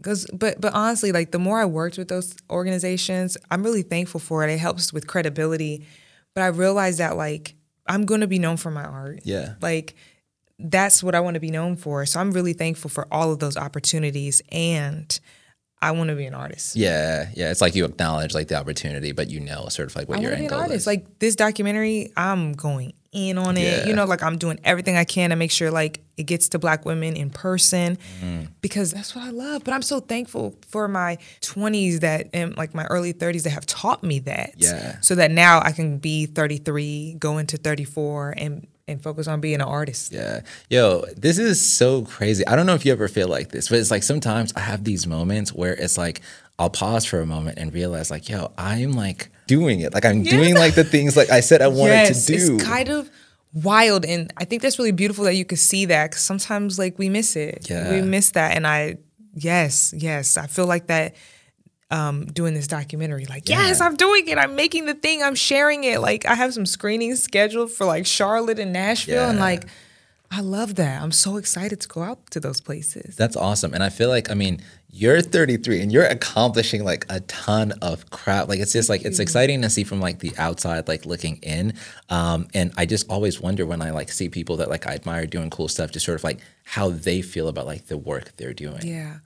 Cause, 0.02 0.26
but 0.32 0.60
but 0.60 0.72
honestly, 0.72 1.12
like 1.12 1.30
the 1.30 1.38
more 1.38 1.60
I 1.60 1.66
worked 1.66 1.98
with 1.98 2.08
those 2.08 2.34
organizations, 2.50 3.36
I'm 3.50 3.62
really 3.62 3.82
thankful 3.82 4.20
for 4.20 4.46
it. 4.46 4.50
It 4.50 4.58
helps 4.58 4.92
with 4.92 5.06
credibility. 5.06 5.86
But 6.34 6.42
I 6.42 6.46
realized 6.48 6.98
that 6.98 7.16
like 7.16 7.54
I'm 7.86 8.06
gonna 8.06 8.26
be 8.26 8.38
known 8.38 8.56
for 8.56 8.70
my 8.70 8.84
art. 8.84 9.20
Yeah. 9.24 9.54
Like 9.60 9.94
that's 10.62 11.02
what 11.02 11.14
I 11.14 11.20
want 11.20 11.34
to 11.34 11.40
be 11.40 11.50
known 11.50 11.76
for. 11.76 12.04
So 12.06 12.20
I'm 12.20 12.32
really 12.32 12.52
thankful 12.52 12.90
for 12.90 13.06
all 13.12 13.32
of 13.32 13.38
those 13.38 13.56
opportunities 13.56 14.42
and 14.50 15.18
I 15.82 15.92
want 15.92 16.10
to 16.10 16.16
be 16.16 16.26
an 16.26 16.34
artist. 16.34 16.76
Yeah, 16.76 17.30
yeah. 17.34 17.50
It's 17.50 17.62
like 17.62 17.74
you 17.74 17.86
acknowledge 17.86 18.34
like 18.34 18.48
the 18.48 18.56
opportunity, 18.56 19.12
but 19.12 19.30
you 19.30 19.40
know 19.40 19.66
sort 19.68 19.88
of 19.88 19.96
like 19.96 20.08
what 20.10 20.18
I 20.18 20.22
your 20.22 20.32
end 20.32 20.42
an 20.42 20.48
goal 20.48 20.58
artist. 20.60 20.76
is. 20.82 20.86
Like 20.86 21.18
this 21.20 21.34
documentary, 21.36 22.12
I'm 22.18 22.52
going 22.52 22.92
in 23.12 23.38
on 23.38 23.56
it. 23.56 23.62
Yeah. 23.62 23.86
You 23.86 23.94
know, 23.94 24.04
like 24.04 24.22
I'm 24.22 24.36
doing 24.36 24.60
everything 24.62 24.96
I 24.96 25.04
can 25.04 25.30
to 25.30 25.36
make 25.36 25.50
sure 25.50 25.70
like 25.70 26.00
it 26.18 26.24
gets 26.24 26.50
to 26.50 26.58
black 26.58 26.84
women 26.84 27.16
in 27.16 27.30
person 27.30 27.96
Mm. 28.22 28.48
because 28.60 28.92
that's 28.92 29.16
what 29.16 29.24
I 29.24 29.30
love. 29.30 29.64
But 29.64 29.72
I'm 29.72 29.80
so 29.82 30.00
thankful 30.00 30.54
for 30.68 30.86
my 30.86 31.16
20s 31.40 32.00
that 32.00 32.28
and 32.34 32.54
like 32.58 32.74
my 32.74 32.84
early 32.84 33.14
30s 33.14 33.44
that 33.44 33.50
have 33.50 33.64
taught 33.64 34.02
me 34.04 34.18
that. 34.20 34.52
Yeah. 34.58 34.98
So 35.00 35.14
that 35.14 35.30
now 35.30 35.60
I 35.64 35.72
can 35.72 35.96
be 35.98 36.26
33, 36.26 37.16
go 37.18 37.38
into 37.38 37.56
34 37.56 38.34
and 38.36 38.66
and 38.90 39.02
focus 39.02 39.26
on 39.26 39.40
being 39.40 39.56
an 39.56 39.60
artist. 39.62 40.12
Yeah. 40.12 40.40
Yo, 40.68 41.04
this 41.16 41.38
is 41.38 41.60
so 41.60 42.02
crazy. 42.02 42.46
I 42.46 42.56
don't 42.56 42.66
know 42.66 42.74
if 42.74 42.84
you 42.84 42.92
ever 42.92 43.08
feel 43.08 43.28
like 43.28 43.50
this, 43.50 43.68
but 43.68 43.78
it's 43.78 43.90
like 43.90 44.02
sometimes 44.02 44.52
I 44.56 44.60
have 44.60 44.84
these 44.84 45.06
moments 45.06 45.52
where 45.52 45.74
it's 45.74 45.96
like 45.96 46.20
I'll 46.58 46.70
pause 46.70 47.06
for 47.06 47.20
a 47.20 47.26
moment 47.26 47.58
and 47.58 47.72
realize 47.72 48.10
like, 48.10 48.28
yo, 48.28 48.52
I'm 48.58 48.92
like 48.92 49.30
doing 49.46 49.80
it. 49.80 49.94
Like 49.94 50.04
I'm 50.04 50.22
doing 50.22 50.54
like 50.54 50.74
the 50.74 50.84
things 50.84 51.16
like 51.16 51.30
I 51.30 51.40
said 51.40 51.62
I 51.62 51.68
wanted 51.68 51.92
yes, 51.92 52.26
to 52.26 52.36
do. 52.36 52.54
It's 52.56 52.64
kind 52.64 52.88
of 52.88 53.10
wild 53.52 54.04
and 54.04 54.32
I 54.36 54.44
think 54.44 54.62
that's 54.62 54.78
really 54.78 54.92
beautiful 54.92 55.24
that 55.24 55.34
you 55.34 55.44
could 55.44 55.58
see 55.58 55.86
that 55.86 56.12
cuz 56.12 56.20
sometimes 56.20 56.78
like 56.78 56.98
we 56.98 57.08
miss 57.08 57.34
it. 57.34 57.68
Yeah. 57.68 57.90
We 57.92 58.02
miss 58.02 58.30
that 58.30 58.56
and 58.56 58.66
I 58.66 58.98
yes, 59.34 59.94
yes, 59.96 60.36
I 60.36 60.46
feel 60.46 60.66
like 60.66 60.86
that 60.88 61.14
um 61.90 62.26
doing 62.26 62.54
this 62.54 62.66
documentary 62.66 63.26
like 63.26 63.48
yes, 63.48 63.80
I'm 63.80 63.96
doing 63.96 64.28
it. 64.28 64.38
I'm 64.38 64.54
making 64.54 64.86
the 64.86 64.94
thing. 64.94 65.22
I'm 65.22 65.34
sharing 65.34 65.84
it. 65.84 66.00
Like 66.00 66.26
I 66.26 66.34
have 66.34 66.54
some 66.54 66.66
screenings 66.66 67.22
scheduled 67.22 67.70
for 67.72 67.84
like 67.84 68.06
Charlotte 68.06 68.58
and 68.58 68.72
Nashville 68.72 69.28
and 69.28 69.38
like 69.38 69.66
I 70.32 70.42
love 70.42 70.76
that. 70.76 71.02
I'm 71.02 71.10
so 71.10 71.38
excited 71.38 71.80
to 71.80 71.88
go 71.88 72.02
out 72.02 72.30
to 72.30 72.38
those 72.38 72.60
places. 72.60 73.16
That's 73.16 73.36
awesome. 73.36 73.74
And 73.74 73.82
I 73.82 73.88
feel 73.88 74.08
like, 74.08 74.30
I 74.30 74.34
mean, 74.34 74.60
you're 74.88 75.20
33 75.20 75.80
and 75.80 75.90
you're 75.90 76.04
accomplishing 76.04 76.84
like 76.84 77.04
a 77.08 77.18
ton 77.20 77.72
of 77.82 78.10
crap. 78.10 78.48
Like 78.48 78.60
it's 78.60 78.72
just 78.72 78.88
like 78.88 79.04
it's 79.04 79.18
exciting 79.18 79.60
to 79.62 79.70
see 79.70 79.82
from 79.82 80.00
like 80.00 80.20
the 80.20 80.32
outside, 80.38 80.86
like 80.86 81.04
looking 81.04 81.38
in. 81.38 81.74
Um, 82.10 82.46
and 82.54 82.72
I 82.76 82.86
just 82.86 83.10
always 83.10 83.40
wonder 83.40 83.66
when 83.66 83.82
I 83.82 83.90
like 83.90 84.12
see 84.12 84.28
people 84.28 84.58
that 84.58 84.70
like 84.70 84.86
I 84.86 84.94
admire 84.94 85.26
doing 85.26 85.50
cool 85.50 85.66
stuff, 85.66 85.90
just 85.90 86.06
sort 86.06 86.16
of 86.16 86.22
like 86.22 86.38
how 86.62 86.90
they 86.90 87.22
feel 87.22 87.48
about 87.48 87.66
like 87.66 87.86
the 87.86 87.98
work 87.98 88.36
they're 88.36 88.54
doing. 88.54 88.86
Yeah. 88.86 89.16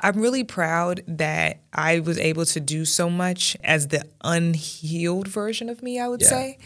I'm 0.00 0.20
really 0.20 0.44
proud 0.44 1.02
that 1.08 1.58
I 1.72 2.00
was 2.00 2.18
able 2.18 2.44
to 2.46 2.60
do 2.60 2.84
so 2.84 3.10
much 3.10 3.56
as 3.64 3.88
the 3.88 4.04
unhealed 4.22 5.28
version 5.28 5.68
of 5.68 5.82
me, 5.82 5.98
I 5.98 6.08
would 6.08 6.22
Yeah. 6.22 6.28
say. 6.28 6.58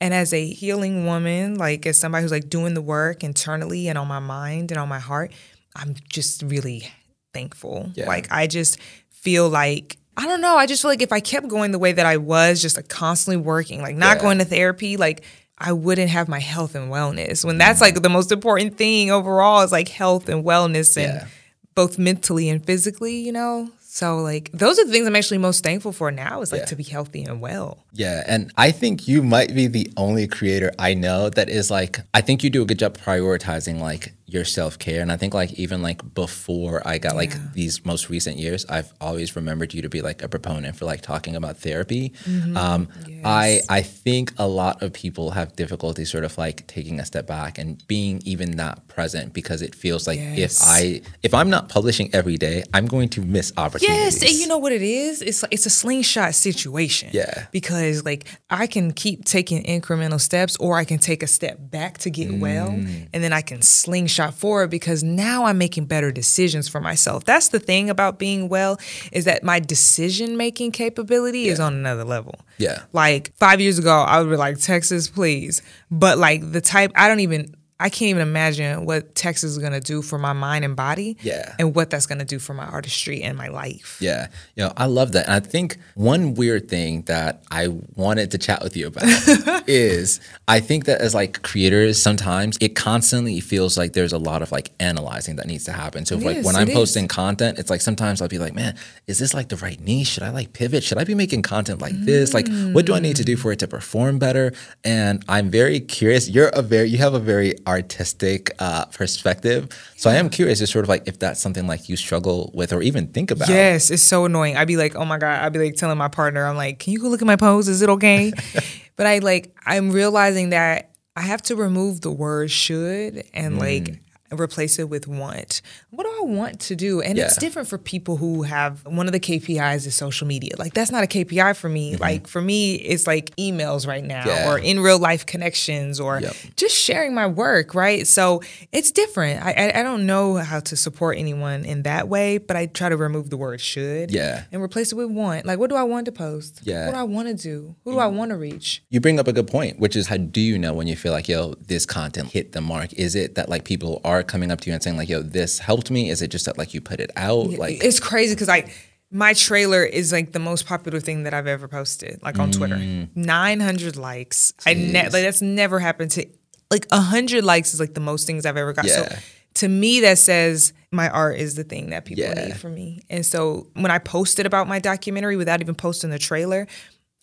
And 0.00 0.12
as 0.14 0.32
a 0.32 0.46
healing 0.46 1.06
woman, 1.06 1.56
like 1.56 1.86
as 1.86 1.98
somebody 1.98 2.22
who's 2.22 2.30
like 2.30 2.48
doing 2.50 2.74
the 2.74 2.82
work 2.82 3.24
internally 3.24 3.88
and 3.88 3.96
on 3.98 4.06
my 4.06 4.18
mind 4.18 4.70
and 4.70 4.78
on 4.78 4.88
my 4.88 4.98
heart, 4.98 5.32
I'm 5.74 5.94
just 6.08 6.42
really 6.42 6.88
thankful. 7.32 7.90
Yeah. 7.94 8.06
Like 8.06 8.28
I 8.30 8.46
just 8.46 8.78
feel 9.10 9.48
like 9.48 9.96
I 10.18 10.26
don't 10.26 10.40
know, 10.40 10.56
I 10.56 10.64
just 10.66 10.80
feel 10.80 10.90
like 10.90 11.02
if 11.02 11.12
I 11.12 11.20
kept 11.20 11.48
going 11.48 11.72
the 11.72 11.78
way 11.78 11.92
that 11.92 12.06
I 12.06 12.16
was, 12.16 12.62
just 12.62 12.76
like 12.76 12.88
constantly 12.88 13.36
working, 13.42 13.82
like 13.82 13.96
not 13.96 14.16
Yeah. 14.16 14.22
going 14.22 14.38
to 14.38 14.44
therapy, 14.44 14.96
like 14.96 15.22
I 15.58 15.72
wouldn't 15.72 16.10
have 16.10 16.28
my 16.28 16.38
health 16.40 16.74
and 16.74 16.90
wellness. 16.90 17.44
When 17.44 17.58
that's 17.58 17.80
like 17.80 18.00
the 18.02 18.08
most 18.10 18.30
important 18.32 18.78
thing 18.78 19.10
overall 19.10 19.62
is 19.62 19.72
like 19.72 19.88
health 19.88 20.28
and 20.28 20.44
wellness 20.44 20.96
and. 20.96 21.26
Both 21.76 21.98
mentally 21.98 22.48
and 22.48 22.64
physically, 22.66 23.14
you 23.14 23.30
know? 23.30 23.70
So 23.80 24.18
like 24.18 24.50
those 24.52 24.78
are 24.78 24.84
the 24.84 24.90
things 24.92 25.06
I'm 25.06 25.16
actually 25.16 25.38
most 25.38 25.62
thankful 25.62 25.92
for 25.92 26.10
now 26.10 26.42
is 26.42 26.52
like 26.52 26.62
Yeah. 26.62 26.66
to 26.66 26.76
be 26.76 26.82
healthy 26.82 27.22
and 27.22 27.40
well. 27.40 27.78
Yeah, 27.94 28.24
and 28.26 28.50
I 28.58 28.70
think 28.72 29.06
you 29.08 29.22
might 29.22 29.54
be 29.54 29.68
the 29.68 29.90
only 29.96 30.26
creator 30.26 30.70
I 30.78 30.92
know 30.94 31.30
that 31.30 31.48
is 31.48 31.70
like 31.70 32.00
I 32.12 32.20
think 32.20 32.42
you 32.44 32.50
do 32.50 32.60
a 32.62 32.66
good 32.66 32.78
job 32.78 32.98
prioritizing 32.98 33.80
like 33.80 34.12
your 34.28 34.44
self-care 34.44 35.00
and 35.02 35.12
I 35.12 35.16
think 35.16 35.34
like 35.34 35.52
even 35.52 35.82
like 35.82 36.02
before 36.14 36.82
I 36.84 36.98
got 36.98 37.14
like 37.14 37.32
these 37.52 37.84
most 37.86 38.10
recent 38.10 38.38
years 38.38 38.66
I've 38.68 38.92
always 39.00 39.36
remembered 39.36 39.72
you 39.72 39.82
to 39.82 39.88
be 39.88 40.02
like 40.02 40.20
a 40.20 40.28
proponent 40.28 40.74
for 40.74 40.84
like 40.84 41.00
talking 41.00 41.36
about 41.36 41.58
therapy. 41.58 42.12
Mm-hmm. 42.24 42.56
Um 42.56 42.88
I 43.24 43.60
I 43.68 43.82
think 43.82 44.32
a 44.36 44.48
lot 44.48 44.82
of 44.82 44.92
people 44.92 45.30
have 45.30 45.54
difficulty 45.54 46.04
sort 46.04 46.24
of 46.24 46.36
like 46.38 46.66
taking 46.66 46.98
a 46.98 47.04
step 47.04 47.28
back 47.28 47.56
and 47.56 47.86
being 47.86 48.20
even 48.24 48.50
not 48.50 48.88
present 48.88 49.32
because 49.32 49.62
it 49.62 49.76
feels 49.76 50.08
like 50.08 50.18
if 50.18 50.56
I 50.60 51.02
if 51.22 51.32
I'm 51.32 51.48
not 51.48 51.68
publishing 51.68 52.10
every 52.12 52.36
day, 52.36 52.64
I'm 52.74 52.86
going 52.86 53.08
to 53.10 53.20
miss 53.20 53.52
opportunities. 53.56 54.20
Yes, 54.20 54.28
and 54.28 54.40
you 54.40 54.48
know 54.48 54.58
what 54.58 54.72
it 54.72 54.82
is? 54.82 55.22
It's 55.22 55.44
like 55.44 55.52
it's 55.54 55.66
a 55.66 55.70
slingshot 55.70 56.34
situation. 56.34 57.10
Yeah. 57.12 57.46
Because 57.52 58.04
like 58.04 58.26
I 58.50 58.66
can 58.66 58.92
keep 58.92 59.24
taking 59.24 59.62
incremental 59.62 60.20
steps 60.20 60.56
or 60.56 60.76
I 60.76 60.84
can 60.84 60.98
take 60.98 61.22
a 61.22 61.28
step 61.28 61.58
back 61.70 61.98
to 61.98 62.10
get 62.10 62.32
well 62.32 62.56
Mm. 62.56 63.08
and 63.12 63.22
then 63.22 63.32
I 63.32 63.42
can 63.42 63.60
slingshot 63.62 64.15
forward 64.34 64.70
because 64.70 65.02
now 65.02 65.44
I'm 65.44 65.58
making 65.58 65.86
better 65.86 66.10
decisions 66.10 66.68
for 66.68 66.80
myself. 66.80 67.24
That's 67.24 67.48
the 67.48 67.58
thing 67.58 67.90
about 67.90 68.18
being 68.18 68.48
well 68.48 68.78
is 69.12 69.24
that 69.24 69.42
my 69.42 69.60
decision 69.60 70.36
making 70.36 70.72
capability 70.72 71.48
is 71.48 71.60
on 71.60 71.74
another 71.74 72.04
level. 72.04 72.34
Yeah. 72.58 72.82
Like 72.92 73.34
5 73.36 73.60
years 73.60 73.78
ago 73.78 73.92
I 73.92 74.20
would 74.20 74.30
be 74.30 74.36
like 74.36 74.58
Texas 74.58 75.08
please. 75.08 75.62
But 75.90 76.18
like 76.18 76.52
the 76.52 76.60
type 76.60 76.92
I 76.94 77.08
don't 77.08 77.20
even 77.20 77.54
I 77.78 77.90
can't 77.90 78.08
even 78.08 78.22
imagine 78.22 78.86
what 78.86 79.14
Texas 79.14 79.50
is 79.50 79.58
gonna 79.58 79.80
do 79.80 80.00
for 80.00 80.18
my 80.18 80.32
mind 80.32 80.64
and 80.64 80.74
body, 80.74 81.18
Yeah. 81.20 81.54
and 81.58 81.74
what 81.74 81.90
that's 81.90 82.06
gonna 82.06 82.24
do 82.24 82.38
for 82.38 82.54
my 82.54 82.64
artistry 82.64 83.22
and 83.22 83.36
my 83.36 83.48
life. 83.48 83.98
Yeah, 84.00 84.28
you 84.54 84.64
know, 84.64 84.72
I 84.78 84.86
love 84.86 85.12
that. 85.12 85.26
And 85.26 85.34
I 85.34 85.40
think 85.40 85.76
one 85.94 86.34
weird 86.34 86.68
thing 86.68 87.02
that 87.02 87.44
I 87.50 87.68
wanted 87.94 88.30
to 88.30 88.38
chat 88.38 88.62
with 88.62 88.76
you 88.78 88.86
about 88.86 89.04
is 89.66 90.20
I 90.48 90.60
think 90.60 90.86
that 90.86 91.02
as 91.02 91.14
like 91.14 91.42
creators, 91.42 92.02
sometimes 92.02 92.56
it 92.62 92.74
constantly 92.74 93.40
feels 93.40 93.76
like 93.76 93.92
there's 93.92 94.12
a 94.12 94.18
lot 94.18 94.40
of 94.40 94.52
like 94.52 94.70
analyzing 94.80 95.36
that 95.36 95.46
needs 95.46 95.64
to 95.64 95.72
happen. 95.72 96.06
So 96.06 96.16
if, 96.16 96.24
like 96.24 96.36
is, 96.38 96.46
when 96.46 96.56
I'm 96.56 96.68
is. 96.68 96.74
posting 96.74 97.08
content, 97.08 97.58
it's 97.58 97.68
like 97.68 97.82
sometimes 97.82 98.22
I'll 98.22 98.28
be 98.28 98.38
like, 98.38 98.54
man, 98.54 98.74
is 99.06 99.18
this 99.18 99.34
like 99.34 99.50
the 99.50 99.56
right 99.56 99.78
niche? 99.80 100.08
Should 100.08 100.22
I 100.22 100.30
like 100.30 100.54
pivot? 100.54 100.82
Should 100.82 100.96
I 100.96 101.04
be 101.04 101.14
making 101.14 101.42
content 101.42 101.82
like 101.82 101.94
this? 101.94 102.32
Like, 102.32 102.48
what 102.72 102.86
do 102.86 102.94
I 102.94 103.00
need 103.00 103.16
to 103.16 103.24
do 103.24 103.36
mm. 103.36 103.40
for 103.40 103.52
it 103.52 103.58
to 103.58 103.68
perform 103.68 104.18
better? 104.18 104.52
And 104.82 105.22
I'm 105.28 105.50
very 105.50 105.80
curious. 105.80 106.28
You're 106.28 106.48
a 106.48 106.62
very, 106.62 106.88
you 106.88 106.98
have 106.98 107.12
a 107.12 107.18
very 107.18 107.54
artistic 107.66 108.50
uh, 108.58 108.84
perspective. 108.86 109.68
So 109.96 110.10
I 110.10 110.14
am 110.14 110.30
curious, 110.30 110.60
just 110.60 110.72
sort 110.72 110.84
of 110.84 110.88
like 110.88 111.06
if 111.06 111.18
that's 111.18 111.40
something 111.40 111.66
like 111.66 111.88
you 111.88 111.96
struggle 111.96 112.50
with 112.54 112.72
or 112.72 112.82
even 112.82 113.08
think 113.08 113.30
about. 113.30 113.48
Yes, 113.48 113.90
it's 113.90 114.02
so 114.02 114.24
annoying. 114.24 114.56
I'd 114.56 114.68
be 114.68 114.76
like, 114.76 114.94
oh 114.94 115.04
my 115.04 115.18
God, 115.18 115.42
I'd 115.42 115.52
be 115.52 115.58
like 115.58 115.74
telling 115.74 115.98
my 115.98 116.08
partner, 116.08 116.46
I'm 116.46 116.56
like, 116.56 116.78
can 116.78 116.92
you 116.92 117.00
go 117.00 117.08
look 117.08 117.22
at 117.22 117.26
my 117.26 117.36
pose? 117.36 117.68
Is 117.68 117.82
it 117.82 117.88
okay? 117.90 118.32
but 118.96 119.06
I 119.06 119.18
like, 119.18 119.54
I'm 119.64 119.90
realizing 119.90 120.50
that 120.50 120.92
I 121.16 121.22
have 121.22 121.42
to 121.42 121.56
remove 121.56 122.02
the 122.02 122.10
word 122.10 122.50
should 122.50 123.24
and 123.32 123.58
like 123.58 124.00
replace 124.32 124.78
it 124.78 124.88
with 124.88 125.06
want. 125.06 125.62
What 125.90 126.04
do 126.04 126.10
I 126.10 126.24
want 126.24 126.60
to 126.60 126.76
do? 126.76 127.00
And 127.00 127.18
it's 127.18 127.36
different 127.36 127.68
for 127.68 127.78
people 127.78 128.16
who 128.16 128.42
have 128.42 128.84
one 128.86 129.06
of 129.06 129.12
the 129.12 129.20
KPIs 129.20 129.86
is 129.86 129.94
social 129.94 130.26
media. 130.26 130.52
Like 130.58 130.74
that's 130.74 130.90
not 130.90 131.04
a 131.04 131.06
KPI 131.06 131.56
for 131.56 131.68
me. 131.68 131.92
Mm-hmm. 131.92 132.02
Like 132.02 132.26
for 132.26 132.40
me, 132.40 132.74
it's 132.74 133.06
like 133.06 133.34
emails 133.36 133.86
right 133.86 134.04
now 134.04 134.24
Yeah. 134.26 134.50
or 134.50 134.58
in 134.58 134.80
real 134.80 134.98
life 134.98 135.26
connections 135.26 136.00
or 136.00 136.20
Yep. 136.20 136.34
just 136.56 136.74
sharing 136.76 137.14
my 137.14 137.26
work, 137.26 137.74
right? 137.74 138.06
So 138.06 138.42
it's 138.72 138.90
different. 138.90 139.44
I, 139.44 139.52
I 139.52 139.80
I 139.80 139.82
don't 139.82 140.06
know 140.06 140.36
how 140.36 140.60
to 140.60 140.76
support 140.76 141.18
anyone 141.18 141.64
in 141.64 141.82
that 141.82 142.08
way, 142.08 142.38
but 142.38 142.56
I 142.56 142.66
try 142.66 142.88
to 142.88 142.96
remove 142.96 143.30
the 143.30 143.36
word 143.36 143.60
should, 143.60 144.10
Yeah. 144.10 144.44
and 144.52 144.62
replace 144.62 144.92
it 144.92 144.94
with 144.96 145.10
want. 145.10 145.46
Like, 145.46 145.58
what 145.58 145.70
do 145.70 145.76
I 145.76 145.82
want 145.82 146.06
to 146.06 146.12
post? 146.12 146.60
Yeah. 146.64 146.86
what 146.86 146.92
do 146.92 146.98
I 146.98 147.02
want 147.04 147.28
to 147.28 147.34
do? 147.34 147.74
Who 147.84 147.92
do 147.92 147.98
I 147.98 148.06
want 148.06 148.30
to 148.30 148.36
reach? 148.36 148.82
You 148.90 149.00
bring 149.00 149.18
up 149.20 149.28
a 149.28 149.32
good 149.32 149.46
point, 149.46 149.78
which 149.78 149.94
is 149.96 150.06
how 150.08 150.16
do 150.16 150.40
you 150.40 150.58
know 150.58 150.72
when 150.74 150.86
you 150.86 150.96
feel 150.96 151.12
like, 151.12 151.28
yo, 151.28 151.54
this 151.66 151.86
content 151.86 152.30
hit 152.30 152.52
the 152.52 152.60
mark? 152.60 152.92
Is 152.94 153.14
it 153.14 153.34
that 153.36 153.48
like 153.48 153.64
people 153.64 154.00
are 154.04 154.15
coming 154.22 154.50
up 154.50 154.60
to 154.62 154.70
you 154.70 154.74
and 154.74 154.82
saying 154.82 154.96
like, 154.96 155.08
yo, 155.08 155.22
this 155.22 155.58
helped 155.58 155.90
me? 155.90 156.10
Is 156.10 156.22
it 156.22 156.28
just 156.28 156.46
that 156.46 156.58
like 156.58 156.74
you 156.74 156.80
put 156.80 157.00
it 157.00 157.10
out? 157.16 157.50
Like, 157.50 157.82
it's 157.84 158.00
crazy 158.00 158.34
because 158.34 158.48
like 158.48 158.68
my 159.10 159.32
trailer 159.34 159.84
is 159.84 160.12
like 160.12 160.32
the 160.32 160.38
most 160.38 160.66
popular 160.66 161.00
thing 161.00 161.22
that 161.24 161.34
I've 161.34 161.46
ever 161.46 161.68
posted, 161.68 162.22
like 162.22 162.38
on 162.38 162.50
Twitter. 162.50 162.76
Mm. 162.76 163.08
900 163.14 163.96
likes. 163.96 164.52
I 164.66 164.74
ne- 164.74 165.02
like 165.04 165.12
that's 165.12 165.42
never 165.42 165.78
happened 165.78 166.10
to 166.12 166.26
like 166.70 166.86
100 166.90 167.44
likes 167.44 167.72
is 167.74 167.80
like 167.80 167.94
the 167.94 168.00
most 168.00 168.26
things 168.26 168.44
I've 168.46 168.56
ever 168.56 168.72
got. 168.72 168.86
So 168.86 169.06
to 169.54 169.68
me 169.68 170.00
that 170.00 170.18
says 170.18 170.72
my 170.90 171.08
art 171.08 171.38
is 171.38 171.54
the 171.54 171.64
thing 171.64 171.90
that 171.90 172.04
people 172.04 172.24
Yeah. 172.24 172.46
need 172.46 172.56
from 172.56 172.74
me. 172.74 173.02
And 173.08 173.24
so 173.24 173.68
when 173.74 173.90
I 173.90 173.98
posted 173.98 174.44
about 174.46 174.66
my 174.68 174.78
documentary 174.80 175.36
without 175.36 175.60
even 175.60 175.74
posting 175.74 176.10
the 176.10 176.18
trailer, 176.18 176.66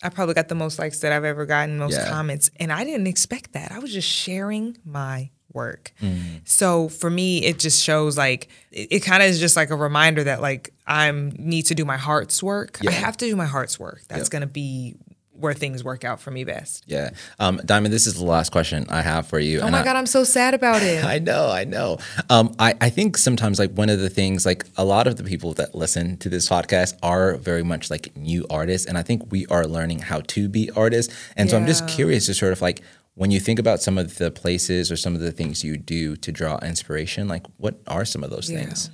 I 0.02 0.08
probably 0.08 0.34
got 0.34 0.48
the 0.48 0.54
most 0.54 0.78
likes 0.78 0.98
that 1.00 1.12
I've 1.12 1.24
ever 1.24 1.46
gotten, 1.46 1.78
most 1.78 1.92
Yeah. 1.94 2.08
comments. 2.08 2.50
And 2.56 2.72
I 2.72 2.84
didn't 2.84 3.06
expect 3.06 3.52
that. 3.52 3.70
I 3.72 3.78
was 3.78 3.92
just 3.92 4.08
sharing 4.08 4.76
my 4.84 5.30
work. 5.54 5.92
Mm. 6.02 6.40
So 6.44 6.88
for 6.88 7.08
me, 7.10 7.44
it 7.44 7.58
just 7.58 7.82
shows 7.82 8.18
like 8.18 8.48
it, 8.72 8.88
it 8.90 9.00
kind 9.00 9.22
of 9.22 9.28
is 9.28 9.40
just 9.40 9.56
like 9.56 9.70
a 9.70 9.76
reminder 9.76 10.24
that 10.24 10.42
like 10.42 10.72
I'm 10.86 11.30
need 11.38 11.62
to 11.66 11.74
do 11.74 11.84
my 11.84 11.96
heart's 11.96 12.42
work. 12.42 12.78
I 12.86 12.90
have 12.90 13.16
to 13.18 13.26
do 13.26 13.36
my 13.36 13.46
heart's 13.46 13.78
work. 13.80 14.02
That's 14.08 14.24
Yep. 14.24 14.30
gonna 14.30 14.46
be 14.46 14.96
where 15.36 15.52
things 15.52 15.82
work 15.82 16.04
out 16.04 16.20
for 16.20 16.30
me 16.30 16.44
best. 16.44 16.84
Yeah. 16.86 17.10
Um, 17.40 17.58
Diamonde, 17.58 17.90
this 17.90 18.06
is 18.06 18.14
the 18.14 18.24
last 18.24 18.52
question 18.52 18.86
I 18.88 19.02
have 19.02 19.26
for 19.26 19.40
you. 19.40 19.60
Oh 19.62 19.68
my 19.68 19.80
I- 19.80 19.84
god, 19.84 19.96
I'm 19.96 20.06
so 20.06 20.22
sad 20.22 20.54
about 20.54 20.80
it. 20.80 21.04
I 21.14 21.18
know, 21.18 21.50
I 21.50 21.64
know. 21.64 21.98
Um, 22.30 22.54
I, 22.60 22.74
I 22.80 22.88
think 22.88 23.16
sometimes 23.18 23.58
like 23.58 23.72
one 23.72 23.90
of 23.90 23.98
the 23.98 24.08
things, 24.08 24.46
like 24.46 24.64
a 24.76 24.84
lot 24.84 25.08
of 25.08 25.16
the 25.16 25.24
people 25.24 25.52
that 25.54 25.74
listen 25.74 26.18
to 26.18 26.28
this 26.28 26.48
podcast 26.48 26.96
are 27.02 27.34
very 27.36 27.64
much 27.64 27.90
like 27.90 28.16
new 28.16 28.46
artists. 28.48 28.86
And 28.86 28.96
I 28.96 29.02
think 29.02 29.32
we 29.32 29.44
are 29.46 29.66
learning 29.66 29.98
how 29.98 30.20
to 30.28 30.48
be 30.48 30.70
artists. 30.76 31.12
And 31.36 31.50
so 31.50 31.56
I'm 31.56 31.66
just 31.66 31.88
curious 31.88 32.26
to 32.26 32.34
sort 32.34 32.52
of 32.52 32.62
like 32.62 32.80
when 33.14 33.30
you 33.30 33.40
think 33.40 33.58
about 33.58 33.80
some 33.80 33.98
of 33.98 34.18
the 34.18 34.30
places 34.30 34.90
or 34.90 34.96
some 34.96 35.14
of 35.14 35.20
the 35.20 35.32
things 35.32 35.62
you 35.62 35.76
do 35.76 36.16
to 36.16 36.32
draw 36.32 36.58
inspiration, 36.58 37.28
like 37.28 37.46
what 37.56 37.80
are 37.86 38.04
some 38.04 38.24
of 38.24 38.30
those 38.30 38.48
things? 38.48 38.90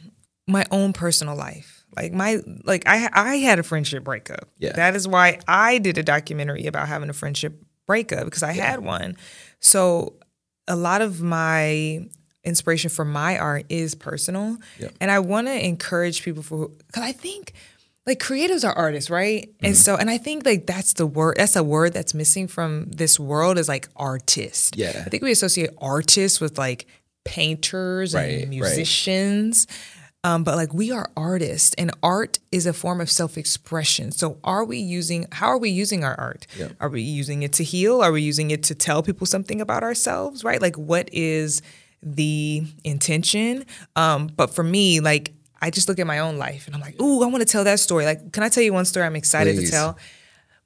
my 0.51 0.67
own 0.71 0.93
personal 0.93 1.37
life. 1.37 1.85
Like 1.97 2.13
my 2.13 2.41
like 2.65 2.87
I 2.87 3.09
I 3.13 3.37
had 3.37 3.59
a 3.59 3.63
friendship 3.63 4.05
breakup. 4.05 4.49
Yeah. 4.59 4.73
That 4.73 4.95
is 4.95 5.09
why 5.09 5.39
I 5.49 5.79
did 5.79 5.99
a 5.99 6.03
documentary 6.03 6.67
about 6.67 6.89
having 6.89 7.09
a 7.09 7.13
friendship 7.13 7.63
breakup 7.87 8.25
because 8.25 8.43
I 8.43 8.53
had 8.53 8.81
one. 8.81 9.17
So 9.59 10.15
a 10.69 10.77
lot 10.77 11.03
of 11.03 11.21
my 11.21 12.09
inspiration 12.45 12.91
for 12.91 13.05
my 13.05 13.39
art 13.39 13.67
is 13.69 13.95
personal. 13.95 14.59
Yep. 14.79 14.95
And 15.01 15.11
I 15.11 15.19
want 15.19 15.49
to 15.49 15.65
encourage 15.65 16.23
people 16.23 16.43
for 16.43 16.69
cuz 16.93 17.03
I 17.03 17.13
think 17.13 17.55
like 18.11 18.19
creatives 18.19 18.67
are 18.69 18.73
artists, 18.73 19.09
right? 19.11 19.49
And 19.63 19.77
so 19.77 19.97
and 19.97 20.11
I 20.11 20.19
think 20.19 20.45
like 20.45 20.67
that's 20.67 20.93
the 20.95 21.07
word 21.07 21.37
that's 21.39 21.57
a 21.57 21.63
word 21.63 21.93
that's 21.93 22.13
missing 22.15 22.49
from 22.49 22.91
this 22.91 23.21
world 23.21 23.57
is 23.59 23.69
like 23.69 23.89
artist. 23.95 24.77
Yeah. 24.77 25.03
I 25.07 25.09
think 25.09 25.23
we 25.23 25.31
associate 25.31 25.71
artists 25.79 26.41
with 26.41 26.59
like 26.59 26.87
painters 27.25 28.15
Right, 28.15 28.21
right. 28.23 28.41
and 28.43 28.51
musicians. 28.51 29.67
Um, 30.23 30.45
but 30.45 30.57
like 30.57 30.75
we 30.75 30.91
are 30.91 31.11
artists 31.17 31.75
and 31.79 31.91
art 32.03 32.41
is 32.53 32.67
a 32.67 32.73
form 32.75 33.01
of 33.01 33.09
self-expression. 33.11 34.13
So 34.13 34.39
are 34.45 34.65
we 34.65 34.79
using 34.79 35.27
how 35.33 35.47
are 35.49 35.59
we 35.59 35.71
using 35.71 36.05
our 36.05 36.15
art? 36.19 36.47
Yep. 36.59 36.73
Are 36.81 36.89
we 36.91 37.01
using 37.03 37.43
it 37.43 37.53
to 37.55 37.65
heal? 37.65 38.03
Are 38.03 38.13
we 38.13 38.21
using 38.23 38.51
it 38.51 38.63
to 38.65 38.75
tell 38.75 39.03
people 39.03 39.27
something 39.27 39.61
about 39.61 39.83
ourselves? 39.83 40.45
Right? 40.45 40.61
Like 40.61 40.77
what 40.77 41.09
is 41.13 41.63
the 42.03 42.65
intention? 42.85 43.65
Um, 43.97 44.27
but 44.37 44.49
for 44.55 44.65
me, 44.65 45.01
like 45.01 45.33
I 45.63 45.71
just 45.71 45.89
look 45.89 45.99
at 45.99 46.07
my 46.07 46.21
own 46.21 46.39
life 46.39 46.67
and 46.67 46.75
I'm 46.75 46.81
like, 46.81 47.01
ooh, 47.01 47.23
I 47.23 47.27
want 47.27 47.41
to 47.41 47.45
tell 47.45 47.65
that 47.65 47.81
story. 47.81 48.05
Like, 48.05 48.33
can 48.33 48.43
I 48.43 48.49
tell 48.49 48.63
you 48.63 48.73
one 48.73 48.85
story 48.85 49.07
I'm 49.07 49.17
excited 49.17 49.57
Please. 49.57 49.71
to 49.71 49.77
tell? 49.77 49.99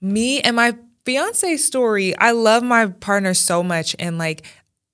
Me 0.01 0.41
and 0.41 0.55
my 0.57 0.77
fiance 1.05 1.57
story. 1.57 2.17
I 2.17 2.31
love 2.33 2.63
my 2.63 2.87
partner 2.87 3.35
so 3.35 3.63
much 3.63 3.97
and 3.99 4.19
like 4.19 4.47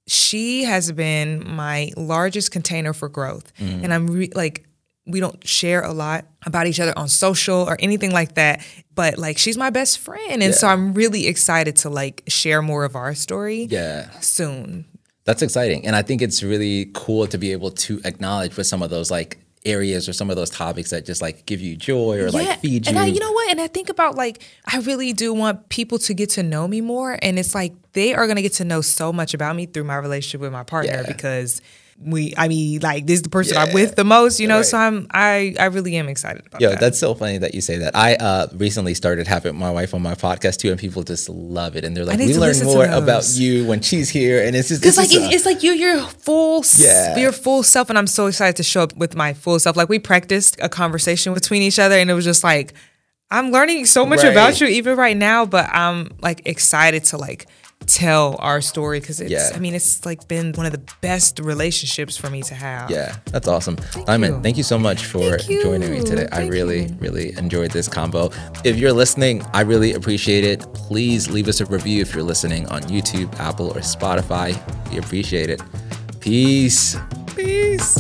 she 0.06 0.64
has 0.64 0.90
been 0.92 1.46
my 1.54 1.90
largest 1.96 2.50
container 2.50 2.92
for 2.92 3.08
growth. 3.08 3.52
Mm-hmm. 3.58 3.84
And 3.84 3.94
I'm 3.94 4.06
re- 4.08 4.32
like, 4.34 4.66
we 5.06 5.20
don't 5.20 5.46
share 5.46 5.82
a 5.82 5.92
lot 5.92 6.24
about 6.46 6.66
each 6.66 6.80
other 6.80 6.96
on 6.96 7.08
social 7.08 7.58
or 7.68 7.76
anything 7.80 8.10
like 8.12 8.34
that. 8.34 8.64
But 8.94 9.18
like, 9.18 9.38
she's 9.38 9.56
my 9.56 9.70
best 9.70 9.98
friend. 9.98 10.42
And 10.42 10.54
so 10.54 10.66
I'm 10.66 10.94
really 10.94 11.26
excited 11.26 11.76
to 11.76 11.90
like 11.90 12.22
share 12.28 12.62
more 12.62 12.84
of 12.84 12.96
our 12.96 13.14
story 13.14 13.66
Yeah. 13.70 14.10
soon. 14.20 14.84
That's 15.24 15.42
exciting. 15.42 15.86
And 15.86 15.94
I 15.94 16.02
think 16.02 16.22
it's 16.22 16.42
really 16.42 16.90
cool 16.94 17.26
to 17.28 17.38
be 17.38 17.52
able 17.52 17.70
to 17.72 18.00
acknowledge 18.04 18.56
with 18.56 18.66
some 18.66 18.82
of 18.82 18.90
those 18.90 19.10
like 19.10 19.38
areas 19.64 20.08
or 20.08 20.12
some 20.14 20.30
of 20.30 20.36
those 20.36 20.48
topics 20.50 20.90
that 20.90 21.04
just 21.04 21.20
like 21.20 21.44
give 21.44 21.60
you 21.60 21.76
joy 21.76 22.18
or 22.18 22.30
like 22.30 22.60
feed 22.60 22.86
you. 22.86 22.90
And 22.90 22.98
I, 22.98 23.06
you 23.06 23.20
know 23.20 23.30
what? 23.32 23.50
And 23.50 23.60
I 23.60 23.66
think 23.66 23.88
about 23.90 24.14
like, 24.14 24.42
I 24.72 24.78
really 24.80 25.12
do 25.12 25.34
want 25.34 25.68
people 25.68 25.98
to 25.98 26.14
get 26.14 26.30
to 26.30 26.42
know 26.42 26.66
me 26.66 26.80
more. 26.80 27.18
And 27.20 27.38
it's 27.38 27.54
like 27.54 27.74
they 27.92 28.14
are 28.14 28.26
going 28.26 28.36
to 28.36 28.42
get 28.42 28.54
to 28.54 28.64
know 28.64 28.80
so 28.80 29.12
much 29.12 29.34
about 29.34 29.54
me 29.56 29.66
through 29.66 29.84
my 29.84 29.96
relationship 29.96 30.40
with 30.40 30.52
my 30.52 30.62
partner 30.62 30.92
Yeah. 30.92 31.02
because 31.06 31.60
we, 32.02 32.32
I 32.38 32.48
mean, 32.48 32.80
like 32.80 33.06
this 33.06 33.16
is 33.18 33.22
the 33.22 33.28
person 33.28 33.58
I'm 33.58 33.74
with 33.74 33.94
the 33.94 34.04
most, 34.04 34.40
you 34.40 34.48
know? 34.48 34.56
Right. 34.56 34.64
So 34.64 34.78
I'm, 34.78 35.06
I, 35.10 35.54
I 35.60 35.66
really 35.66 35.96
am 35.96 36.08
excited 36.08 36.46
about 36.46 36.60
Yo, 36.60 36.70
that. 36.70 36.80
that's 36.80 36.98
so 36.98 37.14
funny 37.14 37.36
that 37.38 37.54
you 37.54 37.60
say 37.60 37.76
that. 37.78 37.94
I 37.94 38.14
uh, 38.14 38.46
recently 38.54 38.94
started 38.94 39.26
having 39.26 39.54
my 39.56 39.70
wife 39.70 39.92
on 39.92 40.00
my 40.00 40.14
podcast 40.14 40.58
too, 40.58 40.70
and 40.70 40.80
people 40.80 41.02
just 41.02 41.28
love 41.28 41.76
it. 41.76 41.84
And 41.84 41.94
they're 41.96 42.06
like, 42.06 42.18
"We 42.18 42.34
learn 42.36 42.56
more 42.64 42.86
about 42.86 43.28
you 43.34 43.66
when 43.66 43.82
she's 43.82 44.08
here," 44.08 44.42
and 44.42 44.56
it's 44.56 44.68
just 44.68 44.84
It's 44.84 44.96
it's 44.96 45.12
like 45.12 45.32
it's 45.34 45.44
like 45.44 45.62
you, 45.62 45.72
your 45.72 46.00
full, 46.00 46.64
Yeah. 46.78 47.16
your 47.18 47.32
full 47.32 47.62
self, 47.62 47.90
and 47.90 47.98
I'm 47.98 48.06
so 48.06 48.26
excited 48.26 48.56
to 48.56 48.62
show 48.62 48.82
up 48.84 48.96
with 48.96 49.14
my 49.14 49.34
full 49.34 49.58
self. 49.58 49.76
Like 49.76 49.88
we 49.90 49.98
practiced 49.98 50.56
a 50.62 50.68
conversation 50.70 51.34
between 51.34 51.60
each 51.62 51.78
other, 51.78 51.96
and 51.96 52.10
it 52.10 52.14
was 52.14 52.24
just 52.24 52.42
like 52.42 52.72
I'm 53.30 53.50
learning 53.52 53.86
so 53.86 54.06
much 54.06 54.22
Right. 54.22 54.32
about 54.32 54.60
you 54.60 54.66
even 54.68 54.96
right 54.96 55.16
now. 55.16 55.44
But 55.44 55.68
I'm 55.72 56.08
like 56.22 56.42
excited 56.46 57.04
to 57.04 57.18
like 57.18 57.46
tell 57.90 58.36
our 58.38 58.60
story 58.60 59.00
because 59.00 59.20
it's. 59.20 59.30
Yeah. 59.30 59.50
I 59.54 59.58
mean, 59.58 59.74
it's 59.74 60.06
like 60.06 60.28
been 60.28 60.52
one 60.52 60.66
of 60.66 60.72
the 60.72 60.82
best 61.00 61.40
relationships 61.40 62.16
for 62.16 62.30
me 62.30 62.42
to 62.42 62.54
have. 62.54 62.90
yeah, 62.90 63.16
that's 63.26 63.48
awesome. 63.48 63.76
Diamonde, 63.76 64.36
you. 64.36 64.42
thank 64.42 64.56
you 64.56 64.62
so 64.62 64.78
much 64.78 65.04
for 65.04 65.36
joining 65.38 65.90
me 65.90 66.02
today. 66.02 66.28
I 66.32 66.46
really, 66.46 66.84
you. 66.84 66.96
really 67.00 67.36
enjoyed 67.36 67.72
this 67.72 67.88
combo. 67.88 68.30
If 68.64 68.78
you're 68.78 68.92
listening, 68.92 69.42
I 69.52 69.62
really 69.62 69.94
appreciate 69.94 70.44
it. 70.44 70.60
Please 70.74 71.30
leave 71.30 71.48
us 71.48 71.60
a 71.60 71.66
review 71.66 72.00
if 72.00 72.14
you're 72.14 72.22
listening 72.22 72.66
on 72.68 72.82
YouTube, 72.82 73.34
Apple, 73.38 73.68
or 73.68 73.80
Spotify. 73.80 74.50
We 74.90 74.98
appreciate 74.98 75.50
it. 75.50 75.60
Peace. 76.20 76.96
Peace. 77.34 77.98